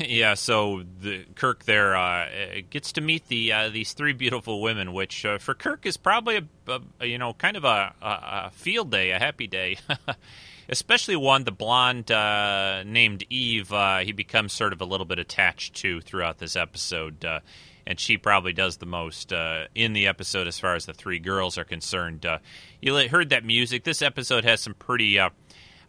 yeah, 0.00 0.34
so 0.34 0.82
the, 1.00 1.24
Kirk 1.36 1.62
there 1.64 1.94
uh, 1.94 2.26
gets 2.68 2.90
to 2.94 3.00
meet 3.00 3.28
the 3.28 3.52
uh, 3.52 3.68
these 3.68 3.92
three 3.92 4.12
beautiful 4.12 4.60
women, 4.60 4.92
which 4.92 5.24
uh, 5.24 5.38
for 5.38 5.54
Kirk 5.54 5.86
is 5.86 5.96
probably 5.96 6.38
a, 6.66 6.80
a, 6.98 7.06
you 7.06 7.16
know 7.16 7.32
kind 7.32 7.56
of 7.56 7.62
a, 7.62 7.94
a, 8.02 8.50
field 8.54 8.90
day, 8.90 9.12
a 9.12 9.20
happy 9.20 9.46
day. 9.46 9.78
Especially 10.68 11.14
one, 11.14 11.44
the 11.44 11.52
blonde 11.52 12.10
uh, 12.10 12.82
named 12.82 13.22
Eve, 13.30 13.72
uh, 13.72 13.98
he 13.98 14.10
becomes 14.10 14.52
sort 14.52 14.72
of 14.72 14.80
a 14.80 14.84
little 14.84 15.06
bit 15.06 15.20
attached 15.20 15.76
to 15.76 16.00
throughout 16.00 16.38
this 16.38 16.56
episode, 16.56 17.24
uh, 17.24 17.38
and 17.88 17.98
she 17.98 18.16
probably 18.16 18.52
does 18.52 18.76
the 18.76 18.86
most 18.86 19.32
in 19.74 19.94
the 19.94 20.06
episode 20.06 20.46
as 20.46 20.60
far 20.60 20.76
as 20.76 20.86
the 20.86 20.92
three 20.92 21.18
girls 21.18 21.58
are 21.58 21.64
concerned. 21.64 22.24
you 22.80 22.94
heard 23.08 23.30
that 23.30 23.44
music. 23.44 23.82
This 23.82 24.02
episode 24.02 24.44
has 24.44 24.60
some 24.60 24.74
pretty 24.74 25.18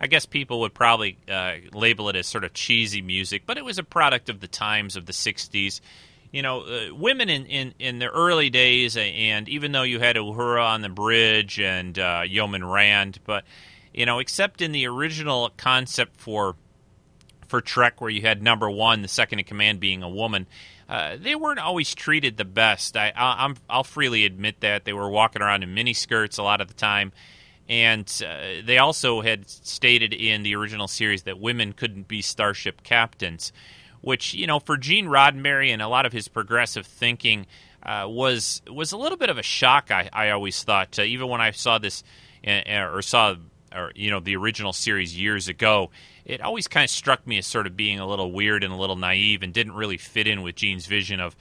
I 0.01 0.07
guess 0.07 0.25
people 0.25 0.61
would 0.61 0.73
probably 0.73 1.17
uh, 1.29 1.55
label 1.73 2.09
it 2.09 2.15
as 2.15 2.27
sort 2.27 2.45
of 2.45 2.53
cheesy 2.53 3.01
music, 3.01 3.43
but 3.45 3.57
it 3.57 3.65
was 3.65 3.77
a 3.77 3.83
product 3.83 4.29
of 4.29 4.39
the 4.39 4.47
times 4.47 4.95
of 4.95 5.05
the 5.05 5.13
60s. 5.13 5.81
You 6.31 6.41
know, 6.41 6.61
uh, 6.61 6.95
women 6.95 7.27
in, 7.27 7.45
in, 7.47 7.73
in 7.79 7.99
the 7.99 8.07
early 8.07 8.49
days, 8.49 8.95
and 8.95 9.49
even 9.49 9.71
though 9.71 9.83
you 9.83 9.99
had 9.99 10.15
Uhura 10.15 10.63
on 10.63 10.81
the 10.81 10.89
bridge 10.89 11.59
and 11.59 11.97
uh, 11.97 12.21
Yeoman 12.25 12.63
Rand, 12.63 13.19
but, 13.25 13.43
you 13.93 14.05
know, 14.05 14.19
except 14.19 14.61
in 14.61 14.71
the 14.71 14.87
original 14.87 15.49
concept 15.57 16.21
for 16.21 16.55
for 17.49 17.61
Trek, 17.61 17.99
where 17.99 18.09
you 18.09 18.21
had 18.21 18.41
number 18.41 18.69
one, 18.69 19.01
the 19.01 19.07
second 19.07 19.39
in 19.39 19.45
command 19.45 19.79
being 19.79 20.03
a 20.03 20.09
woman, 20.09 20.47
uh, 20.87 21.17
they 21.19 21.35
weren't 21.35 21.59
always 21.59 21.93
treated 21.93 22.37
the 22.37 22.45
best. 22.45 22.95
I, 22.95 23.11
I, 23.15 23.53
will 23.69 23.83
freely 23.83 24.25
admit 24.25 24.61
that. 24.61 24.85
They 24.85 24.93
were 24.93 25.09
walking 25.09 25.41
around 25.41 25.63
in 25.63 25.75
miniskirts 25.75 26.39
a 26.39 26.43
lot 26.43 26.61
of 26.61 26.67
the 26.67 26.73
time. 26.73 27.11
And 27.67 28.11
uh, 28.25 28.61
they 28.65 28.79
also 28.79 29.21
had 29.21 29.47
stated 29.47 30.13
in 30.13 30.41
the 30.41 30.55
original 30.55 30.87
series 30.87 31.23
that 31.23 31.39
women 31.39 31.73
couldn't 31.73 32.07
be 32.07 32.21
starship 32.23 32.81
captains, 32.81 33.53
which 34.01 34.33
you 34.33 34.47
know 34.47 34.59
for 34.59 34.75
Gene 34.75 35.05
Roddenberry 35.05 35.69
and 35.69 35.81
a 35.81 35.87
lot 35.87 36.07
of 36.07 36.11
his 36.11 36.27
progressive 36.27 36.87
thinking 36.87 37.45
uh, 37.83 38.07
was 38.07 38.63
was 38.67 38.91
a 38.91 38.97
little 38.97 39.19
bit 39.19 39.29
of 39.29 39.37
a 39.37 39.43
shock. 39.43 39.91
I, 39.91 40.09
I 40.11 40.31
always 40.31 40.63
thought, 40.63 40.97
uh, 40.97 41.03
even 41.03 41.27
when 41.27 41.41
I 41.41 41.51
saw 41.51 41.77
this 41.77 42.03
uh, 42.47 42.61
or 42.73 43.03
saw 43.03 43.35
or 43.71 43.91
you 43.93 44.09
know 44.09 44.19
the 44.19 44.35
original 44.35 44.73
series 44.73 45.15
years 45.15 45.47
ago, 45.47 45.91
it 46.29 46.41
always 46.41 46.67
kind 46.67 46.83
of 46.83 46.91
struck 46.91 47.25
me 47.25 47.39
as 47.39 47.47
sort 47.47 47.65
of 47.65 47.75
being 47.75 47.99
a 47.99 48.05
little 48.05 48.31
weird 48.31 48.63
and 48.63 48.71
a 48.71 48.77
little 48.77 48.95
naive 48.95 49.41
and 49.41 49.51
didn't 49.51 49.73
really 49.73 49.97
fit 49.97 50.27
in 50.27 50.43
with 50.43 50.55
Gene's 50.55 50.85
vision 50.85 51.19
of 51.19 51.35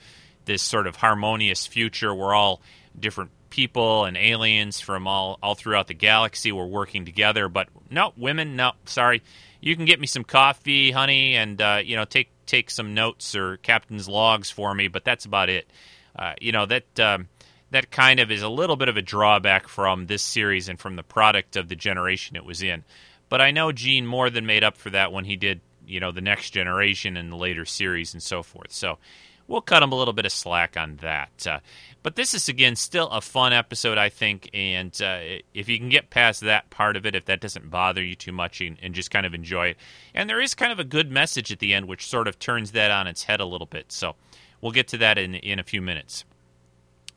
this 0.45 0.63
sort 0.63 0.87
of 0.87 0.95
harmonious 0.95 1.67
future 1.67 2.13
where 2.13 2.33
all 2.33 2.59
different 2.99 3.29
people 3.51 4.05
and 4.05 4.17
aliens 4.17 4.79
from 4.79 5.07
all 5.07 5.37
all 5.43 5.53
throughout 5.53 5.87
the 5.87 5.93
galaxy 5.93 6.51
were 6.51 6.65
working 6.65 7.05
together. 7.05 7.47
But 7.47 7.69
no, 7.91 8.13
women, 8.17 8.55
no, 8.55 8.71
sorry. 8.85 9.21
You 9.61 9.75
can 9.75 9.85
get 9.85 9.99
me 9.99 10.07
some 10.07 10.23
coffee, 10.23 10.89
honey, 10.89 11.35
and 11.35 11.61
uh, 11.61 11.81
you 11.85 11.95
know 11.95 12.05
take 12.05 12.31
take 12.47 12.71
some 12.71 12.95
notes 12.95 13.35
or 13.35 13.57
captain's 13.57 14.09
logs 14.09 14.49
for 14.49 14.73
me, 14.73 14.87
but 14.87 15.03
that's 15.03 15.25
about 15.25 15.49
it. 15.49 15.69
Uh, 16.15 16.33
you 16.41 16.51
know 16.51 16.65
that 16.65 16.99
um, 16.99 17.27
that 17.69 17.91
kind 17.91 18.19
of 18.19 18.31
is 18.31 18.41
a 18.41 18.49
little 18.49 18.75
bit 18.75 18.89
of 18.89 18.97
a 18.97 19.03
drawback 19.03 19.67
from 19.67 20.07
this 20.07 20.23
series 20.23 20.67
and 20.67 20.79
from 20.79 20.95
the 20.95 21.03
product 21.03 21.57
of 21.57 21.69
the 21.69 21.75
generation 21.75 22.35
it 22.35 22.43
was 22.43 22.63
in. 22.63 22.83
But 23.29 23.41
I 23.41 23.51
know 23.51 23.71
Gene 23.71 24.05
more 24.05 24.29
than 24.29 24.45
made 24.45 24.63
up 24.63 24.77
for 24.77 24.89
that 24.89 25.11
when 25.11 25.25
he 25.25 25.35
did 25.35 25.61
you 25.89 25.99
know 25.99 26.11
the 26.11 26.21
next 26.21 26.51
generation 26.51 27.17
and 27.17 27.31
the 27.31 27.35
later 27.35 27.65
series 27.65 28.13
and 28.13 28.21
so 28.21 28.43
forth. 28.43 28.71
So 28.71 28.99
we'll 29.47 29.61
cut 29.61 29.83
him 29.83 29.91
a 29.91 29.95
little 29.95 30.13
bit 30.13 30.25
of 30.25 30.31
slack 30.31 30.77
on 30.77 30.97
that. 30.97 31.47
Uh, 31.47 31.59
but 32.03 32.15
this 32.15 32.33
is 32.33 32.47
again 32.47 32.75
still 32.75 33.09
a 33.09 33.19
fun 33.19 33.51
episode, 33.51 33.97
I 33.97 34.09
think, 34.09 34.49
and 34.53 34.95
uh, 35.01 35.19
if 35.53 35.67
you 35.67 35.77
can 35.77 35.89
get 35.89 36.09
past 36.09 36.41
that 36.41 36.69
part 36.69 36.95
of 36.95 37.05
it, 37.05 37.15
if 37.15 37.25
that 37.25 37.41
doesn't 37.41 37.69
bother 37.69 38.03
you 38.03 38.15
too 38.15 38.31
much, 38.31 38.61
and, 38.61 38.77
and, 38.81 38.93
just 38.93 39.11
kind 39.11 39.25
of 39.25 39.33
enjoy 39.33 39.69
it, 39.69 39.77
and 40.13 40.29
there 40.29 40.39
is 40.39 40.53
kind 40.53 40.71
of 40.71 40.79
a 40.79 40.83
good 40.83 41.11
message 41.11 41.51
at 41.51 41.59
the 41.59 41.73
end, 41.73 41.87
which 41.87 42.07
sort 42.07 42.27
of 42.27 42.39
turns 42.39 42.71
that 42.71 42.91
on 42.91 43.07
its 43.07 43.23
head 43.23 43.41
a 43.41 43.45
little 43.45 43.67
bit. 43.67 43.91
So 43.91 44.15
we'll 44.61 44.71
get 44.71 44.87
to 44.89 44.97
that 44.99 45.17
in 45.17 45.35
in 45.35 45.59
a 45.59 45.63
few 45.63 45.81
minutes. 45.81 46.23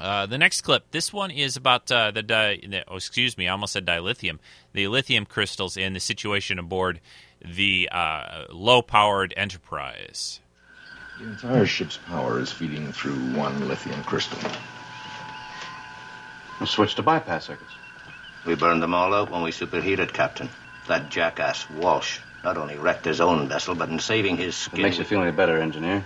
Uh, 0.01 0.27
the 0.27 0.39
next 0.39 0.63
clip, 0.63 0.91
this 0.91 1.13
one 1.13 1.31
is 1.31 1.57
about 1.57 1.91
uh, 1.93 2.11
the, 2.11 2.23
di- 2.23 2.85
oh, 2.89 2.97
excuse 2.97 3.39
me, 3.39 3.47
I 3.47 3.53
almost 3.53 3.73
said 3.73 3.87
dilithium, 3.87 4.39
the 4.73 4.89
lithium 4.89 5.27
crystals 5.27 5.77
and 5.77 5.95
the 5.95 6.01
situation 6.01 6.59
aboard 6.59 7.01
the 7.45 7.89
uh, 7.93 8.47
low-powered 8.51 9.35
Enterprise. 9.37 10.41
The 11.19 11.27
entire 11.27 11.67
ship's 11.67 11.99
power 11.99 12.41
is 12.41 12.51
feeding 12.51 12.93
through 12.93 13.15
one 13.37 13.69
lithium 13.69 14.03
crystal. 14.05 14.39
We'll 16.59 16.67
switch 16.67 16.95
to 16.97 17.03
bypass 17.03 17.47
circuits. 17.47 17.73
We 18.45 18.55
burned 18.57 18.83
them 18.83 18.95
all 18.95 19.15
out 19.15 19.31
when 19.31 19.43
we 19.43 19.53
superheated, 19.53 20.13
Captain. 20.13 20.49
That 20.89 21.11
jackass 21.11 21.69
Walsh 21.71 22.19
not 22.43 22.57
only 22.57 22.77
wrecked 22.77 23.05
his 23.05 23.21
own 23.21 23.49
vessel, 23.49 23.75
but 23.75 23.89
in 23.89 24.01
saving 24.01 24.37
his 24.37 24.57
skin. 24.57 24.81
It 24.81 24.83
makes 24.83 24.99
you 24.99 25.05
feel 25.05 25.23
any 25.23 25.31
better, 25.31 25.59
engineer. 25.59 26.05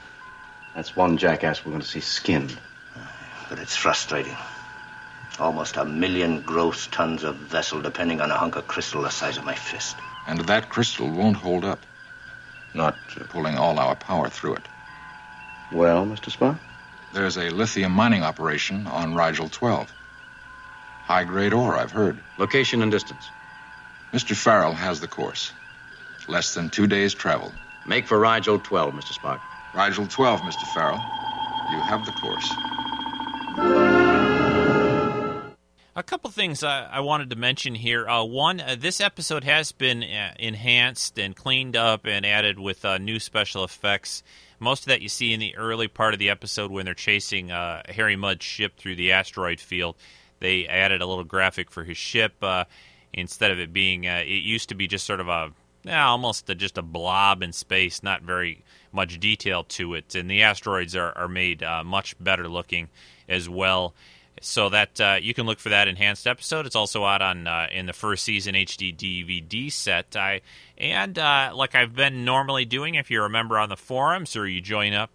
That's 0.75 0.95
one 0.95 1.17
jackass 1.17 1.65
we're 1.65 1.71
going 1.73 1.83
to 1.83 1.89
see 1.89 2.01
skinned. 2.01 2.59
But 3.49 3.59
it's 3.59 3.77
frustrating. 3.77 4.37
Almost 5.39 5.77
a 5.77 5.85
million 5.85 6.41
gross 6.43 6.87
tons 6.87 7.23
of 7.23 7.37
vessel 7.37 7.81
depending 7.81 8.21
on 8.21 8.31
a 8.31 8.39
hunk 8.39 8.57
of 8.57 8.67
crystal 8.67 9.03
the 9.03 9.11
size 9.11 9.37
of 9.37 9.45
my 9.45 9.55
fist. 9.55 9.97
And 10.27 10.41
that 10.41 10.69
crystal 10.69 11.09
won't 11.11 11.37
hold 11.37 11.65
up. 11.65 11.81
Not 12.75 12.95
pulling 13.29 13.57
all 13.57 13.79
our 13.79 13.95
power 13.95 14.29
through 14.29 14.57
it. 14.57 14.69
Well, 15.71 16.07
Mr. 16.07 16.31
Spock? 16.31 16.59
There's 17.13 17.37
a 17.39 17.51
lithium 17.51 17.93
mining 17.93 18.23
operation 18.23 18.87
on 18.87 19.15
Rigel 19.15 19.49
12. 19.49 19.93
High 21.05 21.25
grade 21.25 21.53
ore, 21.53 21.77
I've 21.77 21.93
heard. 21.93 22.19
Location 22.37 22.83
and 22.83 22.91
distance. 22.91 23.31
Mr. 24.13 24.35
Farrell 24.35 24.75
has 24.75 25.01
the 25.01 25.09
course. 25.09 25.53
Less 26.29 26.55
than 26.55 26.69
two 26.69 26.87
days' 26.87 27.15
travel. 27.15 27.53
Make 27.87 28.07
for 28.07 28.19
Rigel 28.19 28.59
12, 28.59 28.95
Mr. 28.95 29.19
Spock. 29.19 29.41
Rigel 29.73 30.07
12, 30.07 30.43
Mr. 30.43 30.65
Farrell. 30.65 31.01
You 31.71 31.81
have 31.81 32.05
the 32.05 32.13
course. 32.13 32.76
A 35.99 36.03
couple 36.03 36.31
things 36.31 36.63
I, 36.63 36.85
I 36.85 37.01
wanted 37.01 37.31
to 37.31 37.37
mention 37.37 37.75
here. 37.75 38.07
Uh, 38.07 38.23
one, 38.23 38.61
uh, 38.61 38.77
this 38.79 39.01
episode 39.01 39.45
has 39.45 39.73
been 39.73 40.03
uh, 40.03 40.35
enhanced 40.39 41.19
and 41.19 41.35
cleaned 41.35 41.75
up 41.75 42.05
and 42.05 42.27
added 42.27 42.59
with 42.59 42.85
uh, 42.85 42.99
new 42.99 43.19
special 43.19 43.65
effects. 43.65 44.23
Most 44.61 44.83
of 44.83 44.89
that 44.89 45.01
you 45.01 45.09
see 45.09 45.33
in 45.33 45.41
the 45.41 45.57
early 45.57 45.89
part 45.89 46.13
of 46.13 46.19
the 46.21 46.29
episode 46.29 46.71
when 46.71 46.85
they're 46.85 46.93
chasing 46.93 47.51
uh, 47.51 47.81
Harry 47.89 48.15
Mudd's 48.15 48.45
ship 48.45 48.77
through 48.77 48.97
the 48.97 49.13
asteroid 49.13 49.59
field. 49.59 49.97
They 50.39 50.67
added 50.67 51.01
a 51.01 51.07
little 51.07 51.25
graphic 51.25 51.71
for 51.71 51.83
his 51.83 51.97
ship 51.97 52.35
uh, 52.43 52.65
instead 53.15 53.51
of 53.51 53.59
it 53.59 53.73
being. 53.73 54.05
it 54.05 54.27
used 54.27 54.69
to 54.69 54.75
be 54.75 54.87
just 54.87 55.07
sort 55.07 55.21
of 55.21 55.29
a 55.29 55.53
yeah, 55.83 56.09
almost 56.09 56.51
a, 56.51 56.55
just 56.55 56.77
a 56.77 56.83
blob 56.83 57.43
in 57.43 57.55
space, 57.55 58.03
not 58.03 58.21
very 58.21 58.65
much 58.93 59.19
detail 59.19 59.65
to 59.65 59.95
it. 59.95 60.15
And 60.15 60.31
the 60.31 60.43
asteroids 60.43 60.95
are, 60.95 61.17
are 61.17 61.29
made 61.29 61.65
much 61.85 62.23
better 62.23 62.51
looking 62.51 62.91
as 63.29 63.49
well. 63.49 63.95
So 64.43 64.69
that 64.69 65.01
uh, 65.01 65.17
you 65.21 65.33
can 65.33 65.47
look 65.47 65.59
for 65.59 65.71
that 65.71 65.89
enhanced 65.89 66.27
episode. 66.27 66.67
It's 66.67 66.77
also 66.77 67.05
out 67.05 67.23
on 67.23 67.47
uh, 67.47 67.69
in 67.73 67.87
the 67.87 67.95
first 67.95 68.23
season 68.23 68.55
HD 68.55 68.95
DVD 68.95 69.73
set. 69.73 70.15
I 70.15 70.43
and 70.77 71.19
uh, 71.19 71.53
like 71.55 71.75
I've 71.75 71.95
been 71.95 72.27
normally 72.27 72.67
doing, 72.67 72.97
if 72.97 73.11
you're 73.11 73.25
a 73.25 73.31
member 73.31 73.59
on 73.59 73.71
the 73.71 73.77
forums 73.77 74.37
or 74.37 74.47
you 74.47 74.61
join 74.61 74.93
up, 74.93 75.11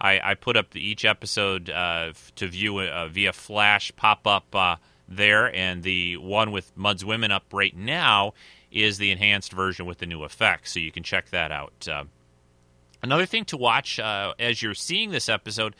I, 0.00 0.20
I 0.22 0.34
put 0.34 0.56
up 0.56 0.76
each 0.76 1.04
episode 1.04 1.68
uh, 1.68 2.12
to 2.36 2.46
view 2.46 2.78
uh, 2.78 3.08
via 3.08 3.32
Flash 3.32 3.90
pop 3.96 4.24
up 4.26 4.54
uh, 4.54 4.76
there, 5.08 5.52
and 5.52 5.82
the 5.82 6.16
one 6.18 6.52
with 6.52 6.70
Mudd's 6.76 7.04
Women 7.04 7.32
up 7.32 7.46
right 7.52 7.76
now 7.76 8.34
is 8.70 8.98
the 8.98 9.10
enhanced 9.10 9.52
version 9.52 9.84
with 9.84 9.98
the 9.98 10.06
new 10.06 10.22
effects. 10.22 10.72
So 10.72 10.78
you 10.78 10.92
can 10.92 11.02
check 11.02 11.30
that 11.30 11.50
out. 11.50 11.88
Another 13.02 13.26
thing 13.26 13.44
to 13.46 13.56
watch 13.56 13.98
uh, 13.98 14.34
as 14.38 14.62
you're 14.62 14.74
seeing 14.74 15.10
this 15.10 15.28
episode, 15.28 15.74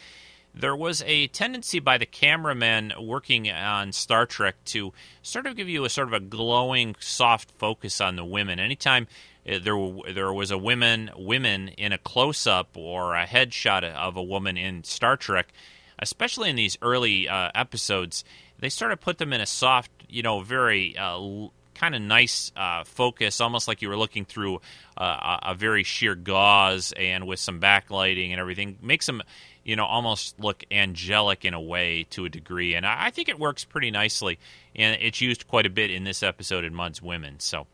there 0.55 0.77
was 0.77 1.03
a 1.07 1.29
tendency 1.29 1.79
by 1.79 1.99
the 1.99 2.07
cameramen 2.07 2.93
working 3.01 3.51
on 3.51 3.93
Star 3.93 4.27
Trek 4.27 4.57
to 4.67 4.93
sort 5.23 5.47
of 5.47 5.57
give 5.57 5.69
you 5.69 5.85
a 5.85 5.89
sort 5.89 6.09
of 6.09 6.15
a 6.15 6.21
glowing, 6.21 6.97
soft 6.99 7.53
focus 7.59 8.01
on 8.01 8.17
the 8.17 8.25
women. 8.25 8.59
Anytime 8.59 9.07
uh, 9.49 9.59
there 9.63 9.79
there 10.13 10.33
was 10.33 10.51
a 10.51 10.59
women 10.59 11.11
women 11.17 11.69
in 11.69 11.93
a 11.93 11.99
close 11.99 12.47
up 12.47 12.77
or 12.77 13.15
a 13.15 13.27
headshot 13.27 13.85
of 13.85 14.17
a 14.17 14.23
woman 14.23 14.57
in 14.57 14.85
Star 14.85 15.17
Trek, 15.17 15.53
especially 15.99 16.51
in 16.51 16.57
these 16.57 16.77
early 16.83 17.29
uh, 17.29 17.51
episodes, 17.55 18.25
they 18.59 18.69
sort 18.69 18.93
of 18.93 19.01
put 19.01 19.19
them 19.19 19.33
in 19.33 19.41
a 19.41 19.47
soft, 19.47 19.91
you 20.09 20.23
know, 20.23 20.41
very 20.41 20.97
uh, 20.97 21.49
kind 21.75 21.95
of 21.95 22.03
nice 22.03 22.53
uh, 22.57 22.85
focus, 22.85 23.41
almost 23.41 23.67
like 23.67 23.81
you 23.81 23.89
were 23.89 23.97
looking 23.97 24.27
through 24.27 24.61
uh, 24.99 25.39
a 25.43 25.55
very 25.55 25.83
sheer 25.83 26.15
gauze 26.15 26.93
and 26.93 27.27
with 27.27 27.41
some 27.41 27.59
backlighting 27.59 28.33
and 28.33 28.39
everything. 28.39 28.77
Makes 28.83 29.07
them, 29.07 29.23
you 29.65 29.77
know, 29.77 29.85
almost 29.85 30.39
look 30.41 30.65
angelic 30.71 31.45
in 31.45 31.55
a 31.55 31.61
way 31.61 32.07
to 32.11 32.25
a 32.25 32.29
degree, 32.29 32.75
and 32.75 32.87
I, 32.87 33.07
I 33.07 33.11
think 33.11 33.29
it 33.29 33.39
works 33.39 33.65
pretty 33.65 33.91
nicely. 33.91 34.39
And 34.77 35.01
it's 35.01 35.21
used 35.21 35.49
quite 35.49 35.67
a 35.67 35.71
bit 35.71 35.91
in 35.91 36.05
this 36.05 36.23
episode 36.23 36.65
in 36.65 36.75
Mudd's 36.75 37.03
Women. 37.03 37.41
So. 37.41 37.67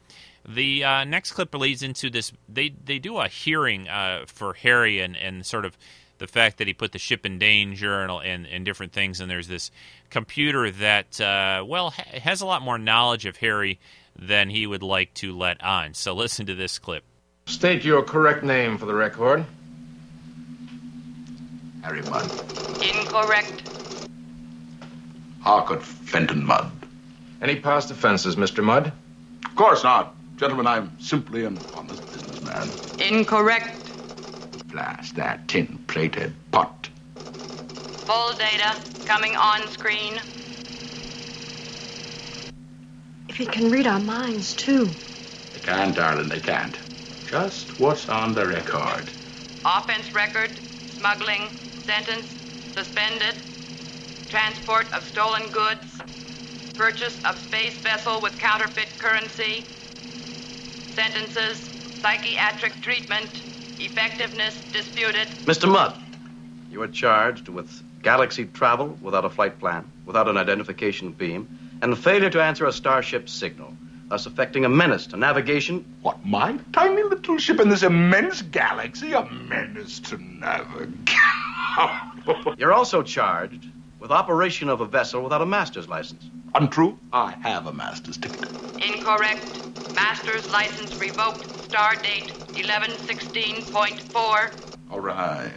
The 0.48 0.84
uh, 0.84 1.02
next 1.02 1.32
clip 1.32 1.52
leads 1.56 1.82
into 1.82 2.08
this. 2.08 2.32
They 2.48 2.68
they 2.68 3.00
do 3.00 3.18
a 3.18 3.26
hearing 3.26 3.88
uh, 3.88 4.26
for 4.28 4.54
Harry 4.54 5.00
and, 5.00 5.16
and 5.16 5.44
sort 5.44 5.64
of 5.64 5.76
the 6.18 6.26
fact 6.26 6.58
that 6.58 6.66
he 6.66 6.72
put 6.72 6.92
the 6.92 6.98
ship 6.98 7.26
in 7.26 7.38
danger 7.38 8.00
and, 8.00 8.12
and, 8.24 8.46
and 8.46 8.64
different 8.64 8.92
things. 8.92 9.20
And 9.20 9.30
there's 9.30 9.48
this 9.48 9.70
computer 10.10 10.70
that, 10.70 11.20
uh, 11.20 11.64
well, 11.66 11.90
ha- 11.90 12.20
has 12.20 12.40
a 12.40 12.46
lot 12.46 12.62
more 12.62 12.78
knowledge 12.78 13.26
of 13.26 13.36
Harry 13.38 13.78
than 14.18 14.48
he 14.48 14.66
would 14.66 14.82
like 14.82 15.12
to 15.14 15.36
let 15.36 15.62
on. 15.62 15.94
So 15.94 16.14
listen 16.14 16.46
to 16.46 16.54
this 16.54 16.78
clip. 16.78 17.04
State 17.46 17.84
your 17.84 18.02
correct 18.02 18.42
name 18.42 18.78
for 18.78 18.86
the 18.86 18.94
record. 18.94 19.44
Harry 21.86 22.02
Mudd. 22.02 22.28
Incorrect. 22.82 23.62
Harcourt 25.40 25.84
Fenton 25.84 26.44
Mudd. 26.44 26.68
Any 27.40 27.60
past 27.60 27.92
offenses, 27.92 28.34
Mr. 28.34 28.62
Mudd? 28.64 28.90
Of 29.44 29.54
course 29.54 29.84
not. 29.84 30.12
Gentlemen, 30.36 30.66
I'm 30.66 31.00
simply 31.00 31.44
an 31.44 31.64
honest 31.72 32.02
businessman. 32.10 32.72
Incorrect. 32.98 33.92
Blast 34.66 35.14
that 35.14 35.46
tin 35.46 35.78
plated 35.86 36.34
pot. 36.50 36.88
Full 38.08 38.32
data 38.32 38.82
coming 39.04 39.36
on 39.36 39.68
screen. 39.68 40.20
If 43.28 43.40
it 43.40 43.52
can 43.52 43.70
read 43.70 43.86
our 43.86 44.00
minds, 44.00 44.56
too. 44.56 44.86
They 45.54 45.60
can't, 45.60 45.94
darling, 45.94 46.30
they 46.30 46.40
can't. 46.40 46.76
Just 47.28 47.78
what's 47.78 48.08
on 48.08 48.34
the 48.34 48.44
record. 48.44 49.08
Offense 49.64 50.12
record, 50.12 50.50
smuggling, 50.98 51.48
sentence, 51.86 52.36
suspended, 52.74 53.36
transport 54.28 54.92
of 54.92 55.04
stolen 55.04 55.48
goods, 55.50 56.02
purchase 56.74 57.18
of 57.24 57.38
space 57.38 57.74
vessel 57.78 58.20
with 58.20 58.36
counterfeit 58.38 58.88
currency, 58.98 59.64
sentences, 60.94 61.70
psychiatric 62.02 62.72
treatment, 62.82 63.30
effectiveness 63.78 64.60
disputed. 64.72 65.28
Mr. 65.44 65.70
Mudd, 65.70 65.94
you 66.70 66.82
are 66.82 66.88
charged 66.88 67.48
with 67.48 67.82
galaxy 68.02 68.46
travel 68.46 68.98
without 69.00 69.24
a 69.24 69.30
flight 69.30 69.58
plan, 69.60 69.88
without 70.04 70.28
an 70.28 70.36
identification 70.36 71.12
beam, 71.12 71.48
and 71.82 71.96
failure 71.96 72.30
to 72.30 72.42
answer 72.42 72.66
a 72.66 72.72
starship 72.72 73.28
signal, 73.28 73.72
thus 74.08 74.26
affecting 74.26 74.64
a 74.64 74.68
menace 74.68 75.06
to 75.06 75.16
navigation. 75.16 75.84
What, 76.02 76.24
my 76.24 76.58
tiny 76.72 77.04
little 77.04 77.38
ship 77.38 77.60
in 77.60 77.68
this 77.68 77.84
immense 77.84 78.42
galaxy? 78.42 79.12
A 79.12 79.24
menace 79.24 80.00
to 80.00 80.18
navigate. 80.18 81.16
You're 82.58 82.72
also 82.72 83.02
charged 83.02 83.66
with 84.00 84.10
operation 84.10 84.68
of 84.68 84.80
a 84.80 84.86
vessel 84.86 85.22
without 85.22 85.42
a 85.42 85.46
master's 85.46 85.88
license. 85.88 86.24
Untrue. 86.54 86.98
I 87.12 87.32
have 87.42 87.66
a 87.66 87.72
master's 87.72 88.16
ticket. 88.16 88.48
Incorrect. 88.82 89.94
Master's 89.94 90.50
license 90.50 90.98
revoked. 90.98 91.48
Star 91.64 91.94
date 91.96 92.28
1116.4. 92.52 94.90
All 94.90 95.00
right. 95.00 95.52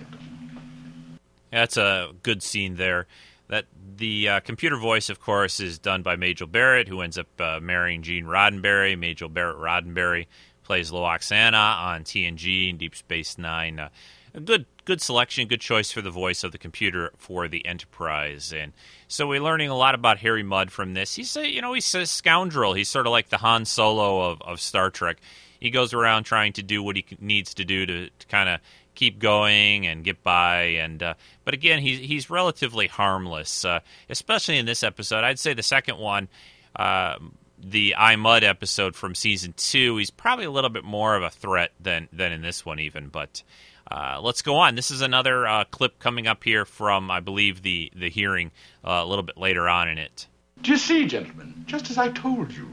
That's 1.52 1.78
a 1.78 2.12
good 2.24 2.44
scene 2.44 2.76
there. 2.76 3.08
That 3.48 3.66
the 3.98 4.30
uh, 4.30 4.40
computer 4.42 4.78
voice, 4.78 5.10
of 5.10 5.20
course, 5.20 5.60
is 5.60 5.80
done 5.80 6.04
by 6.04 6.16
Majel 6.16 6.48
Barrett, 6.48 6.88
who 6.88 7.02
ends 7.02 7.18
up 7.18 7.28
uh, 7.40 7.60
marrying 7.62 8.04
Gene 8.04 8.26
Roddenberry. 8.26 8.98
Majel 8.98 9.30
Barrett 9.30 9.58
Roddenberry 9.58 10.28
plays 10.64 10.92
Lwaxana 10.92 11.78
on 11.78 12.04
TNG 12.04 12.70
and 12.70 12.78
Deep 12.78 12.96
Space 12.96 13.38
Nine. 13.38 13.80
Uh, 13.80 13.90
a 14.34 14.40
good 14.40 14.66
good 14.90 15.02
selection, 15.02 15.48
good 15.48 15.62
choice 15.62 15.92
for 15.92 16.02
the 16.02 16.10
voice 16.10 16.44
of 16.44 16.52
the 16.52 16.58
computer 16.58 17.12
for 17.16 17.48
the 17.48 17.64
Enterprise. 17.64 18.52
And 18.52 18.74
so 19.08 19.28
we're 19.28 19.40
learning 19.40 19.70
a 19.70 19.76
lot 19.76 19.94
about 19.94 20.18
Harry 20.18 20.42
Mudd 20.42 20.72
from 20.72 20.96
this. 20.96 21.14
He's 21.14 21.38
a 21.38 21.48
you 21.48 21.62
know 21.62 21.74
he's 21.74 21.94
a 21.94 22.08
scoundrel. 22.08 22.74
He's 22.74 22.90
sort 22.90 23.06
of 23.06 23.12
like 23.12 23.30
the 23.30 23.38
Han 23.38 23.66
Solo 23.66 24.32
of, 24.32 24.42
of 24.42 24.60
Star 24.60 24.90
Trek. 24.90 25.18
He 25.60 25.70
goes 25.70 25.94
around 25.94 26.24
trying 26.24 26.54
to 26.54 26.64
do 26.64 26.82
what 26.82 26.96
he 26.96 27.06
needs 27.20 27.54
to 27.54 27.66
do 27.66 27.86
to, 27.86 28.10
to 28.10 28.28
kind 28.30 28.50
of 28.50 28.62
keep 28.96 29.20
going 29.20 29.86
and 29.86 30.04
get 30.04 30.24
by. 30.24 30.62
And 30.82 31.04
uh, 31.04 31.14
but 31.46 31.54
again, 31.54 31.84
he's 31.84 32.00
he's 32.00 32.32
relatively 32.32 32.88
harmless, 32.88 33.64
uh, 33.64 33.82
especially 34.10 34.58
in 34.58 34.66
this 34.66 34.82
episode. 34.82 35.24
I'd 35.24 35.38
say 35.38 35.54
the 35.54 35.62
second 35.62 36.00
one. 36.00 36.30
Uh, 36.76 37.20
the 37.62 37.94
I 37.96 38.16
Mudd 38.16 38.44
episode 38.44 38.96
from 38.96 39.14
season 39.14 39.54
two, 39.56 39.98
he's 39.98 40.10
probably 40.10 40.46
a 40.46 40.52
little 40.52 40.70
bit 40.70 40.86
more 40.86 41.16
of 41.16 41.22
a 41.22 41.30
threat 41.30 41.74
than 41.80 42.08
than 42.12 42.32
in 42.32 42.42
this 42.42 42.66
one, 42.66 42.80
even. 42.80 43.10
But 43.10 43.44
uh, 43.92 44.20
let's 44.22 44.42
go 44.42 44.56
on. 44.56 44.76
This 44.76 44.92
is 44.92 45.02
another 45.02 45.48
uh, 45.48 45.64
clip 45.66 46.00
coming 46.00 46.28
up 46.28 46.44
here 46.44 46.66
from, 46.66 47.10
I 47.12 47.20
believe, 47.20 47.62
the 47.62 47.92
the 47.96 48.10
hearing 48.10 48.52
uh, 48.84 49.02
a 49.04 49.06
little 49.06 49.24
bit 49.24 49.38
later 49.38 49.68
on 49.68 49.88
in 49.88 49.98
it. 49.98 50.28
Do 50.62 50.72
you 50.72 50.78
see, 50.78 51.08
gentlemen? 51.08 51.64
Just 51.68 51.90
as 51.90 51.98
I 51.98 52.10
told 52.10 52.52
you. 52.52 52.68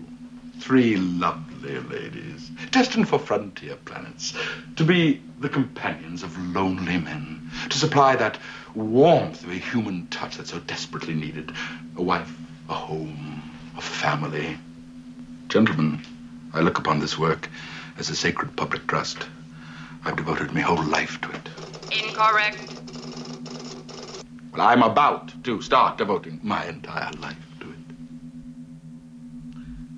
Three 0.58 0.96
lovely 0.96 1.78
ladies, 1.80 2.48
destined 2.70 3.10
for 3.10 3.18
frontier 3.18 3.76
planets, 3.84 4.32
to 4.76 4.84
be 4.84 5.22
the 5.38 5.50
companions 5.50 6.22
of 6.22 6.36
lonely 6.56 6.96
men, 6.96 7.50
to 7.68 7.76
supply 7.76 8.16
that 8.16 8.38
warmth 8.74 9.44
of 9.44 9.50
a 9.50 9.54
human 9.54 10.06
touch 10.08 10.38
that's 10.38 10.50
so 10.50 10.58
desperately 10.60 11.14
needed. 11.14 11.52
A 11.96 12.02
wife, 12.02 12.34
a 12.70 12.74
home, 12.74 13.42
a 13.76 13.82
family. 13.82 14.56
Gentlemen, 15.48 16.00
I 16.54 16.60
look 16.60 16.78
upon 16.78 17.00
this 17.00 17.18
work 17.18 17.50
as 17.98 18.08
a 18.08 18.16
sacred 18.16 18.56
public 18.56 18.86
trust. 18.86 19.28
I've 20.07 20.14
devoted 20.14 20.52
my 20.54 20.61
whole 20.61 20.84
life 20.84 21.20
to 21.22 21.32
it. 21.32 21.48
Incorrect. 21.90 22.76
Well, 24.52 24.62
I'm 24.62 24.84
about 24.84 25.32
to 25.42 25.61
start 25.61 25.98
devoting 25.98 26.38
my 26.44 26.64
entire 26.64 27.11
life. 27.14 27.36
To 27.59 27.70
it. 27.70 27.76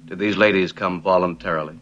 Did 0.06 0.18
these 0.18 0.38
ladies 0.38 0.72
come 0.72 1.02
voluntarily? 1.02 1.78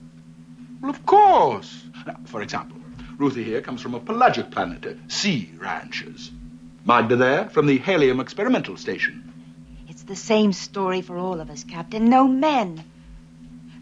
Well, 0.80 0.90
of 0.90 1.06
course. 1.06 1.84
Now, 2.04 2.16
for 2.24 2.42
example, 2.42 2.78
Ruthie 3.16 3.44
here 3.44 3.60
comes 3.60 3.80
from 3.80 3.94
a 3.94 4.00
pelagic 4.00 4.50
planet, 4.50 4.84
uh, 4.84 4.94
Sea 5.06 5.48
Ranchers. 5.56 6.32
Magda 6.84 7.14
there 7.14 7.48
from 7.50 7.68
the 7.68 7.78
Helium 7.78 8.18
Experimental 8.18 8.76
Station. 8.76 9.22
It's 9.88 10.02
the 10.02 10.16
same 10.16 10.52
story 10.52 11.00
for 11.00 11.16
all 11.16 11.40
of 11.40 11.48
us, 11.48 11.62
Captain. 11.62 12.10
No 12.10 12.26
men. 12.26 12.82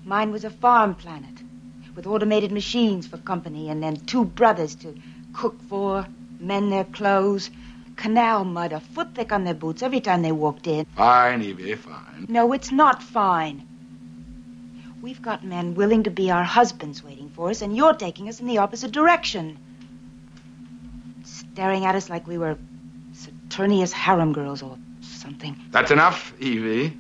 Mine 0.04 0.30
was 0.32 0.44
a 0.44 0.50
farm 0.50 0.94
planet 0.94 1.33
with 1.94 2.06
automated 2.06 2.52
machines 2.52 3.06
for 3.06 3.18
company 3.18 3.70
and 3.70 3.82
then 3.82 3.96
two 3.96 4.24
brothers 4.24 4.74
to 4.76 4.94
cook 5.32 5.60
for, 5.68 6.06
mend 6.40 6.72
their 6.72 6.84
clothes, 6.84 7.50
canal 7.96 8.44
mud 8.44 8.72
a 8.72 8.80
foot 8.80 9.14
thick 9.14 9.32
on 9.32 9.44
their 9.44 9.54
boots 9.54 9.82
every 9.82 10.00
time 10.00 10.22
they 10.22 10.32
walked 10.32 10.66
in. 10.66 10.84
Fine, 10.96 11.42
Evie, 11.42 11.74
fine. 11.74 12.26
No, 12.28 12.52
it's 12.52 12.72
not 12.72 13.02
fine. 13.02 13.66
We've 15.00 15.20
got 15.20 15.44
men 15.44 15.74
willing 15.74 16.04
to 16.04 16.10
be 16.10 16.30
our 16.30 16.44
husbands 16.44 17.04
waiting 17.04 17.28
for 17.28 17.50
us, 17.50 17.60
and 17.62 17.76
you're 17.76 17.92
taking 17.94 18.28
us 18.28 18.40
in 18.40 18.46
the 18.46 18.58
opposite 18.58 18.90
direction. 18.90 19.58
Staring 21.24 21.84
at 21.84 21.94
us 21.94 22.08
like 22.08 22.26
we 22.26 22.38
were 22.38 22.56
Saturnian 23.12 23.86
harem 23.88 24.32
girls 24.32 24.62
or 24.62 24.78
something. 25.02 25.56
That's 25.70 25.90
enough, 25.90 26.32
Evie. 26.40 26.96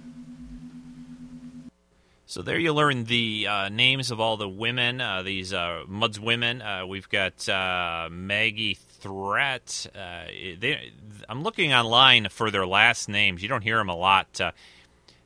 So 2.34 2.42
there 2.42 2.58
you 2.58 2.72
learn 2.72 3.04
the 3.04 3.46
uh, 3.46 3.68
names 3.68 4.10
of 4.10 4.18
all 4.18 4.36
the 4.36 4.48
women, 4.48 5.00
uh, 5.00 5.22
these 5.22 5.52
uh, 5.52 5.84
Mudd's 5.86 6.18
women. 6.18 6.62
Uh, 6.62 6.84
we've 6.84 7.08
got 7.08 7.48
uh, 7.48 8.08
Maggie 8.10 8.76
Thrett. 9.00 9.86
Uh, 9.94 10.26
they, 10.58 10.90
I'm 11.28 11.44
looking 11.44 11.72
online 11.72 12.28
for 12.30 12.50
their 12.50 12.66
last 12.66 13.08
names. 13.08 13.40
You 13.40 13.48
don't 13.48 13.62
hear 13.62 13.76
them 13.76 13.88
a 13.88 13.94
lot. 13.94 14.40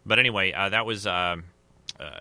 But 0.05 0.19
anyway, 0.19 0.53
that 0.53 0.85
was. 0.85 1.07
Uh, 1.07 1.37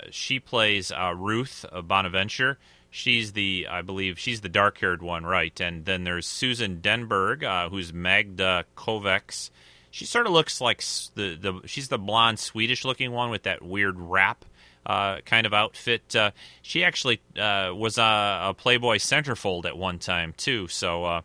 she 0.09 0.39
plays 0.39 0.93
Ruth 1.15 1.65
Bonaventure. 1.83 2.57
She's 2.89 3.33
the, 3.33 3.67
I 3.69 3.81
believe, 3.81 4.17
she's 4.17 4.39
the 4.39 4.47
dark-haired 4.47 5.01
one, 5.01 5.25
right? 5.25 5.59
And 5.59 5.83
then 5.83 6.05
there's 6.05 6.25
Susan 6.25 6.77
Denberg, 6.77 7.69
who's 7.71 7.91
Magda 7.91 8.63
Kovacs. 8.77 9.49
She 9.91 10.05
sort 10.05 10.27
of 10.27 10.31
looks 10.31 10.61
like 10.61 10.81
the 11.15 11.35
the 11.35 11.61
she's 11.65 11.89
the 11.89 11.97
blonde 11.97 12.39
Swedish-looking 12.39 13.11
one 13.11 13.31
with 13.31 13.43
that 13.43 13.61
weird 13.61 13.99
wrap 13.99 14.45
uh, 14.87 15.19
kind 15.25 15.45
of 15.45 15.53
outfit. 15.53 16.15
Uh, 16.15 16.31
she 16.61 16.83
actually 16.83 17.19
uh, 17.37 17.71
was 17.75 17.97
a, 17.97 18.39
a 18.43 18.53
Playboy 18.57 18.97
centerfold 18.97 19.65
at 19.65 19.77
one 19.77 19.99
time 19.99 20.33
too, 20.37 20.69
so 20.69 21.03
uh, 21.03 21.21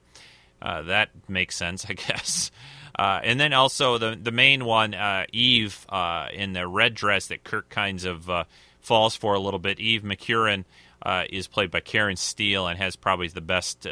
uh, 0.60 0.82
that 0.82 1.10
makes 1.28 1.56
sense, 1.56 1.86
I 1.88 1.94
guess. 1.94 2.50
And 2.98 3.40
then 3.40 3.52
also 3.52 3.98
the 3.98 4.18
the 4.20 4.32
main 4.32 4.64
one, 4.64 4.94
Eve, 5.32 5.86
in 6.32 6.52
the 6.52 6.66
red 6.66 6.94
dress 6.94 7.28
that 7.28 7.44
Kirk 7.44 7.68
kinds 7.68 8.04
of 8.04 8.28
falls 8.80 9.16
for 9.16 9.34
a 9.34 9.40
little 9.40 9.60
bit. 9.60 9.78
Eve 9.80 10.02
McHuron 10.02 10.64
is 11.30 11.46
played 11.46 11.70
by 11.70 11.80
Karen 11.80 12.16
Steele 12.16 12.66
and 12.66 12.78
has 12.78 12.96
probably 12.96 13.28
the 13.28 13.40
best 13.40 13.86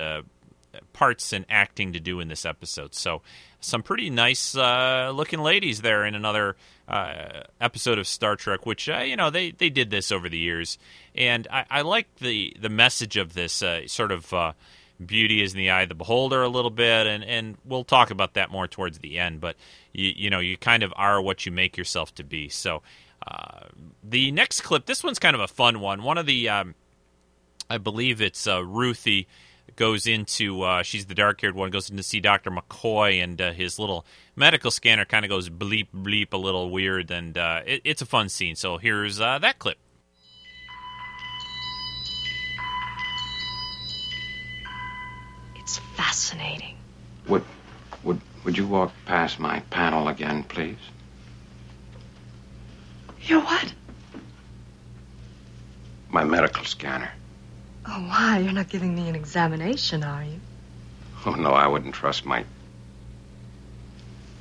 parts 0.92 1.32
and 1.32 1.44
acting 1.48 1.92
to 1.92 2.00
do 2.00 2.20
in 2.20 2.28
this 2.28 2.44
episode. 2.44 2.94
So 2.94 3.22
some 3.60 3.82
pretty 3.82 4.10
nice 4.10 4.56
uh, 4.56 5.12
looking 5.14 5.40
ladies 5.40 5.82
there 5.82 6.04
in 6.04 6.14
another 6.14 6.56
uh, 6.88 7.42
episode 7.60 7.98
of 7.98 8.06
Star 8.06 8.36
Trek, 8.36 8.66
which 8.66 8.88
uh, 8.88 8.98
you 8.98 9.16
know 9.16 9.30
they 9.30 9.52
they 9.52 9.70
did 9.70 9.90
this 9.90 10.10
over 10.10 10.28
the 10.28 10.38
years, 10.38 10.78
and 11.14 11.46
I, 11.50 11.64
I 11.70 11.80
like 11.82 12.14
the 12.16 12.56
the 12.60 12.68
message 12.68 13.16
of 13.16 13.34
this 13.34 13.62
uh, 13.62 13.86
sort 13.86 14.12
of. 14.12 14.32
Uh, 14.32 14.52
Beauty 15.04 15.42
is 15.42 15.54
in 15.54 15.58
the 15.58 15.70
eye 15.70 15.80
of 15.80 15.88
the 15.88 15.94
beholder 15.94 16.42
a 16.42 16.48
little 16.50 16.70
bit, 16.70 17.06
and, 17.06 17.24
and 17.24 17.56
we'll 17.64 17.84
talk 17.84 18.10
about 18.10 18.34
that 18.34 18.50
more 18.50 18.68
towards 18.68 18.98
the 18.98 19.18
end. 19.18 19.40
But 19.40 19.56
you 19.94 20.12
you 20.14 20.28
know 20.28 20.40
you 20.40 20.58
kind 20.58 20.82
of 20.82 20.92
are 20.94 21.22
what 21.22 21.46
you 21.46 21.52
make 21.52 21.78
yourself 21.78 22.14
to 22.16 22.22
be. 22.22 22.50
So 22.50 22.82
uh, 23.26 23.60
the 24.04 24.30
next 24.30 24.60
clip, 24.60 24.84
this 24.84 25.02
one's 25.02 25.18
kind 25.18 25.34
of 25.34 25.40
a 25.40 25.48
fun 25.48 25.80
one. 25.80 26.02
One 26.02 26.18
of 26.18 26.26
the 26.26 26.50
um, 26.50 26.74
I 27.70 27.78
believe 27.78 28.20
it's 28.20 28.46
Ruthie 28.46 29.26
goes 29.80 30.06
into 30.06 30.60
uh, 30.60 30.82
she's 30.82 31.06
the 31.06 31.14
dark 31.14 31.40
haired 31.40 31.54
one 31.54 31.70
goes 31.70 31.88
in 31.88 31.96
to 31.96 32.02
see 32.02 32.20
Dr. 32.20 32.50
McCoy 32.50 33.24
and 33.24 33.40
uh, 33.40 33.52
his 33.52 33.78
little 33.78 34.04
medical 34.36 34.70
scanner 34.70 35.06
kind 35.06 35.24
of 35.24 35.30
goes 35.30 35.48
bleep 35.48 35.86
bleep 35.94 36.34
a 36.34 36.36
little 36.36 36.68
weird 36.68 37.10
and 37.10 37.38
uh, 37.38 37.62
it, 37.64 37.80
it's 37.82 38.02
a 38.02 38.06
fun 38.06 38.28
scene. 38.28 38.56
So 38.56 38.76
here's 38.76 39.22
uh, 39.22 39.38
that 39.38 39.58
clip. 39.58 39.78
It's 45.56 45.78
fascinating. 45.96 46.76
Would 47.28 47.44
would 48.04 48.20
would 48.44 48.58
you 48.58 48.66
walk 48.66 48.92
past 49.06 49.40
my 49.40 49.60
panel 49.70 50.08
again, 50.08 50.44
please? 50.44 50.76
You're 53.22 53.40
what? 53.40 53.72
My 56.10 56.24
medical 56.24 56.66
scanner. 56.66 57.12
Oh, 57.86 58.00
why? 58.08 58.40
You're 58.40 58.52
not 58.52 58.68
giving 58.68 58.94
me 58.94 59.08
an 59.08 59.14
examination, 59.14 60.04
are 60.04 60.24
you? 60.24 60.40
Oh 61.26 61.32
no, 61.32 61.50
I 61.50 61.66
wouldn't 61.66 61.94
trust 61.94 62.24
my 62.24 62.44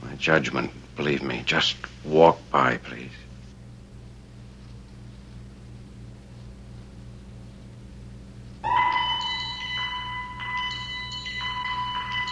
my 0.02 0.16
judgment. 0.16 0.72
Believe 0.96 1.24
me. 1.24 1.44
Just 1.46 1.76
walk 2.04 2.40
by, 2.52 2.78
please. 2.78 3.12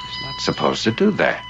He's 0.05 0.21
not 0.23 0.39
supposed 0.41 0.83
to 0.83 0.91
do 0.91 1.11
that. 1.11 1.43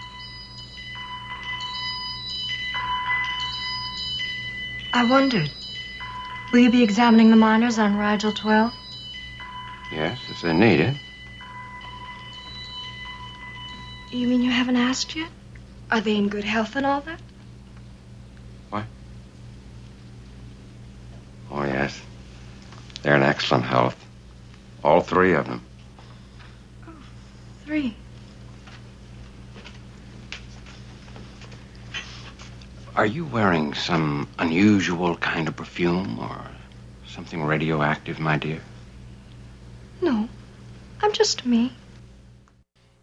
I 4.94 5.08
wondered. 5.10 5.52
Will 6.52 6.60
you 6.60 6.72
be 6.72 6.84
examining 6.84 7.30
the 7.30 7.36
miners 7.36 7.78
on 7.78 7.98
Rigel 7.98 8.32
12? 8.32 8.74
Yes, 9.92 10.20
if 10.30 10.42
they 10.42 10.54
need 10.54 10.80
it. 10.80 10.96
You 14.12 14.28
mean 14.28 14.42
you 14.42 14.52
haven't 14.52 14.76
asked 14.76 15.16
yet? 15.16 15.30
Are 15.92 16.02
they 16.02 16.16
in 16.16 16.28
good 16.30 16.44
health 16.44 16.76
and 16.76 16.86
all 16.86 17.02
that? 17.02 17.20
What? 18.70 18.84
Oh, 21.52 21.64
yes. 21.64 22.02
They're 23.02 23.16
in 23.16 23.24
excellent 23.24 23.64
health. 23.64 23.96
All 24.84 25.02
three 25.02 25.34
of 25.34 25.46
them. 25.46 25.62
Oh, 26.88 26.92
three. 27.66 27.96
Are 32.96 33.06
you 33.06 33.26
wearing 33.26 33.74
some 33.74 34.28
unusual 34.40 35.16
kind 35.18 35.48
of 35.48 35.56
perfume 35.56 36.18
or 36.20 36.42
something 37.08 37.44
radioactive, 37.44 38.20
my 38.20 38.38
dear? 38.38 38.62
No. 40.02 40.30
I'm 41.02 41.14
just 41.14 41.46
me. 41.46 41.74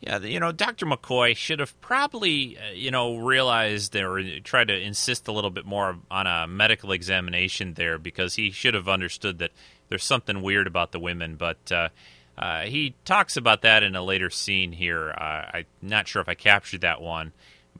Yeah, 0.01 0.19
you 0.19 0.39
know, 0.39 0.53
Dr. 0.53 0.85
McCoy 0.85 1.35
should 1.35 1.61
have 1.61 1.81
probably, 1.81 2.59
uh, 2.59 2.73
you 2.75 2.91
know, 2.91 3.17
realized 3.17 3.97
or 3.97 4.23
tried 4.41 4.69
to 4.69 4.79
insist 4.79 5.29
a 5.29 5.33
little 5.33 5.51
bit 5.51 5.65
more 5.65 5.97
on 6.11 6.27
a 6.27 6.47
medical 6.47 6.93
examination 6.93 7.73
there 7.75 7.99
because 7.99 8.35
he 8.35 8.51
should 8.51 8.75
have 8.75 8.87
understood 8.87 9.39
that 9.39 9.53
there's 9.89 10.05
something 10.05 10.43
weird 10.43 10.67
about 10.67 10.93
the 10.93 11.01
women. 11.01 11.37
But 11.37 11.73
uh, 11.73 11.89
uh, 12.37 12.63
he 12.63 12.95
talks 13.07 13.39
about 13.39 13.63
that 13.63 13.83
in 13.83 13.97
a 13.97 14.03
later 14.03 14.29
scene 14.29 14.73
here. 14.73 15.11
Uh, 15.11 15.51
I'm 15.55 15.65
not 15.81 16.07
sure 16.07 16.21
if 16.21 16.29
I 16.29 16.35
captured 16.35 16.83
that 16.83 17.01
one. 17.01 17.33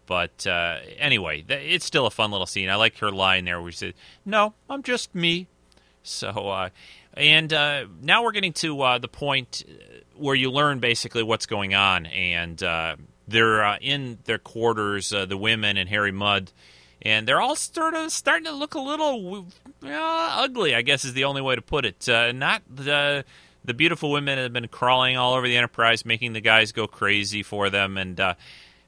But 0.07 0.47
uh, 0.47 0.79
anyway, 0.99 1.45
it's 1.47 1.85
still 1.85 2.07
a 2.07 2.11
fun 2.11 2.31
little 2.31 2.47
scene. 2.47 2.71
I 2.71 2.77
like 2.77 2.99
her 2.99 3.11
line 3.11 3.45
there 3.45 3.61
where 3.61 3.73
she 3.73 3.79
said, 3.79 3.95
No, 4.25 4.55
I'm 4.69 4.83
just 4.83 5.15
me. 5.15 5.47
So, 6.03 6.29
uh, 6.29 6.69
and 7.17 7.53
uh, 7.53 7.87
now 8.03 8.23
we're 8.23 8.33
getting 8.33 8.53
to 8.55 8.81
uh, 8.83 8.99
the 8.99 9.09
point 9.09 9.65
where 10.17 10.35
you 10.35 10.51
learn 10.51 10.81
basically 10.81 11.23
what's 11.23 11.47
going 11.47 11.75
on, 11.75 12.07
and 12.07 12.63
uh, 12.63 12.97
they're 13.27 13.65
uh, 13.65 13.79
in 13.81 14.19
their 14.25 14.39
quarters, 14.39 15.13
uh, 15.13 15.27
the 15.27 15.37
women 15.37 15.77
and 15.77 15.89
Harry 15.89 16.13
Mudd, 16.13 16.51
and 17.03 17.27
they're 17.27 17.41
all 17.41 17.57
sort 17.57 17.95
of 17.95 18.11
starting 18.11 18.45
to 18.45 18.53
look 18.53 18.75
a 18.75 18.81
little 18.81 19.47
uh, 19.83 20.31
ugly. 20.39 20.75
I 20.75 20.83
guess 20.83 21.05
is 21.05 21.15
the 21.15 21.25
only 21.25 21.43
way 21.43 21.55
to 21.55 21.63
put 21.63 21.85
it. 21.85 22.07
Not 22.09 22.63
the 22.69 23.25
the 23.65 23.75
beautiful 23.75 24.11
women 24.11 24.39
have 24.39 24.53
been 24.53 24.69
crawling 24.69 25.17
all 25.17 25.35
over 25.35 25.47
the 25.47 25.57
Enterprise, 25.57 26.05
making 26.05 26.33
the 26.33 26.41
guys 26.41 26.73
go 26.73 26.87
crazy 26.87 27.43
for 27.43 27.71
them, 27.71 27.97
and. 27.97 28.21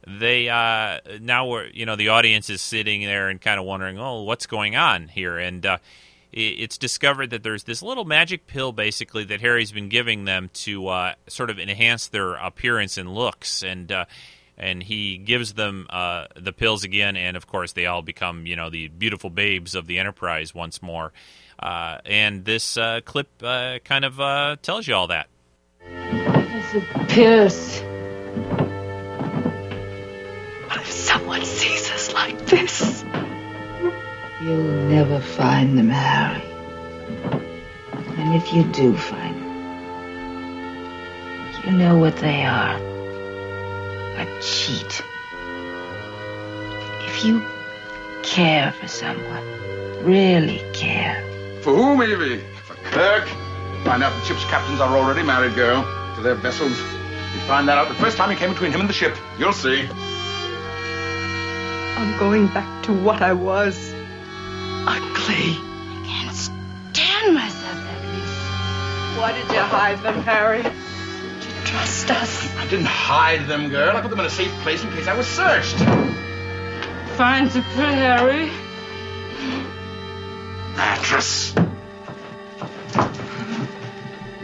They 0.09 0.49
uh, 0.49 1.01
now 1.21 1.49
we're 1.49 1.67
you 1.67 1.85
know 1.85 1.97
the 1.97 2.11
audience 2.11 2.49
is 2.49 2.63
sitting 2.63 3.01
there 3.01 3.29
and 3.29 3.41
kind 3.41 3.59
of 3.59 3.67
wondering, 3.67 3.99
oh, 3.99 4.23
what's 4.23 4.47
going 4.47 4.77
on 4.77 5.09
here? 5.09 5.37
And 5.37 5.67
uh, 5.67 5.79
it's 6.33 6.77
discovered 6.77 7.31
that 7.31 7.43
there's 7.43 7.65
this 7.65 7.83
little 7.83 8.05
magic 8.05 8.47
pill 8.47 8.73
basically 8.73 9.25
that 9.25 9.41
Harry's 9.41 9.73
been 9.73 9.89
giving 9.89 10.25
them 10.25 10.51
to 10.53 10.89
uh, 10.89 11.15
sort 11.29 11.51
of 11.51 11.59
enhance 11.59 12.09
their 12.09 12.35
appearance 12.35 12.99
and 12.99 13.15
looks, 13.15 13.63
and 13.63 13.91
uh, 13.91 14.05
and 14.59 14.83
he 14.83 15.19
gives 15.19 15.55
them 15.55 15.87
uh, 15.91 16.27
the 16.35 16.53
pills 16.53 16.85
again, 16.85 17.17
and 17.17 17.37
of 17.37 17.47
course 17.47 17.73
they 17.73 17.87
all 17.87 18.03
become 18.03 18.47
you 18.47 18.57
know 18.57 18.71
the 18.71 18.89
beautiful 18.89 19.31
babes 19.31 19.75
of 19.75 19.87
the 19.87 19.99
Enterprise 19.99 20.55
once 20.55 20.83
more. 20.83 21.13
Uh, 21.59 21.99
and 22.05 22.45
this 22.45 22.77
uh, 22.77 23.01
clip 23.05 23.29
uh, 23.43 23.79
kind 23.85 24.05
of 24.05 24.61
tells 24.61 24.87
you 24.87 24.95
all 24.95 25.07
that. 25.07 25.29
Pierce. 27.09 27.81
What 30.67 30.81
if 30.81 30.91
someone 30.91 31.45
sees 31.45 31.91
us 31.91 32.13
like 32.13 32.45
this? 32.47 33.05
You'll 34.47 34.63
never 34.63 35.19
find 35.19 35.77
them, 35.77 35.89
Harry. 35.89 36.41
And 38.17 38.33
if 38.37 38.53
you 38.55 38.63
do 38.63 38.97
find 38.97 39.35
them, 39.35 39.57
you 41.65 41.73
know 41.73 41.99
what 41.99 42.17
they 42.19 42.45
are. 42.45 42.77
A 42.77 44.25
cheat. 44.41 45.03
If 47.09 47.25
you 47.25 47.45
care 48.23 48.71
for 48.71 48.87
someone, 48.87 49.43
really 50.05 50.63
care, 50.73 51.25
For 51.63 51.75
whom, 51.75 52.01
Evie? 52.01 52.39
For 52.67 52.77
Kirk? 52.93 53.27
Find 53.83 54.05
out 54.05 54.15
the 54.15 54.25
ship's 54.27 54.45
captains 54.45 54.79
are 54.79 54.97
already 54.97 55.25
married, 55.25 55.57
girl, 55.57 55.83
to 56.15 56.23
their 56.23 56.37
vessels. 56.37 56.79
You 56.79 57.41
find 57.49 57.67
that 57.67 57.79
out 57.79 57.89
the 57.89 57.95
first 57.95 58.17
time 58.17 58.31
you 58.31 58.37
came 58.37 58.53
between 58.53 58.71
him 58.71 58.79
and 58.79 58.89
the 58.89 58.95
ship. 58.95 59.17
You'll 59.41 59.53
see. 59.53 59.89
I'm 61.97 62.17
going 62.17 62.47
back 62.47 62.85
to 62.85 62.93
what 62.93 63.23
I 63.23 63.33
was. 63.33 63.96
Ugly. 64.87 65.59
I 65.59 66.03
can't 66.07 66.37
stand 66.37 67.35
myself 67.35 67.75
like 67.75 68.03
this. 68.13 68.31
Why 69.19 69.33
did 69.33 69.51
you 69.53 69.61
hide 69.61 70.03
them, 70.03 70.23
Harry? 70.23 70.63
Did 70.63 71.45
you 71.45 71.63
trust 71.65 72.11
us? 72.11 72.57
I 72.57 72.67
didn't 72.69 72.87
hide 72.87 73.47
them, 73.47 73.69
girl. 73.69 73.97
I 73.97 74.01
put 74.01 74.11
them 74.11 74.21
in 74.21 74.27
a 74.27 74.31
safe 74.31 74.53
place 74.63 74.85
in 74.85 74.91
case 74.93 75.09
I 75.09 75.17
was 75.17 75.27
searched. 75.27 75.77
Fine 77.17 77.49
to 77.51 77.63
put, 77.63 77.95
Harry. 77.95 78.51
Mattress. 80.77 81.55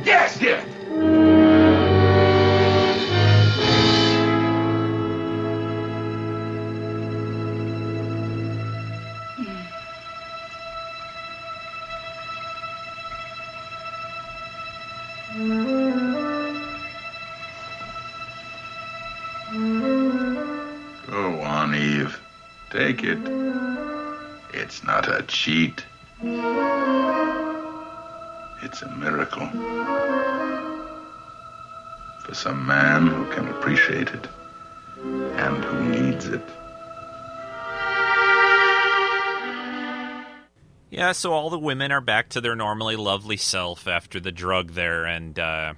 Yes, 0.05 0.39
dear. 0.39 1.62
Take 22.73 23.05
it. 23.05 23.19
It's 24.55 24.83
not 24.83 25.07
a 25.07 25.23
cheat. 25.25 25.85
It's 28.63 28.81
a 28.81 28.91
miracle. 28.97 29.47
For 32.25 32.33
some 32.33 32.67
man 32.67 33.09
who 33.09 33.27
can 33.27 33.47
appreciate 33.49 34.09
it 34.09 34.27
and 35.03 35.63
who 35.63 35.85
needs 35.91 36.29
it. 36.29 36.41
Yeah, 40.89 41.13
so 41.13 41.35
all 41.35 41.51
the 41.51 41.59
women 41.59 41.93
are 41.93 42.01
back 42.01 42.31
to 42.31 42.41
their 42.41 42.57
normally 42.57 42.97
lovely 42.97 43.37
self 43.37 43.87
after 43.87 44.19
the 44.19 44.33
drug 44.33 44.71
there, 44.73 45.05
and 45.05 45.39
uh, 45.39 45.75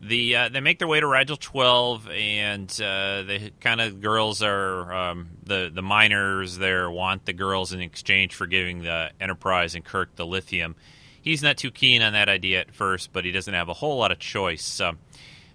the 0.00 0.36
uh, 0.36 0.48
they 0.48 0.60
make 0.60 0.78
their 0.78 0.88
way 0.88 1.00
to 1.00 1.06
Rigel 1.06 1.36
12, 1.36 2.08
and 2.10 2.70
uh, 2.82 3.22
the 3.22 3.52
kind 3.60 3.80
of 3.80 4.00
girls 4.00 4.42
are 4.42 4.92
um, 4.92 5.28
the 5.42 5.70
the 5.72 5.82
miners 5.82 6.58
there 6.58 6.90
want 6.90 7.24
the 7.24 7.32
girls 7.32 7.72
in 7.72 7.80
exchange 7.80 8.34
for 8.34 8.46
giving 8.46 8.82
the 8.82 9.10
Enterprise 9.20 9.74
and 9.74 9.84
Kirk 9.84 10.14
the 10.16 10.26
lithium. 10.26 10.76
He's 11.20 11.42
not 11.42 11.56
too 11.56 11.70
keen 11.70 12.02
on 12.02 12.12
that 12.12 12.28
idea 12.28 12.60
at 12.60 12.74
first, 12.74 13.12
but 13.12 13.24
he 13.24 13.32
doesn't 13.32 13.52
have 13.52 13.68
a 13.68 13.74
whole 13.74 13.98
lot 13.98 14.12
of 14.12 14.18
choice. 14.18 14.80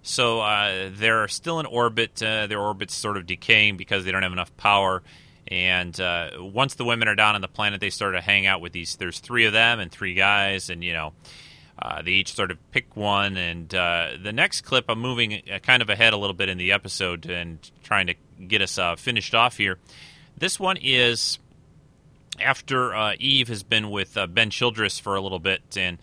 So 0.04 0.42
uh, 0.42 0.90
they're 0.92 1.28
still 1.28 1.60
in 1.60 1.66
orbit. 1.66 2.22
Uh, 2.22 2.48
their 2.48 2.60
orbit's 2.60 2.96
sort 2.96 3.18
of 3.18 3.26
decaying 3.26 3.78
because 3.78 4.04
they 4.04 4.12
don't 4.12 4.24
have 4.24 4.34
enough 4.34 4.56
power. 4.58 5.04
And 5.48 6.00
uh, 6.00 6.32
once 6.40 6.76
the 6.76 6.86
women 6.86 7.08
are 7.08 7.16
down 7.16 7.36
on 7.36 7.42
the 7.42 7.48
planet, 7.48 7.82
they 7.82 7.90
start 7.90 8.16
to 8.16 8.22
hang 8.22 8.46
out 8.48 8.62
with 8.62 8.74
these. 8.74 8.96
There's 8.96 9.20
three 9.20 9.46
of 9.46 9.54
them 9.54 9.80
and 9.80 9.92
three 9.92 10.14
guys, 10.14 10.70
and 10.70 10.84
you 10.84 10.94
know, 10.94 11.14
uh, 11.82 12.02
they 12.02 12.12
each 12.12 12.34
sort 12.34 12.52
of 12.52 12.72
pick 12.72 12.96
one. 12.96 13.38
And 13.38 13.74
uh, 13.74 14.10
the 14.22 14.32
next 14.32 14.62
clip, 14.62 14.86
I'm 14.90 15.00
moving 15.00 15.42
uh, 15.52 15.60
kind 15.60 15.82
of 15.82 15.90
ahead 15.90 16.14
a 16.14 16.18
little 16.18 16.36
bit 16.36 16.50
in 16.50 16.58
the 16.58 16.72
episode 16.72 17.26
and 17.26 17.58
trying 17.84 18.08
to 18.08 18.16
get 18.48 18.62
us 18.62 18.78
uh, 18.78 18.96
finished 18.96 19.34
off 19.34 19.58
here. 19.58 19.80
This 20.38 20.60
one 20.60 20.78
is 20.78 21.40
after 22.40 22.96
uh, 22.96 23.14
Eve 23.20 23.48
has 23.48 23.64
been 23.64 23.90
with 23.90 24.18
uh, 24.18 24.28
Ben 24.28 24.50
Childress 24.50 25.00
for 25.00 25.16
a 25.16 25.22
little 25.22 25.40
bit, 25.40 25.78
and 25.78 25.98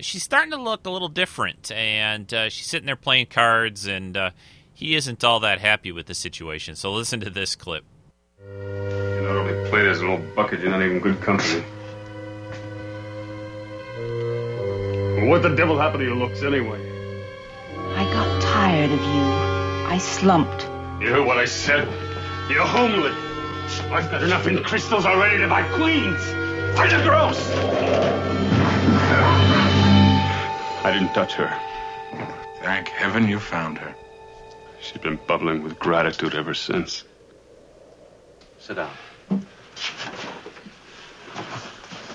she's 0.00 0.22
starting 0.22 0.50
to 0.52 0.56
look 0.56 0.86
a 0.86 0.90
little 0.90 1.08
different. 1.08 1.70
And 1.72 2.30
she's 2.48 2.66
sitting 2.66 2.86
there 2.86 2.96
playing 2.96 3.26
cards, 3.26 3.86
and 3.86 4.16
he 4.72 4.94
isn't 4.94 5.24
all 5.24 5.40
that 5.40 5.60
happy 5.60 5.92
with 5.92 6.06
the 6.06 6.14
situation. 6.14 6.76
So 6.76 6.92
listen 6.92 7.20
to 7.20 7.30
this 7.30 7.56
clip. 7.56 7.84
You 8.40 9.20
not 9.22 9.36
only 9.36 9.70
played 9.70 9.86
as 9.86 10.00
an 10.00 10.08
old 10.08 10.34
bucket, 10.34 10.60
you're 10.60 10.70
not 10.70 10.82
even 10.82 11.00
good 11.00 11.20
company. 11.20 11.64
Well, 15.16 15.26
what 15.26 15.42
the 15.42 15.54
devil 15.54 15.78
happened 15.78 16.00
to 16.00 16.06
your 16.06 16.16
looks 16.16 16.42
anyway? 16.42 16.80
I 17.94 18.04
got 18.12 18.42
tired 18.42 18.90
of 18.90 19.00
you. 19.00 19.22
I 19.92 19.98
slumped. 19.98 20.62
You 21.02 21.10
heard 21.10 21.26
what 21.26 21.36
I 21.36 21.44
said? 21.44 21.86
You're 22.50 22.66
homely. 22.66 23.12
I've 23.92 24.10
got 24.10 24.22
enough 24.22 24.46
in 24.46 24.62
crystals 24.64 25.04
already 25.04 25.38
to 25.38 25.48
buy 25.48 25.62
queens. 25.76 26.24
Find 26.76 26.90
the 26.90 27.02
gross? 27.04 27.38
I 30.84 30.90
didn't 30.92 31.12
touch 31.12 31.34
her. 31.34 31.54
Thank 32.62 32.88
heaven 32.88 33.28
you 33.28 33.38
found 33.38 33.78
her. 33.78 33.94
She's 34.80 35.00
been 35.00 35.18
bubbling 35.26 35.62
with 35.62 35.78
gratitude 35.78 36.34
ever 36.34 36.54
since. 36.54 37.04
Sit 38.58 38.76
down. 38.76 38.90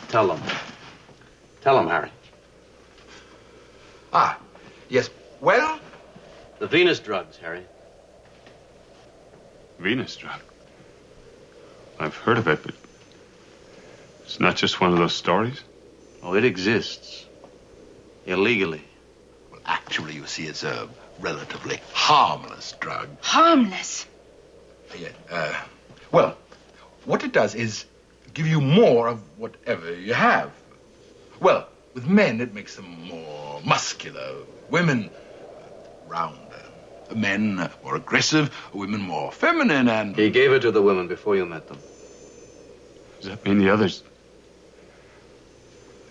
Tell 0.10 0.28
them. 0.28 0.42
Tell 1.62 1.76
them, 1.78 1.88
Harry. 1.88 2.10
Ah, 4.14 4.40
yes. 4.90 5.10
Well? 5.42 5.80
The 6.60 6.68
Venus 6.68 7.00
drugs, 7.00 7.38
Harry. 7.38 7.64
Venus 9.80 10.16
drug. 10.16 10.40
I've 12.00 12.16
heard 12.16 12.38
of 12.38 12.48
it, 12.48 12.64
but 12.64 12.74
it's 14.24 14.40
not 14.40 14.56
just 14.56 14.82
one 14.82 14.92
of 14.92 14.98
those 14.98 15.14
stories. 15.14 15.62
Oh, 16.24 16.36
it 16.36 16.46
exists. 16.46 17.26
Illegally. 18.26 18.84
Well, 19.52 19.62
actually, 19.66 20.14
you 20.14 20.26
see, 20.26 20.46
it's 20.48 20.64
a 20.64 20.90
relatively 21.20 21.80
harmless 21.94 22.74
drug. 22.80 23.10
Harmless. 23.22 24.06
Yeah, 25.00 25.10
uh, 25.30 25.54
well, 26.12 26.38
what 27.06 27.24
it 27.24 27.34
does 27.34 27.56
is 27.56 27.86
give 28.34 28.48
you 28.48 28.62
more 28.62 29.08
of 29.08 29.20
whatever 29.38 29.94
you 29.94 30.14
have. 30.14 30.52
Well, 31.40 31.68
with 31.94 32.08
men, 32.08 32.42
it 32.42 32.54
makes 32.54 32.76
them 32.76 33.08
more 33.08 33.62
muscular. 33.66 34.36
Women, 34.70 35.10
rounder. 36.08 36.40
Men, 37.16 37.60
uh, 37.60 37.70
more 37.84 37.96
aggressive. 37.96 38.54
Women, 38.74 39.02
more 39.02 39.32
feminine 39.32 39.88
and. 39.88 40.16
He 40.16 40.30
gave 40.30 40.52
it 40.52 40.62
to 40.62 40.72
the 40.72 40.82
women 40.82 41.08
before 41.08 41.36
you 41.36 41.46
met 41.46 41.68
them. 41.68 41.78
Does 43.20 43.30
that 43.30 43.44
mean 43.46 43.60
the 43.60 43.70
others? 43.70 44.04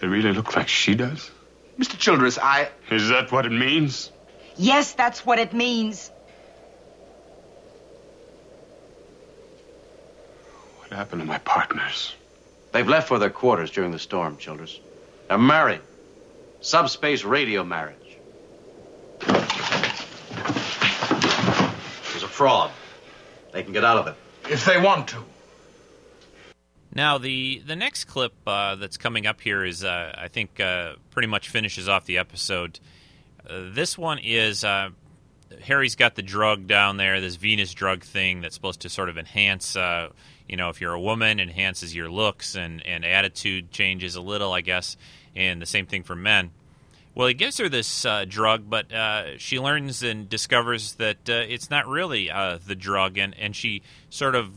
They 0.01 0.07
really 0.07 0.33
look 0.33 0.57
like 0.57 0.69
she 0.69 0.95
does? 0.95 1.31
Mr. 1.79 1.99
Childress, 1.99 2.39
I. 2.39 2.69
Is 2.91 3.09
that 3.11 3.31
what 3.31 3.47
it 3.47 3.53
means? 3.53 4.11
Yes, 4.57 4.93
that's 4.95 5.25
what 5.25 5.39
it 5.39 5.53
means. 5.53 6.11
What 10.79 10.91
happened 10.97 11.21
to 11.21 11.27
my 11.27 11.39
partners? 11.39 12.15
They've 12.73 12.89
left 12.89 13.09
for 13.09 13.19
their 13.19 13.31
quarters 13.31 13.71
during 13.71 13.91
the 13.91 13.99
storm, 13.99 14.39
Childress. 14.39 14.81
They're 15.29 15.39
married. 15.39 15.81
Subspace 16.61 17.25
radio 17.25 17.65
marriage. 17.65 17.97
It 19.21 19.35
was 22.15 22.23
a 22.23 22.29
fraud. 22.29 22.71
They 23.53 23.63
can 23.63 23.73
get 23.73 23.85
out 23.85 23.99
of 23.99 24.07
it. 24.09 24.15
If 24.51 24.65
they 24.65 24.81
want 24.81 25.09
to. 25.09 25.23
Now, 26.95 27.19
the 27.19 27.63
the 27.67 27.77
next 27.77 28.05
clip 28.05 28.33
uh, 28.47 28.77
that's 28.77 28.97
coming 28.97 29.27
up 29.27 29.41
here 29.41 29.65
is, 29.65 29.85
uh, 29.85 30.15
I 30.17 30.29
think, 30.29 30.61
uh, 30.61 30.95
pretty 31.11 31.29
much 31.29 31.51
finishes 31.51 31.89
off 31.89 32.07
the 32.07 32.19
episode. 32.19 32.81
Uh, 33.49 33.65
this 33.73 33.99
one 33.99 34.19
is 34.19 34.65
uh, 34.65 34.89
Harry's 35.63 35.95
got 35.95 36.15
the 36.15 36.23
drug 36.23 36.67
down 36.67 36.97
there, 36.97 37.21
this 37.21 37.37
Venus 37.37 37.75
drug 37.75 38.03
thing 38.03 38.41
that's 38.41 38.55
supposed 38.55 38.81
to 38.81 38.89
sort 38.89 39.09
of 39.09 39.19
enhance, 39.19 39.77
uh, 39.77 40.09
you 40.49 40.57
know, 40.57 40.69
if 40.69 40.81
you're 40.81 40.93
a 40.93 41.01
woman, 41.01 41.41
enhances 41.41 41.95
your 41.95 42.09
looks 42.09 42.55
and, 42.55 42.85
and 42.87 43.05
attitude 43.05 43.71
changes 43.71 44.15
a 44.15 44.21
little, 44.21 44.53
I 44.53 44.61
guess, 44.61 44.97
and 45.35 45.61
the 45.61 45.67
same 45.67 45.87
thing 45.87 46.03
for 46.03 46.15
men. 46.17 46.51
Well, 47.15 47.29
he 47.29 47.35
gives 47.35 47.57
her 47.59 47.69
this 47.71 48.05
uh, 48.05 48.27
drug, 48.29 48.69
but 48.69 48.93
uh, 48.93 49.39
she 49.39 49.59
learns 49.59 50.03
and 50.03 50.29
discovers 50.29 50.95
that 50.95 51.17
uh, 51.29 51.45
it's 51.49 51.71
not 51.71 51.87
really 51.87 52.31
uh, 52.31 52.59
the 52.65 52.75
drug, 52.75 53.17
and, 53.17 53.35
and 53.39 53.57
she 53.57 53.83
sort 54.11 54.35
of, 54.35 54.51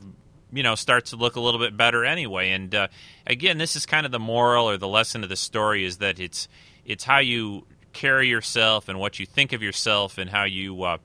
you 0.51 0.61
know, 0.61 0.75
starts 0.75 1.11
to 1.11 1.15
look 1.15 1.37
a 1.37 1.39
little 1.39 1.59
bit 1.59 1.77
better 1.77 2.03
anyway. 2.03 2.51
And 2.51 2.75
uh, 2.75 2.87
again, 3.25 3.59
this 3.59 3.77
is 3.77 3.85
kind 3.85 4.05
of 4.05 4.11
the 4.11 4.19
moral 4.19 4.69
or 4.69 4.75
the 4.75 4.89
lesson 4.89 5.23
of 5.23 5.29
the 5.29 5.37
story 5.37 5.85
is 5.85 5.97
that 5.97 6.19
it's 6.19 6.49
it's 6.85 7.05
how 7.05 7.19
you 7.19 7.65
carry 7.93 8.27
yourself 8.27 8.89
and 8.89 8.99
what 8.99 9.19
you 9.19 9.25
think 9.25 9.53
of 9.53 9.61
yourself 9.61 10.17
and 10.17 10.29
how 10.29 10.43
you 10.43 10.83
uh, 10.83 10.97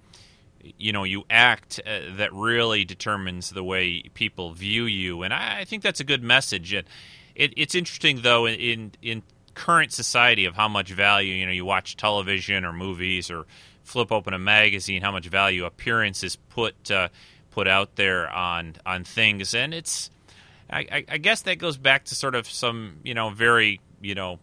you 0.79 0.93
know 0.93 1.05
you 1.05 1.25
act 1.31 1.81
uh, 1.87 2.01
that 2.17 2.33
really 2.33 2.85
determines 2.85 3.51
the 3.51 3.65
way 3.65 4.03
people 4.15 4.53
view 4.53 4.85
you. 4.85 5.23
And 5.23 5.33
I, 5.33 5.61
I 5.61 5.65
think 5.65 5.83
that's 5.83 6.01
a 6.01 6.05
good 6.05 6.23
message. 6.23 6.73
And 6.73 6.87
it, 7.35 7.53
it's 7.57 7.75
interesting 7.75 8.23
though 8.23 8.47
in 8.47 8.93
in 9.03 9.23
current 9.55 9.93
society 9.93 10.47
of 10.47 10.55
how 10.55 10.69
much 10.69 10.91
value 10.91 11.35
you 11.35 11.47
know 11.47 11.53
you 11.53 11.65
watch 11.65 11.97
television 11.97 12.65
or 12.65 12.73
movies 12.73 13.31
or 13.31 13.47
flip 13.85 14.11
open 14.11 14.35
a 14.35 14.39
magazine 14.39 15.01
how 15.03 15.13
much 15.13 15.27
value 15.27 15.65
appearance 15.65 16.25
is 16.25 16.37
put 16.37 16.91
uh, 16.91 17.09
put 17.51 17.69
out 17.69 17.97
there 17.97 18.31
on 18.31 18.75
on 18.85 19.05
things. 19.05 19.55
And 19.55 19.73
it's 19.73 20.11
I, 20.69 20.81
I, 20.81 21.05
I 21.09 21.19
guess 21.19 21.43
that 21.43 21.59
goes 21.59 21.77
back 21.77 22.05
to 22.07 22.15
sort 22.15 22.35
of 22.35 22.49
some 22.49 22.97
you 23.05 23.15
know 23.15 23.31
very 23.31 23.81
you 24.01 24.15
know 24.15 24.39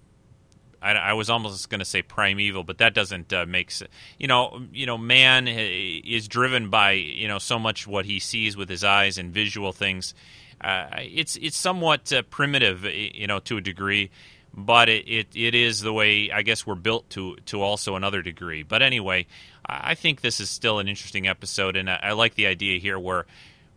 I, 0.81 0.93
I 0.93 1.13
was 1.13 1.29
almost 1.29 1.69
going 1.69 1.79
to 1.79 1.85
say 1.85 2.01
primeval, 2.01 2.63
but 2.63 2.79
that 2.79 2.93
doesn't 2.93 3.31
uh, 3.31 3.45
make 3.45 3.71
sense. 3.71 3.91
You 4.17 4.27
know, 4.27 4.61
you 4.73 4.85
know, 4.85 4.97
man 4.97 5.47
is 5.47 6.27
driven 6.27 6.69
by 6.69 6.93
you 6.93 7.27
know 7.27 7.39
so 7.39 7.59
much 7.59 7.87
what 7.87 8.05
he 8.05 8.19
sees 8.19 8.57
with 8.57 8.69
his 8.69 8.83
eyes 8.83 9.17
and 9.17 9.31
visual 9.31 9.71
things. 9.71 10.13
Uh, 10.59 10.87
it's 10.97 11.35
it's 11.37 11.57
somewhat 11.57 12.11
uh, 12.11 12.21
primitive, 12.23 12.85
you 12.85 13.27
know, 13.27 13.39
to 13.39 13.57
a 13.57 13.61
degree, 13.61 14.11
but 14.53 14.89
it, 14.89 15.07
it, 15.07 15.27
it 15.35 15.55
is 15.55 15.81
the 15.81 15.93
way 15.93 16.31
I 16.31 16.41
guess 16.41 16.65
we're 16.65 16.75
built 16.75 17.09
to 17.11 17.35
to 17.47 17.61
also 17.61 17.95
another 17.95 18.21
degree. 18.21 18.63
But 18.63 18.81
anyway, 18.81 19.27
I 19.65 19.95
think 19.95 20.21
this 20.21 20.39
is 20.39 20.49
still 20.49 20.79
an 20.79 20.87
interesting 20.87 21.27
episode, 21.27 21.75
and 21.75 21.89
I, 21.89 21.99
I 22.03 22.11
like 22.13 22.35
the 22.35 22.47
idea 22.47 22.79
here 22.79 22.99
where 22.99 23.25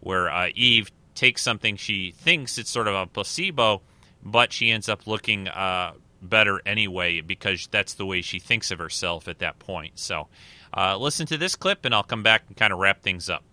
where 0.01 0.31
uh, 0.31 0.49
Eve 0.55 0.91
takes 1.15 1.43
something 1.43 1.77
she 1.77 2.11
thinks 2.11 2.59
it's 2.59 2.71
sort 2.71 2.89
of 2.89 2.95
a 2.95 3.07
placebo 3.07 3.81
but 4.25 4.53
she 4.53 4.71
ends 4.71 4.89
up 4.89 5.07
looking 5.07 5.49
uh, 5.49 5.93
better 6.29 6.61
anyway 6.67 7.21
because 7.21 7.69
that's 7.71 7.95
the 7.95 8.07
way 8.07 8.23
she 8.23 8.39
thinks 8.39 8.71
of 8.71 8.79
herself 8.79 9.29
at 9.29 9.39
that 9.39 9.59
point. 9.59 9.99
So, 9.99 10.29
uh, 10.77 10.97
listen 10.97 11.27
to 11.27 11.37
this 11.37 11.55
clip, 11.55 11.85
and 11.85 11.95
I'll 11.95 12.03
come 12.03 12.23
back 12.23 12.45
and 12.49 12.57
kind 12.57 12.73
of 12.73 12.79
wrap 12.79 13.03
things 13.03 13.31
up. 13.31 13.45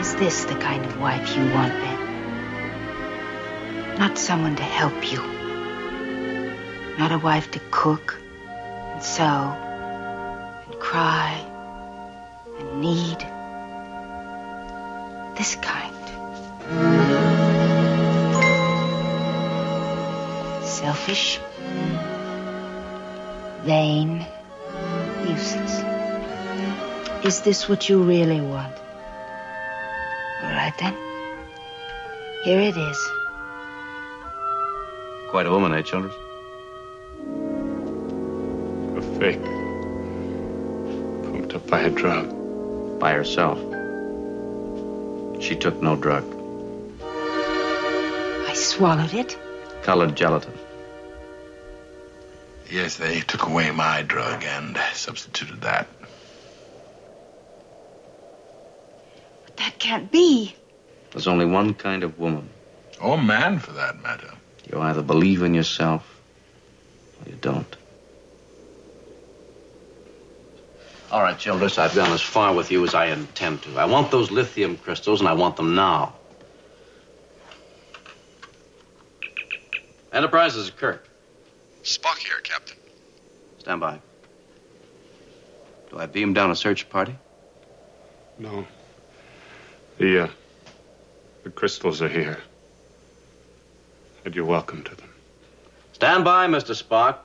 Is 0.00 0.14
this 0.16 0.44
the 0.44 0.54
kind 0.56 0.84
of 0.84 0.98
wife 1.00 1.36
you 1.36 1.42
want, 1.52 1.72
Ben? 1.72 1.98
Not 3.98 4.16
someone 4.18 4.56
to 4.56 4.62
help 4.62 5.12
you. 5.12 5.22
Not 6.98 7.12
a 7.12 7.18
wife 7.18 7.50
to 7.52 7.60
cook 7.70 8.20
and 8.92 9.02
sew 9.02 9.24
and 10.66 10.80
cry 10.80 11.34
and 12.58 12.80
need. 12.80 13.18
This 15.36 15.56
kind. 15.56 17.37
Selfish, 20.78 21.40
vain, 23.64 24.24
useless. 25.26 25.82
Is 27.24 27.40
this 27.40 27.68
what 27.68 27.88
you 27.88 28.00
really 28.00 28.40
want? 28.40 28.76
All 30.40 30.50
right 30.50 30.72
then. 30.78 30.94
Here 32.44 32.60
it 32.60 32.76
is. 32.76 33.10
Quite 35.30 35.46
a 35.46 35.50
woman, 35.50 35.74
eh, 35.74 35.82
Childress? 35.82 36.14
A 38.98 39.02
fake. 39.18 39.42
Pumped 41.24 41.54
up 41.56 41.66
by 41.66 41.80
a 41.80 41.90
drug. 41.90 43.00
By 43.00 43.14
herself. 43.14 43.58
She 45.42 45.56
took 45.56 45.82
no 45.82 45.96
drug. 45.96 46.24
I 47.02 48.54
swallowed 48.54 49.14
it. 49.14 49.36
Colored 49.82 50.14
gelatin. 50.14 50.52
Yes, 52.70 52.96
they 52.96 53.20
took 53.20 53.46
away 53.46 53.70
my 53.70 54.02
drug 54.02 54.44
and 54.44 54.78
substituted 54.92 55.62
that. 55.62 55.88
But 59.44 59.56
that 59.56 59.78
can't 59.78 60.10
be. 60.12 60.54
There's 61.12 61.26
only 61.26 61.46
one 61.46 61.72
kind 61.74 62.02
of 62.02 62.18
woman. 62.18 62.50
Or 63.00 63.16
man, 63.16 63.58
for 63.58 63.72
that 63.72 64.02
matter. 64.02 64.30
You 64.70 64.80
either 64.80 65.02
believe 65.02 65.42
in 65.42 65.54
yourself 65.54 66.20
or 67.24 67.30
you 67.30 67.36
don't. 67.40 67.76
All 71.10 71.22
right, 71.22 71.38
Childress, 71.38 71.78
I've 71.78 71.94
gone 71.94 72.12
as 72.12 72.20
far 72.20 72.54
with 72.54 72.70
you 72.70 72.84
as 72.84 72.94
I 72.94 73.06
intend 73.06 73.62
to. 73.62 73.78
I 73.78 73.86
want 73.86 74.10
those 74.10 74.30
lithium 74.30 74.76
crystals, 74.76 75.20
and 75.20 75.28
I 75.28 75.32
want 75.32 75.56
them 75.56 75.74
now. 75.74 76.14
Enterprise 80.12 80.54
this 80.54 80.64
is 80.64 80.70
Kirk. 80.70 81.07
Spock 81.88 82.18
here, 82.18 82.38
Captain. 82.42 82.76
Stand 83.60 83.80
by. 83.80 83.98
Do 85.90 85.98
I 85.98 86.04
beam 86.04 86.34
down 86.34 86.50
a 86.50 86.56
search 86.56 86.88
party? 86.90 87.16
No. 88.38 88.66
The, 89.96 90.24
uh, 90.24 90.28
the 91.44 91.50
crystals 91.50 92.02
are 92.02 92.08
here. 92.08 92.38
And 94.26 94.34
you're 94.34 94.44
welcome 94.44 94.84
to 94.84 94.94
them. 94.94 95.08
Stand 95.94 96.24
by, 96.24 96.46
Mr. 96.46 96.80
Spock. 96.80 97.20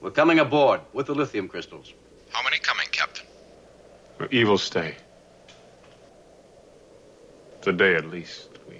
We're 0.00 0.12
coming 0.12 0.38
aboard 0.38 0.80
with 0.92 1.06
the 1.06 1.14
lithium 1.14 1.48
crystals. 1.48 1.92
How 2.30 2.44
many 2.44 2.58
coming, 2.58 2.86
Captain? 2.92 3.26
For 4.16 4.28
evil 4.30 4.58
stay. 4.58 4.94
Today, 7.62 7.96
at 7.96 8.06
least, 8.06 8.48
we. 8.68 8.76
Uh, 8.76 8.78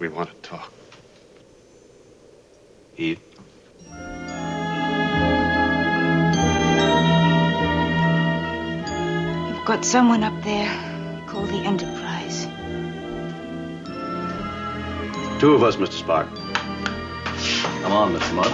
we 0.00 0.08
want 0.08 0.30
to 0.30 0.48
talk. 0.48 0.73
Eve? 2.96 3.20
You've 9.48 9.64
got 9.66 9.84
someone 9.84 10.22
up 10.22 10.42
there 10.44 10.70
called 11.26 11.48
the 11.48 11.62
Enterprise. 11.64 12.46
Two 15.40 15.54
of 15.54 15.62
us, 15.62 15.76
Mr. 15.76 16.02
Spock. 16.02 16.28
Come 17.82 17.92
on, 17.92 18.14
Mr. 18.14 18.34
Mudd. 18.34 18.52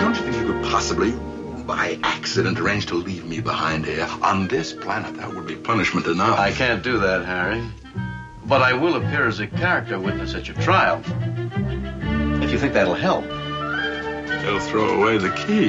Don't 0.00 0.16
you 0.16 0.22
think 0.22 0.36
you 0.36 0.52
could 0.52 0.64
possibly, 0.64 1.12
by 1.66 1.98
accident, 2.02 2.58
arrange 2.58 2.86
to 2.86 2.94
leave 2.94 3.24
me 3.26 3.40
behind 3.40 3.84
here? 3.84 4.08
On 4.22 4.48
this 4.48 4.72
planet, 4.72 5.14
that 5.16 5.34
would 5.34 5.46
be 5.46 5.56
punishment 5.56 6.06
enough. 6.06 6.38
I 6.38 6.52
can't 6.52 6.82
do 6.82 6.98
that, 6.98 7.24
Harry. 7.26 7.62
But 8.50 8.62
I 8.62 8.72
will 8.72 8.96
appear 8.96 9.28
as 9.28 9.38
a 9.38 9.46
character 9.46 9.96
witness 9.96 10.34
at 10.34 10.48
your 10.48 10.56
trial. 10.56 11.00
If 12.42 12.50
you 12.50 12.58
think 12.58 12.72
that'll 12.72 12.94
help. 12.94 13.24
They'll 14.42 14.58
throw 14.58 15.00
away 15.00 15.18
the 15.18 15.30
key. 15.30 15.68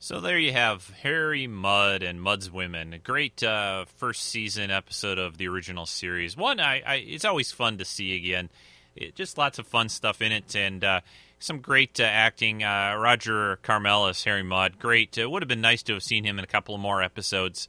So 0.00 0.18
there 0.20 0.36
you 0.36 0.52
have 0.52 0.90
Harry 1.02 1.46
Mudd 1.46 2.02
and 2.02 2.20
Mudd's 2.20 2.50
Women. 2.50 2.94
A 2.94 2.98
great 2.98 3.44
uh, 3.44 3.84
first 3.96 4.24
season 4.24 4.72
episode 4.72 5.20
of 5.20 5.38
the 5.38 5.46
original 5.46 5.86
series. 5.86 6.36
One, 6.36 6.58
I, 6.58 6.82
I 6.84 6.94
it's 6.96 7.24
always 7.24 7.52
fun 7.52 7.78
to 7.78 7.84
see 7.84 8.16
again. 8.16 8.50
It, 8.96 9.14
just 9.14 9.38
lots 9.38 9.60
of 9.60 9.68
fun 9.68 9.88
stuff 9.88 10.20
in 10.20 10.32
it, 10.32 10.56
and 10.56 10.82
uh, 10.82 11.00
some 11.42 11.60
great 11.60 12.00
uh, 12.00 12.04
acting. 12.04 12.62
Uh, 12.62 12.96
Roger 12.98 13.58
Carmelis, 13.62 14.24
Harry 14.24 14.42
Mudd, 14.42 14.78
great. 14.78 15.18
It 15.18 15.30
would 15.30 15.42
have 15.42 15.48
been 15.48 15.60
nice 15.60 15.82
to 15.84 15.94
have 15.94 16.02
seen 16.02 16.24
him 16.24 16.38
in 16.38 16.44
a 16.44 16.48
couple 16.48 16.74
of 16.74 16.80
more 16.80 17.02
episodes. 17.02 17.68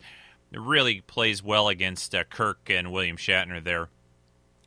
It 0.52 0.60
really 0.60 1.02
plays 1.02 1.44
well 1.44 1.68
against 1.68 2.14
uh, 2.14 2.24
Kirk 2.26 2.70
and 2.70 2.92
William 2.92 3.18
Shatner 3.18 3.64
there, 3.64 3.90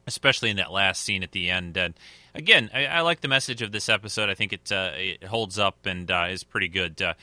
especially 0.06 0.50
in 0.50 0.56
that 0.56 0.72
last 0.72 1.02
scene 1.02 1.22
at 1.22 1.32
the 1.32 1.50
end. 1.50 1.76
And 1.76 1.94
again, 2.34 2.70
I, 2.74 2.86
I 2.86 3.00
like 3.02 3.20
the 3.20 3.28
message 3.28 3.62
of 3.62 3.72
this 3.72 3.88
episode. 3.88 4.28
I 4.28 4.34
think 4.34 4.52
it 4.52 4.72
uh, 4.72 4.90
it 4.94 5.24
holds 5.24 5.58
up 5.58 5.86
and 5.86 6.10
uh, 6.10 6.26
is 6.30 6.42
pretty 6.44 6.68
good. 6.68 7.00
Uh, 7.00 7.14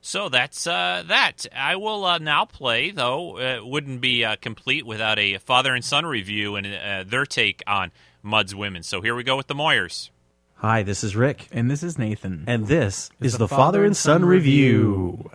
so 0.00 0.28
that's 0.28 0.66
uh, 0.66 1.02
that. 1.06 1.46
I 1.56 1.76
will 1.76 2.04
uh, 2.04 2.18
now 2.18 2.44
play, 2.44 2.90
though, 2.90 3.38
it 3.38 3.66
wouldn't 3.66 4.02
be 4.02 4.22
uh, 4.22 4.36
complete 4.36 4.84
without 4.84 5.18
a 5.18 5.38
father 5.38 5.74
and 5.74 5.82
son 5.82 6.04
review 6.04 6.56
and 6.56 6.66
uh, 6.66 7.04
their 7.06 7.24
take 7.24 7.62
on 7.66 7.90
Mudd's 8.22 8.54
Women. 8.54 8.82
So 8.82 9.00
here 9.00 9.14
we 9.14 9.24
go 9.24 9.36
with 9.36 9.46
the 9.46 9.54
Moyers. 9.54 10.10
Hi, 10.56 10.82
this 10.82 11.04
is 11.04 11.14
Rick. 11.14 11.48
And 11.52 11.70
this 11.70 11.82
is 11.82 11.98
Nathan. 11.98 12.44
And 12.46 12.66
this 12.66 13.10
is 13.20 13.36
the, 13.36 13.48
Father 13.48 13.84
and 13.84 13.96
Son, 13.96 14.24
review. 14.24 15.30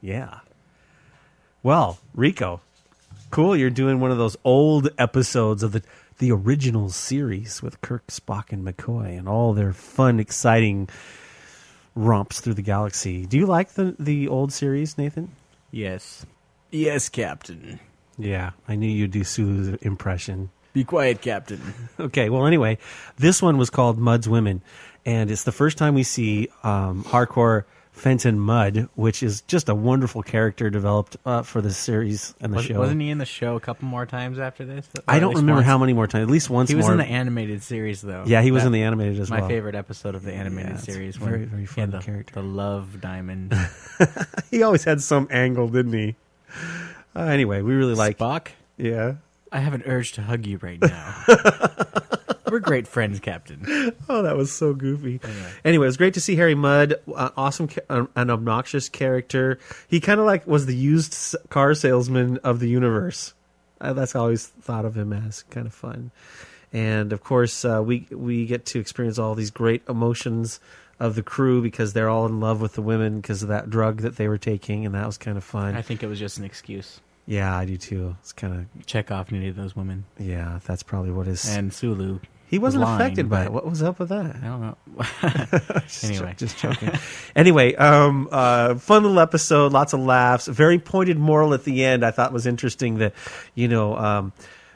Yeah. 0.00 0.40
Well, 1.62 1.98
Rico, 2.14 2.60
cool. 3.30 3.56
You're 3.56 3.70
doing 3.70 4.00
one 4.00 4.10
of 4.10 4.18
those 4.18 4.36
old 4.44 4.90
episodes 4.98 5.62
of 5.62 5.72
the 5.72 5.82
the 6.18 6.30
original 6.30 6.90
series 6.90 7.60
with 7.60 7.80
Kirk, 7.80 8.06
Spock, 8.06 8.52
and 8.52 8.64
McCoy, 8.64 9.18
and 9.18 9.28
all 9.28 9.52
their 9.52 9.72
fun, 9.72 10.20
exciting 10.20 10.88
romps 11.96 12.40
through 12.40 12.54
the 12.54 12.62
galaxy. 12.62 13.26
Do 13.26 13.38
you 13.38 13.46
like 13.46 13.72
the 13.72 13.96
the 13.98 14.28
old 14.28 14.52
series, 14.52 14.98
Nathan? 14.98 15.30
Yes. 15.70 16.26
Yes, 16.70 17.08
Captain. 17.08 17.80
Yeah, 18.18 18.50
I 18.68 18.76
knew 18.76 18.88
you'd 18.88 19.10
do 19.10 19.24
Sulu's 19.24 19.68
impression. 19.82 20.50
Be 20.74 20.84
quiet, 20.84 21.22
Captain. 21.22 21.60
Okay, 22.00 22.28
well, 22.28 22.44
anyway, 22.46 22.76
this 23.16 23.40
one 23.40 23.56
was 23.56 23.70
called 23.70 23.96
Mudd's 23.98 24.28
Women, 24.28 24.60
and 25.06 25.30
it's 25.30 25.44
the 25.44 25.52
first 25.52 25.78
time 25.78 25.94
we 25.94 26.02
see 26.02 26.48
um, 26.64 27.04
Harcourt 27.04 27.68
Fenton 27.92 28.40
Mudd, 28.40 28.88
which 28.96 29.22
is 29.22 29.42
just 29.42 29.68
a 29.68 29.74
wonderful 29.76 30.24
character 30.24 30.68
developed 30.70 31.16
uh, 31.24 31.42
for 31.42 31.60
the 31.62 31.72
series 31.72 32.34
and 32.40 32.52
the 32.52 32.56
Was, 32.56 32.64
show. 32.66 32.80
Wasn't 32.80 33.00
he 33.00 33.10
in 33.10 33.18
the 33.18 33.24
show 33.24 33.54
a 33.54 33.60
couple 33.60 33.86
more 33.86 34.04
times 34.06 34.40
after 34.40 34.64
this? 34.64 34.88
Or 34.98 35.04
I 35.06 35.20
don't 35.20 35.36
remember 35.36 35.54
once? 35.60 35.66
how 35.66 35.78
many 35.78 35.92
more 35.92 36.08
times. 36.08 36.24
At 36.24 36.30
least 36.30 36.50
once 36.50 36.68
He 36.68 36.74
was 36.74 36.86
more. 36.86 36.92
in 36.94 36.98
the 36.98 37.06
animated 37.06 37.62
series, 37.62 38.02
though. 38.02 38.24
Yeah, 38.26 38.42
he 38.42 38.50
was 38.50 38.64
That- 38.64 38.66
in 38.66 38.72
the 38.72 38.82
animated 38.82 39.20
as 39.20 39.30
my 39.30 39.36
well. 39.38 39.48
My 39.48 39.54
favorite 39.54 39.76
episode 39.76 40.16
of 40.16 40.24
the 40.24 40.32
animated 40.34 40.72
Yeah, 40.72 40.76
series. 40.78 41.14
very, 41.16 41.40
when 41.42 41.48
very 41.50 41.66
fun 41.66 41.90
the, 41.92 42.00
character. 42.00 42.34
The 42.34 42.42
love 42.42 43.00
diamond. 43.00 43.54
he 44.50 44.64
always 44.64 44.82
had 44.82 45.00
some 45.00 45.28
angle, 45.30 45.68
didn't 45.68 45.92
he? 45.92 46.16
Uh, 47.14 47.20
anyway, 47.20 47.62
we 47.62 47.72
really 47.74 47.94
like 47.94 48.18
Spock. 48.18 48.48
Yeah. 48.76 49.14
I 49.54 49.60
have 49.60 49.72
an 49.72 49.82
urge 49.86 50.12
to 50.12 50.22
hug 50.22 50.46
you 50.46 50.58
right 50.60 50.80
now. 50.82 51.24
We're 52.50 52.58
great 52.60 52.86
friends, 52.86 53.20
Captain. 53.20 53.64
Oh, 54.08 54.22
that 54.22 54.36
was 54.36 54.52
so 54.52 54.74
goofy. 54.74 55.20
Anyway, 55.64 55.84
it 55.86 55.88
was 55.88 55.96
great 55.96 56.14
to 56.14 56.20
see 56.20 56.36
Harry 56.36 56.54
Mudd. 56.54 56.94
Uh, 57.12 57.30
awesome, 57.36 57.68
ca- 57.68 57.80
uh, 57.88 58.06
an 58.16 58.30
obnoxious 58.30 58.88
character. 58.88 59.58
He 59.88 59.98
kind 60.00 60.20
of 60.20 60.26
like 60.26 60.46
was 60.46 60.66
the 60.66 60.76
used 60.76 61.12
s- 61.14 61.34
car 61.48 61.74
salesman 61.74 62.36
of 62.38 62.60
the 62.60 62.68
universe. 62.68 63.32
Uh, 63.80 63.92
that's 63.92 64.12
how 64.12 64.20
I 64.20 64.22
always 64.24 64.46
thought 64.46 64.84
of 64.84 64.96
him 64.96 65.12
as 65.12 65.42
kind 65.44 65.66
of 65.66 65.74
fun. 65.74 66.10
And 66.72 67.12
of 67.12 67.22
course, 67.24 67.64
uh, 67.64 67.82
we 67.84 68.06
we 68.10 68.46
get 68.46 68.66
to 68.66 68.78
experience 68.80 69.18
all 69.18 69.34
these 69.34 69.50
great 69.50 69.82
emotions 69.88 70.60
of 71.00 71.14
the 71.16 71.22
crew 71.22 71.60
because 71.62 71.92
they're 71.92 72.08
all 72.08 72.26
in 72.26 72.40
love 72.40 72.60
with 72.60 72.74
the 72.74 72.82
women 72.82 73.20
because 73.20 73.42
of 73.42 73.48
that 73.48 73.68
drug 73.70 74.02
that 74.02 74.16
they 74.16 74.28
were 74.28 74.38
taking, 74.38 74.84
and 74.86 74.94
that 74.94 75.06
was 75.06 75.18
kind 75.18 75.36
of 75.36 75.42
fun. 75.44 75.74
I 75.76 75.82
think 75.82 76.02
it 76.02 76.06
was 76.08 76.18
just 76.20 76.38
an 76.38 76.44
excuse. 76.44 77.00
Yeah, 77.26 77.56
I 77.56 77.64
do 77.64 77.76
too. 77.76 78.16
It's 78.20 78.32
kind 78.32 78.54
of 78.76 78.86
check 78.86 79.10
off 79.10 79.32
any 79.32 79.48
of 79.48 79.56
those 79.56 79.74
women. 79.74 80.04
Yeah, 80.18 80.60
that's 80.66 80.82
probably 80.82 81.10
what 81.10 81.26
his 81.26 81.48
And 81.48 81.72
Sulu. 81.72 82.20
He 82.46 82.58
wasn't 82.58 82.84
lying, 82.84 83.00
affected 83.00 83.28
by 83.30 83.44
it. 83.44 83.52
What 83.52 83.68
was 83.68 83.82
up 83.82 83.98
with 83.98 84.10
that? 84.10 84.26
I 84.26 84.46
don't 84.46 84.60
know. 84.60 84.76
Just 85.86 86.04
anyway, 86.04 86.34
just 86.36 86.58
joking. 86.58 86.90
anyway, 87.34 87.74
um, 87.74 88.28
uh, 88.30 88.76
fun 88.76 89.02
little 89.02 89.18
episode, 89.18 89.72
lots 89.72 89.92
of 89.92 90.00
laughs, 90.00 90.46
very 90.46 90.78
pointed 90.78 91.18
moral 91.18 91.54
at 91.54 91.64
the 91.64 91.84
end. 91.84 92.04
I 92.04 92.10
thought 92.10 92.32
was 92.32 92.46
interesting 92.46 92.98
that, 92.98 93.14
you 93.54 93.66
know, 93.66 93.96
um, 93.96 94.32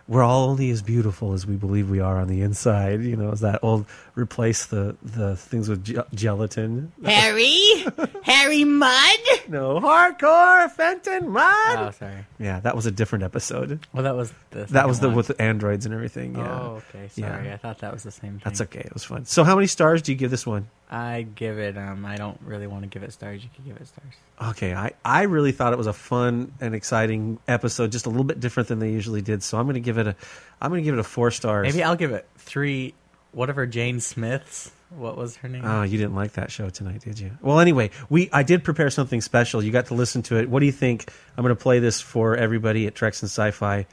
we're 0.09 0.24
all 0.24 0.49
only 0.49 0.70
as 0.70 0.82
beautiful 0.82 1.34
as 1.34 1.46
we 1.46 1.57
believe 1.57 1.90
we 1.90 2.01
are 2.01 2.18
on 2.18 2.28
the 2.28 2.40
inside. 2.40 3.03
You 3.03 3.14
know, 3.14 3.30
is 3.30 3.40
that 3.40 3.61
old 3.62 3.86
replace 4.18 4.66
the 4.66 4.96
the 5.02 5.36
things 5.36 5.68
with 5.68 5.84
ge- 5.84 5.98
gelatin? 6.14 6.92
Harry, 7.04 7.84
Harry 8.22 8.64
Mudd. 8.64 9.18
No, 9.48 9.80
Harcourt 9.80 10.72
Fenton 10.72 11.28
Mudd. 11.30 11.78
Oh, 11.78 11.90
sorry. 11.92 12.26
Yeah, 12.38 12.60
that 12.60 12.76
was 12.76 12.86
a 12.86 12.90
different 12.90 13.24
episode. 13.24 13.86
Well, 13.92 14.02
that 14.02 14.16
was 14.16 14.32
the 14.50 14.64
that 14.66 14.86
was 14.88 15.00
the 15.00 15.08
one. 15.08 15.16
with 15.16 15.28
the 15.28 15.40
androids 15.40 15.86
and 15.86 15.94
everything. 15.94 16.36
Yeah. 16.36 16.60
Oh, 16.60 16.82
okay. 16.94 17.08
Sorry, 17.08 17.46
Yeah. 17.46 17.54
I 17.54 17.56
thought 17.56 17.78
that 17.78 17.92
was 17.92 18.02
the 18.02 18.10
same 18.10 18.32
thing. 18.32 18.42
That's 18.44 18.60
okay. 18.62 18.80
It 18.80 18.92
was 18.94 19.04
fun. 19.04 19.24
So, 19.24 19.44
how 19.44 19.54
many 19.54 19.66
stars 19.66 20.02
do 20.02 20.12
you 20.12 20.18
give 20.18 20.30
this 20.30 20.46
one? 20.46 20.68
I 20.90 21.26
give 21.34 21.58
it. 21.58 21.76
Um, 21.76 22.06
I 22.06 22.16
don't 22.16 22.40
really 22.42 22.66
want 22.66 22.82
to 22.82 22.88
give 22.88 23.02
it 23.02 23.12
stars. 23.12 23.42
You 23.42 23.50
can 23.54 23.64
give 23.64 23.76
it 23.76 23.86
stars. 23.86 24.14
Okay, 24.50 24.72
I, 24.74 24.92
I 25.04 25.22
really 25.24 25.52
thought 25.52 25.72
it 25.74 25.76
was 25.78 25.86
a 25.86 25.92
fun 25.92 26.52
and 26.62 26.74
exciting 26.74 27.38
episode, 27.46 27.92
just 27.92 28.06
a 28.06 28.08
little 28.08 28.24
bit 28.24 28.40
different 28.40 28.68
than 28.70 28.78
they 28.78 28.90
usually 28.90 29.20
did. 29.20 29.42
So 29.42 29.58
I'm 29.58 29.64
going 29.66 29.74
to 29.74 29.80
give 29.80 29.98
it 29.98 30.06
a 30.06 30.16
I'm 30.62 30.70
going 30.70 30.82
to 30.82 30.84
give 30.84 30.94
it 30.94 31.00
a 31.00 31.04
four 31.04 31.30
stars. 31.30 31.66
Maybe 31.66 31.82
I'll 31.82 31.96
give 31.96 32.12
it 32.12 32.26
three. 32.38 32.94
Whatever 33.39 33.66
Jane 33.66 34.01
Smith's. 34.01 34.72
What 34.91 35.16
was 35.16 35.36
her 35.36 35.49
name? 35.49 35.64
Oh, 35.64 35.84
you 35.84 35.97
didn't 35.97 36.16
like 36.16 36.32
that 36.32 36.51
show 36.51 36.70
tonight, 36.70 37.03
did 37.03 37.20
you? 37.20 37.39
Well, 37.41 37.61
anyway, 37.61 37.91
we 38.11 38.28
I 38.32 38.43
did 38.43 38.64
prepare 38.64 38.91
something 38.91 39.20
special. 39.20 39.62
You 39.62 39.70
got 39.70 39.86
to 39.86 39.95
listen 39.95 40.22
to 40.22 40.39
it. 40.39 40.51
What 40.51 40.59
do 40.59 40.66
you 40.66 40.72
think? 40.72 41.12
I'm 41.36 41.45
going 41.45 41.55
to 41.55 41.62
play 41.62 41.78
this 41.78 42.01
for 42.01 42.34
everybody 42.34 42.89
at 42.89 42.97
Treks 42.97 43.22
and 43.22 43.30
Sci-Fi. 43.30 43.86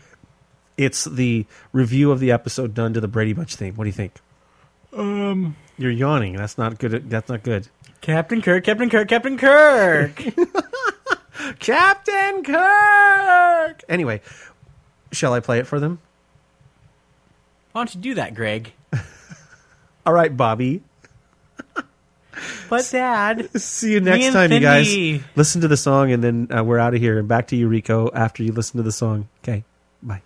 It's 0.77 1.05
the 1.05 1.45
review 1.73 2.11
of 2.11 2.19
the 2.19 2.31
episode 2.31 2.73
done 2.73 2.95
to 2.95 2.99
the 2.99 3.07
Brady 3.07 3.33
Bunch 3.33 3.55
theme. 3.55 3.75
What 3.75 3.83
do 3.83 3.89
you 3.89 3.93
think? 3.93 4.13
Um, 4.93 5.55
You're 5.77 5.91
yawning. 5.91 6.35
That's 6.37 6.57
not 6.57 6.79
good. 6.79 7.07
That's 7.11 7.29
not 7.29 7.43
good. 7.43 7.67
Captain 8.01 8.41
Kirk, 8.41 8.63
Captain 8.63 8.89
Kirk, 8.89 9.07
Captain 9.07 9.37
Kirk. 9.37 10.23
Captain 11.59 12.43
Kirk. 12.43 13.83
Anyway, 13.87 14.21
shall 15.11 15.33
I 15.33 15.39
play 15.39 15.59
it 15.59 15.67
for 15.67 15.79
them? 15.79 15.99
Why 17.73 17.81
don't 17.81 17.93
you 17.93 18.01
do 18.01 18.15
that, 18.15 18.33
Greg? 18.33 18.73
All 20.05 20.13
right, 20.13 20.35
Bobby. 20.35 20.83
But 22.69 22.87
Dad, 22.91 23.49
See 23.59 23.93
you 23.93 24.01
next 24.01 24.33
time, 24.33 24.51
you 24.51 24.59
guys. 24.59 24.93
Listen 25.35 25.61
to 25.61 25.67
the 25.67 25.77
song, 25.77 26.11
and 26.11 26.23
then 26.23 26.47
uh, 26.55 26.63
we're 26.63 26.79
out 26.79 26.93
of 26.93 26.99
here. 26.99 27.17
And 27.17 27.27
back 27.27 27.47
to 27.47 27.55
you, 27.55 27.67
Rico, 27.67 28.11
after 28.13 28.43
you 28.43 28.51
listen 28.51 28.77
to 28.77 28.83
the 28.83 28.91
song. 28.91 29.27
Okay, 29.43 29.63
bye. 30.03 30.21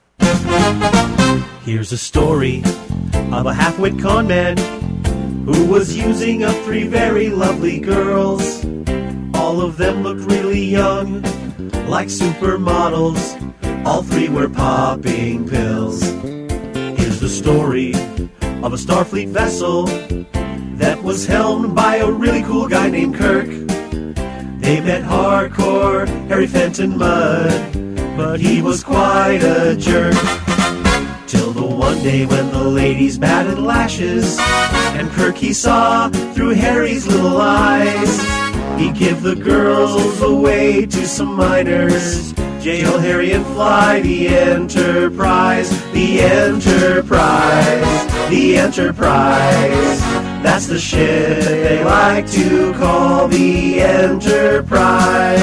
Here's 1.64 1.92
a 1.92 1.98
story 1.98 2.64
of 3.32 3.46
a 3.46 3.54
half-wit 3.54 4.00
con 4.00 4.28
man 4.28 4.58
who 5.46 5.66
was 5.66 5.96
using 5.96 6.44
up 6.44 6.56
three 6.64 6.88
very 6.88 7.30
lovely 7.30 7.80
girls. 7.80 8.66
All 9.36 9.62
of 9.62 9.78
them 9.78 10.04
looked 10.04 10.30
really 10.32 10.64
young, 10.64 11.22
like 11.88 12.08
supermodels. 12.08 13.36
All 13.86 14.04
three 14.04 14.30
were 14.30 14.50
popping 14.50 15.48
pills. 15.48 16.02
Here's 16.02 17.20
the 17.20 17.30
story 17.30 17.94
of 18.64 18.74
a 18.74 18.78
Starfleet 18.78 19.30
vessel 19.30 19.86
that 20.78 21.02
was 21.02 21.26
helmed 21.26 21.74
by 21.76 21.98
a 21.98 22.12
really 22.12 22.44
cool 22.44 22.68
guy 22.68 22.90
named 22.90 23.16
Kirk. 23.16 23.48
They 24.60 24.82
met 24.82 25.04
hardcore 25.04 26.08
Harry 26.28 26.48
Fenton 26.48 26.98
Mudd, 26.98 28.18
but 28.18 28.40
he 28.40 28.62
was 28.62 28.84
quite 28.84 29.42
a 29.44 29.76
jerk. 29.78 30.14
Till 31.28 31.54
the 31.54 31.66
one 31.66 32.04
day 32.04 32.26
when 32.26 32.52
the 32.52 32.64
ladies 32.64 33.18
batted 33.18 33.60
lashes, 33.60 34.38
and 34.40 35.10
Kirk 35.12 35.36
he 35.38 35.54
saw 35.54 36.10
through 36.34 36.56
Harry's 36.56 37.08
little 37.08 37.38
eyes. 37.38 38.20
He'd 38.78 38.96
give 38.96 39.22
the 39.22 39.36
girls 39.36 40.22
away 40.22 40.86
to 40.86 41.08
some 41.08 41.34
miners. 41.36 42.34
Jail 42.62 43.00
Harry 43.00 43.32
and 43.32 43.46
fly 43.48 44.02
the 44.02 44.28
Enterprise, 44.28 45.70
the 45.94 46.20
Enterprise, 46.22 48.09
the 48.30 48.58
Enterprise. 48.58 50.00
That's 50.44 50.68
the 50.68 50.80
ship 50.80 51.44
they 51.44 51.84
like 51.84 52.30
to 52.32 52.74
call 52.74 53.28
the 53.28 53.82
Enterprise. 53.82 55.40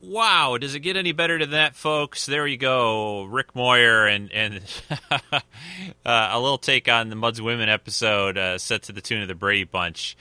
Wow, 0.00 0.58
does 0.58 0.74
it 0.74 0.80
get 0.80 0.96
any 0.96 1.12
better 1.12 1.38
than 1.38 1.50
that, 1.50 1.76
folks? 1.76 2.26
There 2.26 2.46
you 2.46 2.56
go, 2.56 3.24
Rick 3.24 3.54
Moyer, 3.54 4.06
and 4.06 4.30
and 4.32 4.60
uh, 5.10 5.40
a 6.04 6.40
little 6.40 6.58
take 6.58 6.88
on 6.88 7.08
the 7.08 7.16
Mudd's 7.16 7.40
Women 7.40 7.68
episode, 7.68 8.36
uh, 8.36 8.58
set 8.58 8.82
to 8.84 8.92
the 8.92 9.00
tune 9.00 9.22
of 9.22 9.28
the 9.28 9.34
Brady 9.34 9.64
Bunch. 9.64 10.16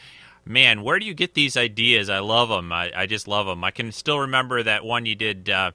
Man, 0.45 0.83
where 0.83 0.99
do 0.99 1.05
you 1.05 1.13
get 1.13 1.33
these 1.33 1.57
ideas? 1.57 2.09
I 2.09 2.19
love 2.19 2.47
them. 2.47 2.71
I, 2.71 2.91
I 2.95 3.05
just 3.05 3.27
love 3.27 3.47
them. 3.47 3.63
I 3.63 3.71
can 3.71 3.91
still 3.91 4.19
remember 4.19 4.63
that 4.63 4.85
one 4.85 5.05
you 5.05 5.15
did 5.15 5.49
uh, 5.49 5.71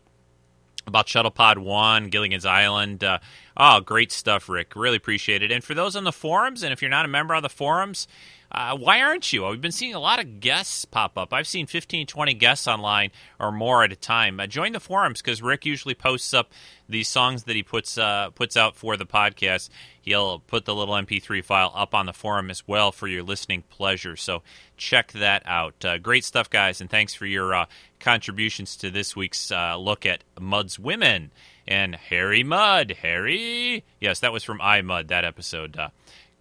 about 0.86 1.06
Shuttlepod 1.06 1.58
One, 1.58 2.08
Gilligan's 2.08 2.46
Island. 2.46 3.04
Uh, 3.04 3.18
oh, 3.56 3.80
great 3.80 4.12
stuff, 4.12 4.48
Rick. 4.48 4.74
Really 4.76 4.96
appreciate 4.96 5.42
it. 5.42 5.50
And 5.50 5.62
for 5.62 5.74
those 5.74 5.96
on 5.96 6.04
the 6.04 6.12
forums, 6.12 6.62
and 6.62 6.72
if 6.72 6.82
you're 6.82 6.90
not 6.90 7.04
a 7.04 7.08
member 7.08 7.34
on 7.34 7.42
the 7.42 7.48
forums, 7.48 8.06
uh, 8.54 8.76
why 8.76 9.00
aren't 9.00 9.32
you? 9.32 9.46
We've 9.46 9.62
been 9.62 9.72
seeing 9.72 9.94
a 9.94 9.98
lot 9.98 10.20
of 10.20 10.38
guests 10.40 10.84
pop 10.84 11.16
up. 11.16 11.32
I've 11.32 11.46
seen 11.46 11.66
15, 11.66 12.06
20 12.06 12.34
guests 12.34 12.68
online 12.68 13.10
or 13.40 13.50
more 13.50 13.82
at 13.82 13.92
a 13.92 13.96
time. 13.96 14.38
Uh, 14.38 14.46
join 14.46 14.72
the 14.72 14.80
forums 14.80 15.22
because 15.22 15.40
Rick 15.40 15.64
usually 15.64 15.94
posts 15.94 16.34
up 16.34 16.50
these 16.86 17.08
songs 17.08 17.44
that 17.44 17.56
he 17.56 17.62
puts 17.62 17.96
uh, 17.96 18.28
puts 18.34 18.54
out 18.54 18.76
for 18.76 18.98
the 18.98 19.06
podcast. 19.06 19.70
He'll 20.02 20.40
put 20.40 20.66
the 20.66 20.74
little 20.74 20.94
MP3 20.94 21.42
file 21.42 21.72
up 21.74 21.94
on 21.94 22.04
the 22.04 22.12
forum 22.12 22.50
as 22.50 22.68
well 22.68 22.92
for 22.92 23.08
your 23.08 23.22
listening 23.22 23.62
pleasure. 23.70 24.16
So 24.16 24.42
check 24.76 25.12
that 25.12 25.42
out. 25.46 25.82
Uh, 25.82 25.96
great 25.96 26.24
stuff, 26.24 26.50
guys, 26.50 26.82
and 26.82 26.90
thanks 26.90 27.14
for 27.14 27.24
your 27.24 27.54
uh, 27.54 27.66
contributions 28.00 28.76
to 28.76 28.90
this 28.90 29.16
week's 29.16 29.50
uh, 29.50 29.78
look 29.78 30.04
at 30.04 30.24
Mudd's 30.38 30.78
Women 30.78 31.30
and 31.66 31.94
Harry 31.94 32.42
Mudd. 32.42 32.98
Harry, 33.00 33.82
yes, 33.98 34.20
that 34.20 34.32
was 34.32 34.44
from 34.44 34.60
I 34.60 34.82
Mudd 34.82 35.08
that 35.08 35.24
episode. 35.24 35.78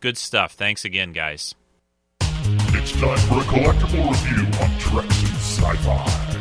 Good 0.01 0.17
stuff. 0.17 0.53
Thanks 0.53 0.83
again, 0.83 1.13
guys. 1.13 1.55
It's 2.73 2.93
time 2.93 3.17
for 3.27 3.39
a 3.39 3.43
collectible 3.43 4.09
review 4.09 4.45
on 4.63 4.79
Treks 4.79 5.21
and 5.23 5.35
Sci-Fi. 5.35 6.37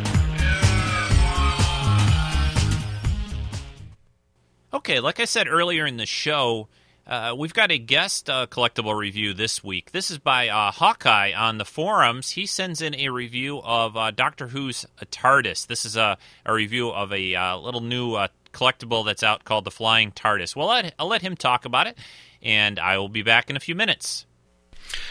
Okay, 4.72 5.00
like 5.00 5.18
I 5.18 5.24
said 5.24 5.48
earlier 5.48 5.84
in 5.86 5.96
the 5.96 6.06
show, 6.06 6.68
uh, 7.04 7.34
we've 7.36 7.52
got 7.52 7.72
a 7.72 7.78
guest 7.78 8.30
uh, 8.30 8.46
collectible 8.46 8.96
review 8.96 9.34
this 9.34 9.64
week. 9.64 9.90
This 9.90 10.08
is 10.12 10.18
by 10.18 10.48
uh, 10.48 10.70
Hawkeye 10.70 11.32
on 11.32 11.58
the 11.58 11.64
forums. 11.64 12.30
He 12.30 12.46
sends 12.46 12.80
in 12.80 12.94
a 12.94 13.08
review 13.08 13.60
of 13.64 13.96
uh, 13.96 14.12
Doctor 14.12 14.46
Who's 14.46 14.86
TARDIS. 15.06 15.66
This 15.66 15.84
is 15.84 15.96
a, 15.96 16.16
a 16.46 16.52
review 16.54 16.90
of 16.90 17.12
a 17.12 17.34
uh, 17.34 17.56
little 17.56 17.80
new 17.80 18.14
uh, 18.14 18.28
collectible 18.52 19.04
that's 19.04 19.24
out 19.24 19.42
called 19.42 19.64
the 19.64 19.72
Flying 19.72 20.12
TARDIS. 20.12 20.54
Well, 20.54 20.70
I'll 20.70 20.82
let, 20.82 20.94
I'll 20.96 21.08
let 21.08 21.22
him 21.22 21.34
talk 21.34 21.64
about 21.64 21.88
it, 21.88 21.98
and 22.40 22.78
I 22.78 22.98
will 22.98 23.08
be 23.08 23.22
back 23.22 23.50
in 23.50 23.56
a 23.56 23.60
few 23.60 23.74
minutes. 23.74 24.26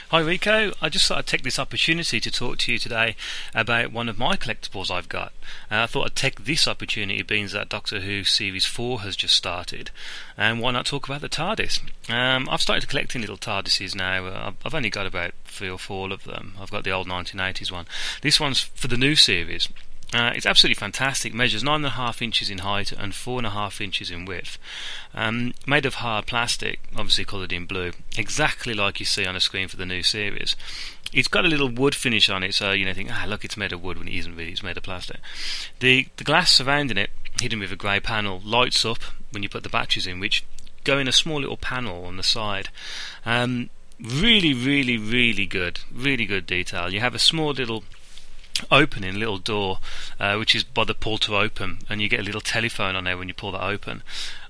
Hi 0.10 0.22
Rico, 0.22 0.72
I 0.82 0.90
just 0.90 1.06
thought 1.06 1.20
I'd 1.20 1.28
take 1.28 1.44
this 1.44 1.60
opportunity 1.60 2.20
to 2.20 2.32
talk 2.32 2.58
to 2.60 2.72
you 2.72 2.80
today 2.80 3.16
about 3.54 3.92
one 3.92 4.10
of 4.10 4.18
my 4.18 4.36
collectibles 4.38 4.90
I've 4.90 5.08
got. 5.08 5.34
Uh, 5.70 5.84
I 5.84 5.86
thought 5.86 6.06
I'd 6.08 6.16
take 6.16 6.46
this 6.46 6.68
opportunity, 6.68 7.22
being 7.22 7.46
that 7.50 7.70
Doctor 7.70 8.00
Who 8.00 8.24
Series 8.24 8.66
4 8.66 9.02
has 9.02 9.16
just 9.16 9.36
started, 9.36 9.92
and 10.36 10.62
why 10.62 10.72
not 10.72 10.88
talk 10.88 11.08
about 11.08 11.22
the 11.22 11.30
TARDIS? 11.30 11.82
Um, 12.10 12.50
I've 12.50 12.60
started 12.64 12.90
collecting 12.90 13.22
little 13.22 13.38
TARDISes 13.38 13.94
now. 13.94 14.26
Uh, 14.26 14.44
I've- 14.48 14.58
I've 14.66 14.74
only 14.74 14.90
got 14.90 15.06
about 15.06 15.36
three 15.46 15.70
or 15.70 15.78
four 15.78 16.12
of 16.12 16.24
them. 16.24 16.58
I've 16.60 16.72
got 16.72 16.84
the 16.84 16.92
old 16.92 17.08
1980s 17.08 17.72
one. 17.72 17.86
This 18.22 18.40
one's 18.40 18.62
for 18.62 18.88
the 18.88 18.98
new 18.98 19.16
series. 19.16 19.70
Uh, 20.12 20.32
it's 20.36 20.46
absolutely 20.46 20.80
fantastic. 20.80 21.34
Measures 21.34 21.64
nine 21.64 21.76
and 21.76 21.86
a 21.86 21.90
half 21.90 22.22
inches 22.22 22.50
in 22.50 22.60
height 22.60 22.92
and 22.92 23.14
four 23.14 23.38
and 23.38 23.46
a 23.46 23.52
half 23.52 23.80
inches 23.80 24.10
in 24.10 24.26
width. 24.26 24.58
Um, 25.14 25.54
made 25.68 25.86
of 25.86 25.96
hard 25.96 26.26
plastic, 26.26 26.80
obviously 26.96 27.26
coloured 27.26 27.54
in 27.54 27.66
blue, 27.66 27.92
exactly 28.18 28.74
like 28.74 29.00
you 29.00 29.06
see 29.06 29.26
on 29.26 29.36
the 29.36 29.40
screen 29.40 29.68
for 29.68 29.78
the 29.78 29.86
new 29.86 30.02
series. 30.02 30.56
It's 31.14 31.28
got 31.28 31.46
a 31.46 31.48
little 31.48 31.70
wood 31.70 31.94
finish 31.94 32.30
on 32.30 32.44
it, 32.44 32.56
so 32.56 32.72
you 32.72 32.86
know, 32.86 32.94
think, 32.94 33.10
ah, 33.12 33.26
look, 33.28 33.46
it's 33.46 33.58
made 33.58 33.72
of 33.72 33.84
wood 33.84 34.00
when 34.00 34.08
it 34.08 34.18
isn't 34.18 34.36
really. 34.36 34.52
It's 34.52 34.64
made 34.64 34.78
of 34.78 34.84
plastic. 34.84 35.20
The 35.80 36.08
the 36.18 36.24
glass 36.24 36.52
surrounding 36.52 36.98
it, 36.98 37.12
hidden 37.40 37.60
with 37.60 37.72
a 37.72 37.76
grey 37.76 38.00
panel, 38.00 38.42
lights 38.44 38.84
up 38.86 39.04
when 39.32 39.44
you 39.44 39.50
put 39.50 39.64
the 39.64 39.70
batteries 39.70 40.08
in, 40.08 40.20
which 40.20 40.44
go 40.84 40.98
in 40.98 41.08
a 41.08 41.12
small 41.12 41.40
little 41.40 41.58
panel 41.58 42.06
on 42.06 42.18
the 42.18 42.24
side. 42.24 42.70
Um, 43.26 43.70
really, 44.02 44.54
really, 44.54 44.98
really 44.98 45.46
good. 45.46 45.82
Really 45.94 46.26
good 46.26 46.48
detail. 46.48 46.92
You 46.92 47.00
have 47.00 47.16
a 47.16 47.20
small 47.20 47.52
little 47.52 47.84
opening 48.72 49.16
little 49.16 49.38
door 49.38 49.80
uh, 50.20 50.36
which 50.36 50.56
is 50.56 50.64
by 50.64 50.84
the 50.84 50.94
pull 50.94 51.18
to 51.18 51.36
open 51.36 51.80
and 51.90 52.02
you 52.02 52.10
get 52.10 52.20
a 52.20 52.24
little 52.24 52.42
telephone 52.42 52.96
on 52.96 53.04
there 53.04 53.18
when 53.18 53.28
you 53.28 53.34
pull 53.34 53.52
that 53.52 53.64
open 53.64 54.04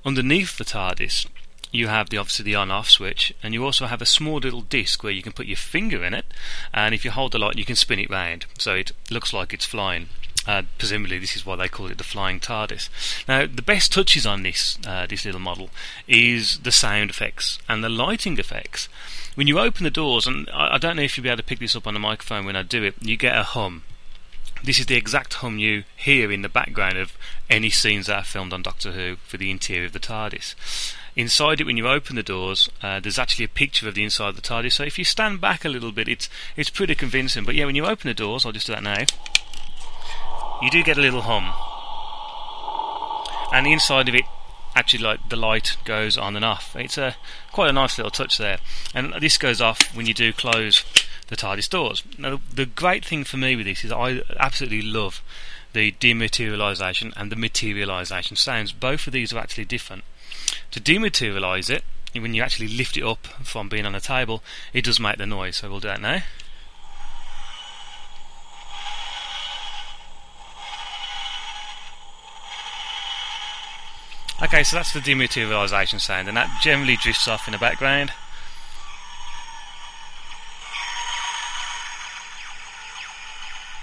underneath 0.05 0.57
the 0.57 0.66
TARDIS 0.66 1.28
you 1.72 1.88
have 1.88 2.10
the 2.10 2.18
obviously 2.18 2.45
the 2.45 2.55
on 2.55 2.72
off 2.72 2.89
switch 2.89 3.34
and 3.43 3.53
you 3.53 3.64
also 3.64 3.86
have 3.86 4.01
a 4.01 4.05
small 4.05 4.38
little 4.38 4.62
disc 4.62 5.03
where 5.03 5.14
you 5.14 5.22
can 5.22 5.32
put 5.34 5.45
your 5.45 5.57
finger 5.57 6.03
in 6.03 6.14
it 6.14 6.26
and 6.74 6.95
if 6.95 7.05
you 7.05 7.12
hold 7.12 7.32
the 7.32 7.39
light 7.39 7.57
you 7.57 7.66
can 7.66 7.76
spin 7.76 7.99
it 7.99 8.10
round 8.10 8.45
so 8.57 8.74
it 8.74 8.91
looks 9.12 9.34
like 9.34 9.53
it's 9.53 9.66
flying 9.66 10.10
Uh, 10.47 10.64
presumably, 10.80 11.20
this 11.20 11.36
is 11.36 11.45
why 11.45 11.55
they 11.55 11.68
call 11.68 11.91
it 11.91 11.97
the 11.97 12.03
flying 12.03 12.39
TARDIS. 12.39 12.89
Now, 13.28 13.45
the 13.45 13.62
best 13.62 13.91
touches 13.91 14.26
on 14.26 14.41
this 14.41 14.80
uh, 14.88 15.05
this 15.05 15.26
little 15.26 15.41
model 15.41 15.70
is 16.07 16.60
the 16.60 16.72
sound 16.72 17.10
effects 17.12 17.60
and 17.68 17.84
the 17.84 17.89
lighting 17.89 18.39
effects. 18.39 18.89
When 19.36 19.47
you 19.47 19.60
open 19.60 19.84
the 19.84 19.91
doors, 19.91 20.26
and 20.26 20.49
I, 20.51 20.76
I 20.76 20.78
don't 20.80 20.95
know 20.95 21.03
if 21.03 21.18
you'll 21.18 21.24
be 21.24 21.30
able 21.30 21.43
to 21.43 21.49
pick 21.49 21.60
this 21.60 21.76
up 21.76 21.86
on 21.86 21.93
the 21.93 21.99
microphone 21.99 22.45
when 22.45 22.55
I 22.55 22.64
do 22.64 22.82
it, 22.84 22.95
you 23.01 23.18
get 23.18 23.38
a 23.38 23.43
hum. 23.43 23.84
This 24.64 24.80
is 24.80 24.86
the 24.88 24.95
exact 24.95 25.36
hum 25.36 25.57
you 25.57 25.84
hear 25.95 26.32
in 26.32 26.41
the 26.41 26.49
background 26.49 26.97
of 26.97 27.18
any 27.49 27.70
scenes 27.70 28.07
that 28.07 28.20
are 28.20 28.24
filmed 28.24 28.53
on 28.53 28.62
Doctor 28.62 28.91
Who 28.91 29.16
for 29.18 29.38
the 29.38 29.51
interior 29.51 29.86
of 29.86 29.93
the 29.93 29.99
TARDIS. 29.99 30.55
Inside 31.16 31.62
it, 31.62 31.66
when 31.66 31.78
you 31.78 31.88
open 31.88 32.16
the 32.16 32.24
doors, 32.24 32.70
uh, 32.82 32.99
there's 32.99 33.20
actually 33.20 33.45
a 33.45 33.49
picture 33.49 33.88
of 33.88 33.95
the 33.95 34.03
inside 34.03 34.30
of 34.30 34.36
the 34.36 34.41
TARDIS. 34.41 34.74
So 34.74 34.84
if 34.84 34.97
you 34.97 35.05
stand 35.05 35.41
back 35.41 35.66
a 35.66 35.70
little 35.70 35.91
bit, 35.91 36.07
it's 36.07 36.30
it's 36.55 36.70
pretty 36.70 36.95
convincing. 36.95 37.45
But 37.45 37.55
yeah, 37.55 37.66
when 37.66 37.76
you 37.76 37.86
open 37.86 38.07
the 38.07 38.14
doors, 38.14 38.45
I'll 38.45 38.51
just 38.51 38.68
do 38.68 38.74
that 38.74 38.84
now 38.84 39.05
you 40.62 40.70
do 40.70 40.84
get 40.84 40.97
a 40.97 41.01
little 41.01 41.22
hum. 41.22 41.53
And 43.53 43.66
the 43.66 43.72
inside 43.72 44.10
of 44.10 44.16
it, 44.16 44.26
actually, 44.76 45.03
like 45.03 45.30
the 45.30 45.36
light 45.36 45.78
goes 45.86 46.18
on 46.18 46.36
and 46.36 46.45
off. 46.45 46.76
It's 46.76 46.97
a 46.97 47.16
quite 47.51 47.70
a 47.70 47.74
nice 47.74 47.97
little 47.97 48.12
touch 48.12 48.38
there. 48.38 48.60
And 48.93 49.14
this 49.22 49.38
goes 49.38 49.62
off 49.62 49.95
when 49.95 50.05
you 50.05 50.14
do 50.14 50.34
close 50.34 50.84
the 51.30 51.38
TARDIS 51.38 51.69
doors. 51.69 52.03
Now, 52.17 52.41
the 52.53 52.65
great 52.65 53.05
thing 53.05 53.23
for 53.23 53.38
me 53.38 53.55
with 53.55 53.65
this 53.65 53.86
is 53.86 53.91
I 53.91 54.21
absolutely 54.38 54.82
love 54.82 55.21
the 55.73 55.91
dematerialization 55.93 57.13
and 57.15 57.32
the 57.32 57.36
materialization 57.36 58.36
sounds. 58.36 58.71
Both 58.71 59.07
of 59.07 59.13
these 59.13 59.32
are 59.32 59.39
actually 59.39 59.65
different. 59.65 60.03
To 60.71 60.82
dematerialize 60.82 61.69
it, 61.69 61.84
when 62.13 62.34
you 62.34 62.41
actually 62.41 62.67
lift 62.67 62.97
it 62.97 63.03
up 63.03 63.27
from 63.43 63.69
being 63.69 63.86
on 63.86 63.93
the 63.93 63.99
table, 63.99 64.43
it 64.73 64.84
does 64.84 64.99
make 64.99 65.17
the 65.17 65.27
noise. 65.27 65.57
So 65.57 65.69
we'll 65.69 65.80
do 65.80 65.88
that 65.89 66.01
now. 66.01 66.23
Okay, 74.41 74.63
so 74.63 74.77
that's 74.77 74.93
the 74.93 75.01
dematerialization 75.01 75.99
sound, 75.99 76.30
and 76.30 76.38
that 76.38 76.61
generally 76.61 76.95
drifts 76.95 77.27
off 77.27 77.47
in 77.47 77.51
the 77.51 77.57
background. 77.57 78.13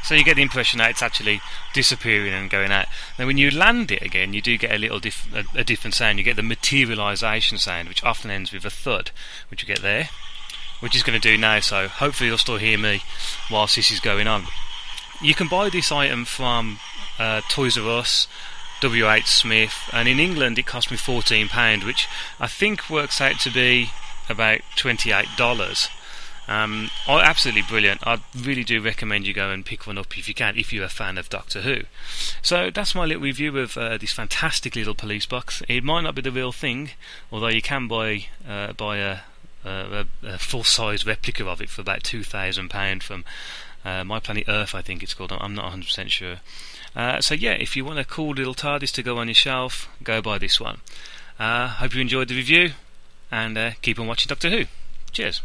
So 0.06 0.14
you 0.14 0.22
get 0.22 0.36
the 0.36 0.42
impression 0.42 0.78
that 0.78 0.90
it's 0.90 1.02
actually 1.02 1.40
disappearing 1.72 2.32
and 2.32 2.48
going 2.48 2.70
out. 2.70 2.86
Now, 3.18 3.26
when 3.26 3.38
you 3.38 3.50
land 3.50 3.90
it 3.90 4.02
again, 4.02 4.34
you 4.34 4.40
do 4.40 4.56
get 4.56 4.70
a 4.70 4.78
little 4.78 5.00
a, 5.34 5.44
a 5.58 5.64
different 5.64 5.94
sound. 5.94 6.18
You 6.18 6.24
get 6.24 6.36
the 6.36 6.44
materialization 6.44 7.58
sound, 7.58 7.88
which 7.88 8.04
often 8.04 8.30
ends 8.30 8.52
with 8.52 8.64
a 8.64 8.70
thud, 8.70 9.10
which 9.50 9.62
you 9.62 9.66
get 9.66 9.82
there, 9.82 10.10
which 10.78 10.94
is 10.94 11.02
going 11.02 11.20
to 11.20 11.28
do 11.28 11.36
now. 11.36 11.58
So 11.58 11.88
hopefully 11.88 12.28
you'll 12.28 12.38
still 12.38 12.58
hear 12.58 12.78
me 12.78 13.02
whilst 13.50 13.74
this 13.74 13.90
is 13.90 13.98
going 13.98 14.28
on. 14.28 14.44
You 15.20 15.34
can 15.34 15.48
buy 15.48 15.70
this 15.70 15.90
item 15.90 16.24
from 16.24 16.78
uh, 17.18 17.40
Toys 17.48 17.76
R 17.76 17.98
Us, 17.98 18.28
W.H. 18.82 19.26
Smith, 19.26 19.90
and 19.92 20.06
in 20.06 20.20
England 20.20 20.56
it 20.56 20.66
cost 20.66 20.92
me 20.92 20.96
£14, 20.96 21.84
which 21.84 22.06
I 22.38 22.46
think 22.46 22.88
works 22.88 23.20
out 23.20 23.40
to 23.40 23.50
be 23.50 23.90
about 24.28 24.60
$28. 24.76 25.88
Um, 26.48 26.90
oh, 27.08 27.18
absolutely 27.18 27.62
brilliant. 27.62 28.06
I 28.06 28.20
really 28.36 28.62
do 28.62 28.80
recommend 28.80 29.26
you 29.26 29.32
go 29.32 29.50
and 29.50 29.66
pick 29.66 29.86
one 29.86 29.98
up 29.98 30.16
if 30.16 30.28
you 30.28 30.34
can, 30.34 30.56
if 30.56 30.72
you're 30.72 30.84
a 30.84 30.88
fan 30.88 31.18
of 31.18 31.28
Doctor 31.28 31.62
Who. 31.62 31.82
So 32.40 32.70
that's 32.70 32.94
my 32.94 33.04
little 33.04 33.22
review 33.22 33.56
of 33.58 33.76
uh, 33.76 33.98
this 33.98 34.12
fantastic 34.12 34.76
little 34.76 34.94
police 34.94 35.26
box. 35.26 35.62
It 35.68 35.82
might 35.82 36.02
not 36.02 36.14
be 36.14 36.22
the 36.22 36.30
real 36.30 36.52
thing, 36.52 36.90
although 37.32 37.48
you 37.48 37.62
can 37.62 37.88
buy 37.88 38.26
uh, 38.48 38.72
buy 38.74 38.98
a, 38.98 39.18
a, 39.64 40.06
a 40.22 40.38
full 40.38 40.64
size 40.64 41.04
replica 41.04 41.46
of 41.46 41.60
it 41.60 41.68
for 41.68 41.80
about 41.80 42.04
two 42.04 42.22
thousand 42.22 42.70
pound 42.70 43.02
from 43.02 43.24
uh, 43.84 44.04
My 44.04 44.18
Planet 44.20 44.44
Earth, 44.48 44.74
I 44.74 44.82
think 44.82 45.02
it's 45.02 45.14
called. 45.14 45.32
I'm 45.32 45.54
not 45.54 45.72
100% 45.72 46.08
sure. 46.10 46.36
Uh, 46.94 47.20
so 47.20 47.34
yeah, 47.34 47.52
if 47.52 47.76
you 47.76 47.84
want 47.84 48.00
a 48.00 48.04
cool 48.04 48.34
little 48.34 48.54
TARDIS 48.54 48.92
to 48.94 49.02
go 49.02 49.18
on 49.18 49.28
your 49.28 49.34
shelf, 49.34 49.88
go 50.02 50.20
buy 50.20 50.38
this 50.38 50.58
one. 50.60 50.80
Uh, 51.38 51.68
hope 51.68 51.94
you 51.94 52.00
enjoyed 52.00 52.28
the 52.28 52.36
review, 52.36 52.72
and 53.30 53.56
uh, 53.56 53.70
keep 53.82 54.00
on 54.00 54.06
watching 54.08 54.28
Doctor 54.28 54.50
Who. 54.50 54.64
Cheers. 55.12 55.40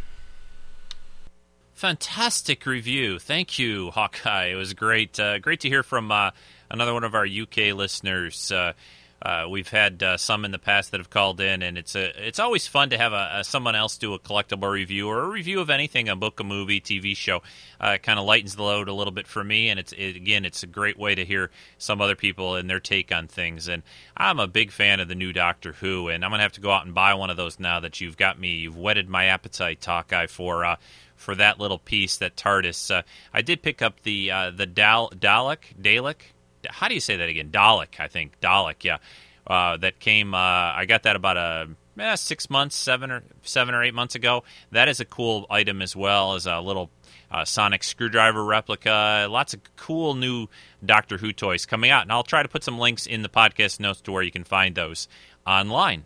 Fantastic 1.82 2.68
review. 2.68 3.18
Thank 3.18 3.58
you, 3.58 3.90
Hawkeye. 3.90 4.50
It 4.50 4.56
was 4.56 4.76
great. 4.76 5.20
Uh, 5.20 5.40
great 5.40 5.62
to 5.62 5.68
hear 5.68 5.82
from 5.82 6.12
uh, 6.12 6.30
another 6.70 6.94
one 6.94 7.04
of 7.04 7.16
our 7.16 7.26
UK 7.26 7.74
listeners. 7.74 8.52
Uh, 8.52 8.74
uh, 9.20 9.48
we've 9.50 9.68
had 9.68 10.04
uh, 10.04 10.16
some 10.16 10.46
in 10.46 10.52
the 10.52 10.60
past 10.60 10.92
that 10.92 11.00
have 11.00 11.10
called 11.10 11.42
in, 11.42 11.64
and 11.64 11.80
it's 11.80 11.96
a 11.96 12.28
it's 12.28 12.38
always 12.38 12.68
fun 12.68 12.92
to 12.92 13.00
have 13.00 13.14
a, 13.14 13.38
a 13.40 13.44
someone 13.44 13.74
else 13.74 13.98
do 13.98 14.14
a 14.14 14.20
collectible 14.20 14.70
review 14.70 15.08
or 15.08 15.24
a 15.24 15.28
review 15.28 15.60
of 15.60 15.72
anything, 15.72 16.08
a 16.08 16.16
book, 16.16 16.40
a 16.40 16.44
movie, 16.44 16.80
TV 16.80 17.18
show. 17.18 17.42
Uh, 17.84 17.94
it 17.96 18.04
kind 18.04 18.20
of 18.20 18.26
lightens 18.26 18.56
the 18.56 18.64
load 18.64 18.88
a 18.88 18.94
little 18.94 19.14
bit 19.14 19.26
for 19.26 19.44
me, 19.44 19.70
and 19.70 19.80
it's 19.80 19.92
it, 19.94 20.16
again, 20.16 20.46
it's 20.46 20.62
a 20.62 20.68
great 20.68 21.00
way 21.00 21.16
to 21.16 21.26
hear 21.26 21.50
some 21.80 22.00
other 22.00 22.16
people 22.16 22.56
and 22.56 22.70
their 22.70 22.80
take 22.80 23.12
on 23.12 23.28
things. 23.28 23.68
And 23.68 23.82
I'm 24.16 24.40
a 24.40 24.48
big 24.48 24.72
fan 24.72 25.00
of 25.00 25.08
the 25.08 25.16
new 25.16 25.34
Doctor 25.34 25.74
Who, 25.74 26.10
and 26.10 26.24
I'm 26.24 26.30
gonna 26.30 26.44
have 26.44 26.54
to 26.54 26.62
go 26.62 26.70
out 26.70 26.86
and 26.86 26.94
buy 26.94 27.16
one 27.16 27.32
of 27.32 27.38
those 27.38 27.60
now 27.60 27.80
that 27.80 28.02
you've 28.02 28.18
got 28.18 28.40
me. 28.40 28.54
You've 28.54 28.78
whetted 28.78 29.10
my 29.10 29.26
appetite, 29.26 29.84
Hawkeye, 29.84 30.28
for 30.28 30.78
for 31.22 31.36
that 31.36 31.60
little 31.60 31.78
piece, 31.78 32.18
that 32.18 32.36
TARDIS. 32.36 32.94
Uh, 32.94 33.04
I 33.34 33.42
did 33.42 33.62
pick 33.62 33.82
up 33.82 34.02
the 34.02 34.32
uh, 34.32 34.52
the 34.52 34.66
Dal- 34.66 35.12
Dalek, 35.12 35.80
Dalek. 35.80 36.16
How 36.68 36.88
do 36.88 36.94
you 36.94 37.00
say 37.00 37.16
that 37.18 37.30
again? 37.30 37.50
Dalek, 37.52 38.00
I 38.00 38.08
think. 38.08 38.40
Dalek, 38.42 38.84
yeah. 38.84 38.98
Uh, 39.46 39.78
that 39.78 40.00
came. 40.00 40.34
Uh, 40.34 40.38
I 40.38 40.86
got 40.86 41.04
that 41.04 41.16
about 41.16 41.38
a 41.38 41.70
eh, 42.00 42.16
six 42.16 42.50
months, 42.50 42.76
seven 42.76 43.12
or 43.12 43.24
seven 43.44 43.74
or 43.74 43.84
eight 43.84 43.94
months 43.94 44.16
ago. 44.16 44.44
That 44.72 44.88
is 44.88 45.00
a 45.00 45.06
cool 45.06 45.46
item 45.50 45.82
as 45.82 45.96
well 45.96 46.36
as 46.36 46.46
a 46.46 46.60
little 46.60 46.90
uh, 47.32 47.46
sonic 47.46 47.84
screwdriver 47.84 48.44
replica. 48.44 49.28
Lots 49.30 49.54
of 49.54 49.62
cool 49.76 50.16
new 50.16 50.48
Doctor 50.86 51.18
Who 51.18 51.34
toys 51.34 51.66
coming 51.66 51.90
out, 51.92 52.04
and 52.04 52.12
I'll 52.12 52.24
try 52.24 52.44
to 52.44 52.50
put 52.50 52.64
some 52.64 52.78
links 52.78 53.06
in 53.06 53.22
the 53.22 53.30
podcast 53.30 53.80
notes 53.80 54.02
to 54.02 54.12
where 54.12 54.24
you 54.24 54.32
can 54.32 54.44
find 54.44 54.76
those 54.76 55.08
online. 55.46 56.06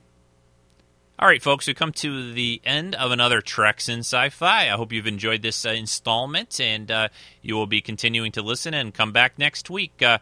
All 1.17 1.29
right, 1.29 1.41
folks, 1.41 1.65
we 1.65 1.73
come 1.73 1.93
to 1.93 2.33
the 2.33 2.61
end 2.65 2.93
of 2.93 3.11
another 3.11 3.39
Treks 3.39 3.87
in 3.87 3.99
Sci-Fi. 3.99 4.65
I 4.65 4.75
hope 4.75 4.91
you've 4.91 5.07
enjoyed 5.07 5.41
this 5.41 5.65
uh, 5.65 5.69
installment, 5.69 6.59
and 6.59 6.91
uh, 6.91 7.07
you 7.41 7.55
will 7.55 7.67
be 7.67 7.79
continuing 7.79 8.33
to 8.33 8.41
listen 8.41 8.73
and 8.73 8.93
come 8.93 9.13
back 9.13 9.39
next 9.39 9.69
week. 9.69 10.01
Uh, 10.01 10.17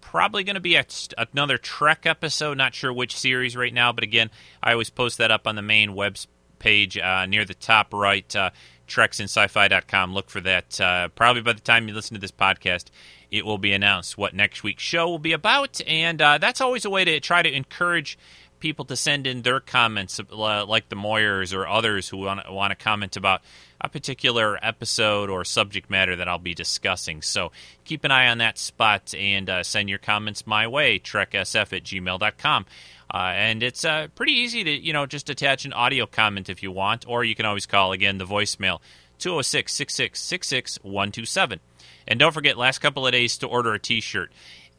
probably 0.00 0.42
going 0.42 0.54
to 0.54 0.60
be 0.60 0.76
another 1.16 1.58
Trek 1.58 2.06
episode. 2.06 2.58
Not 2.58 2.74
sure 2.74 2.92
which 2.92 3.16
series 3.16 3.56
right 3.56 3.72
now, 3.72 3.92
but 3.92 4.02
again, 4.02 4.30
I 4.60 4.72
always 4.72 4.90
post 4.90 5.18
that 5.18 5.30
up 5.30 5.46
on 5.46 5.54
the 5.54 5.62
main 5.62 5.94
web 5.94 6.16
page 6.58 6.98
uh, 6.98 7.24
near 7.26 7.44
the 7.44 7.54
top 7.54 7.94
right, 7.94 8.34
uh, 8.34 8.50
treksinsci-fi.com. 8.88 10.12
Look 10.12 10.28
for 10.28 10.40
that. 10.40 10.80
Uh, 10.80 11.06
probably 11.10 11.42
by 11.42 11.52
the 11.52 11.60
time 11.60 11.86
you 11.86 11.94
listen 11.94 12.14
to 12.14 12.20
this 12.20 12.32
podcast, 12.32 12.86
it 13.30 13.46
will 13.46 13.58
be 13.58 13.72
announced 13.72 14.18
what 14.18 14.34
next 14.34 14.64
week's 14.64 14.82
show 14.82 15.08
will 15.08 15.20
be 15.20 15.32
about, 15.32 15.80
and 15.86 16.20
uh, 16.20 16.38
that's 16.38 16.60
always 16.60 16.84
a 16.84 16.90
way 16.90 17.04
to 17.04 17.20
try 17.20 17.42
to 17.42 17.52
encourage 17.52 18.18
people 18.62 18.84
to 18.84 18.96
send 18.96 19.26
in 19.26 19.42
their 19.42 19.58
comments, 19.58 20.20
uh, 20.20 20.64
like 20.64 20.88
the 20.88 20.96
Moyers 20.96 21.52
or 21.52 21.66
others 21.66 22.08
who 22.08 22.18
want 22.18 22.50
want 22.50 22.70
to 22.70 22.76
comment 22.76 23.16
about 23.16 23.42
a 23.80 23.88
particular 23.88 24.56
episode 24.64 25.28
or 25.28 25.44
subject 25.44 25.90
matter 25.90 26.14
that 26.14 26.28
I'll 26.28 26.38
be 26.38 26.54
discussing. 26.54 27.20
So 27.22 27.50
keep 27.84 28.04
an 28.04 28.12
eye 28.12 28.28
on 28.28 28.38
that 28.38 28.56
spot 28.58 29.14
and 29.14 29.50
uh, 29.50 29.64
send 29.64 29.90
your 29.90 29.98
comments 29.98 30.46
my 30.46 30.68
way, 30.68 31.00
treksf 31.00 31.76
at 31.76 31.82
gmail.com. 31.82 32.66
Uh, 33.12 33.16
and 33.34 33.62
it's 33.64 33.84
uh, 33.84 34.06
pretty 34.14 34.32
easy 34.32 34.62
to, 34.62 34.70
you 34.70 34.92
know, 34.92 35.04
just 35.04 35.28
attach 35.28 35.64
an 35.64 35.72
audio 35.72 36.06
comment 36.06 36.48
if 36.48 36.62
you 36.62 36.70
want, 36.70 37.04
or 37.06 37.24
you 37.24 37.34
can 37.34 37.44
always 37.44 37.66
call, 37.66 37.92
again, 37.92 38.16
the 38.16 38.24
voicemail, 38.24 38.78
206 39.18 39.74
6666 39.74 40.78
127. 40.82 41.58
And 42.06 42.18
don't 42.18 42.32
forget, 42.32 42.56
last 42.56 42.78
couple 42.78 43.06
of 43.06 43.12
days 43.12 43.36
to 43.38 43.48
order 43.48 43.74
a 43.74 43.78
t 43.78 44.00
shirt 44.00 44.32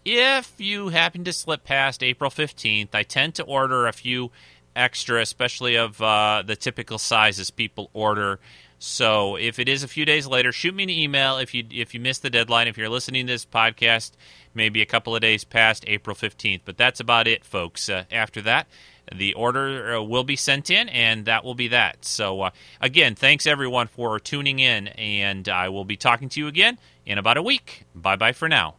if 0.06 0.54
you 0.58 0.90
happen 0.90 1.24
to 1.24 1.34
slip 1.34 1.64
past 1.64 2.04
April 2.04 2.30
15th, 2.30 2.90
I 2.94 3.04
tend 3.04 3.36
to 3.36 3.44
order 3.44 3.88
a 3.88 3.94
few 3.94 4.32
extra, 4.76 5.22
especially 5.22 5.76
of 5.76 6.02
uh, 6.02 6.44
the 6.46 6.56
typical 6.56 6.98
sizes 6.98 7.52
people 7.52 7.90
order. 7.94 8.40
So 8.80 9.38
if 9.38 9.60
it 9.60 9.70
is 9.70 9.84
a 9.84 9.88
few 9.88 10.04
days 10.04 10.28
later, 10.28 10.52
shoot 10.52 10.76
me 10.76 10.84
an 10.84 10.90
email 10.90 11.38
if 11.38 11.54
you 11.54 11.64
if 11.72 11.94
you 11.94 12.02
missed 12.02 12.22
the 12.22 12.30
deadline. 12.30 12.68
If 12.68 12.78
you're 12.78 12.90
listening 12.90 13.28
to 13.28 13.34
this 13.34 13.46
podcast, 13.46 14.12
maybe 14.54 14.82
a 14.82 14.86
couple 14.86 15.16
of 15.16 15.22
days 15.22 15.46
past 15.46 15.86
April 15.88 16.16
15th. 16.16 16.62
But 16.66 16.78
that's 16.78 17.00
about 17.00 17.26
it, 17.26 17.46
folks. 17.46 17.88
Uh, 17.88 18.04
after 18.12 18.42
that, 18.42 18.68
the 19.10 19.36
order 19.36 19.96
uh, 19.96 20.02
will 20.02 20.26
be 20.26 20.36
sent 20.36 20.70
in, 20.70 20.90
and 20.90 21.24
that 21.26 21.46
will 21.46 21.56
be 21.56 21.70
that. 21.70 22.04
So 22.04 22.42
uh, 22.42 22.50
again, 22.82 23.16
thanks 23.16 23.48
everyone 23.48 23.88
for 23.88 24.20
tuning 24.20 24.60
in, 24.60 24.90
and 24.90 25.48
I 25.48 25.70
will 25.70 25.86
be 25.86 25.96
talking 25.96 26.28
to 26.30 26.42
you 26.42 26.48
again 26.48 26.78
in 27.06 27.18
about 27.18 27.38
a 27.38 27.44
week. 27.44 27.86
Bye 27.96 28.18
bye 28.18 28.34
for 28.34 28.50
now. 28.50 28.76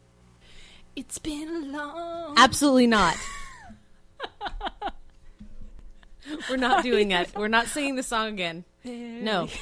It's 0.96 1.18
been 1.18 1.72
long. 1.72 2.34
Absolutely 2.36 2.86
not. 2.86 3.16
We're 6.48 6.56
not 6.56 6.82
doing 6.82 7.10
it. 7.10 7.30
We're 7.36 7.48
not 7.48 7.66
singing 7.66 7.96
the 7.96 8.02
song 8.02 8.28
again. 8.28 8.64
No. 8.84 9.48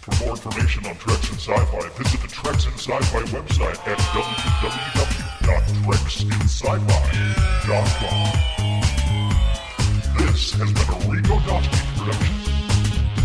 For 0.00 0.24
more 0.24 0.30
information 0.30 0.86
on 0.86 0.96
Treks 0.96 1.30
and 1.30 1.38
Sci-Fi, 1.38 1.88
visit 1.98 2.20
the 2.20 2.28
Treks 2.28 2.66
and 2.66 2.74
Sci-Fi 2.74 3.22
website 3.36 3.88
at. 3.88 3.98
This 10.18 10.52
has 10.52 10.72
been 10.72 10.88
a 10.88 10.98
Rico 11.10 11.38
Dawson 11.46 11.72
production. 11.96 12.34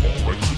All 0.04 0.30
rights 0.30 0.50
reserved. 0.50 0.53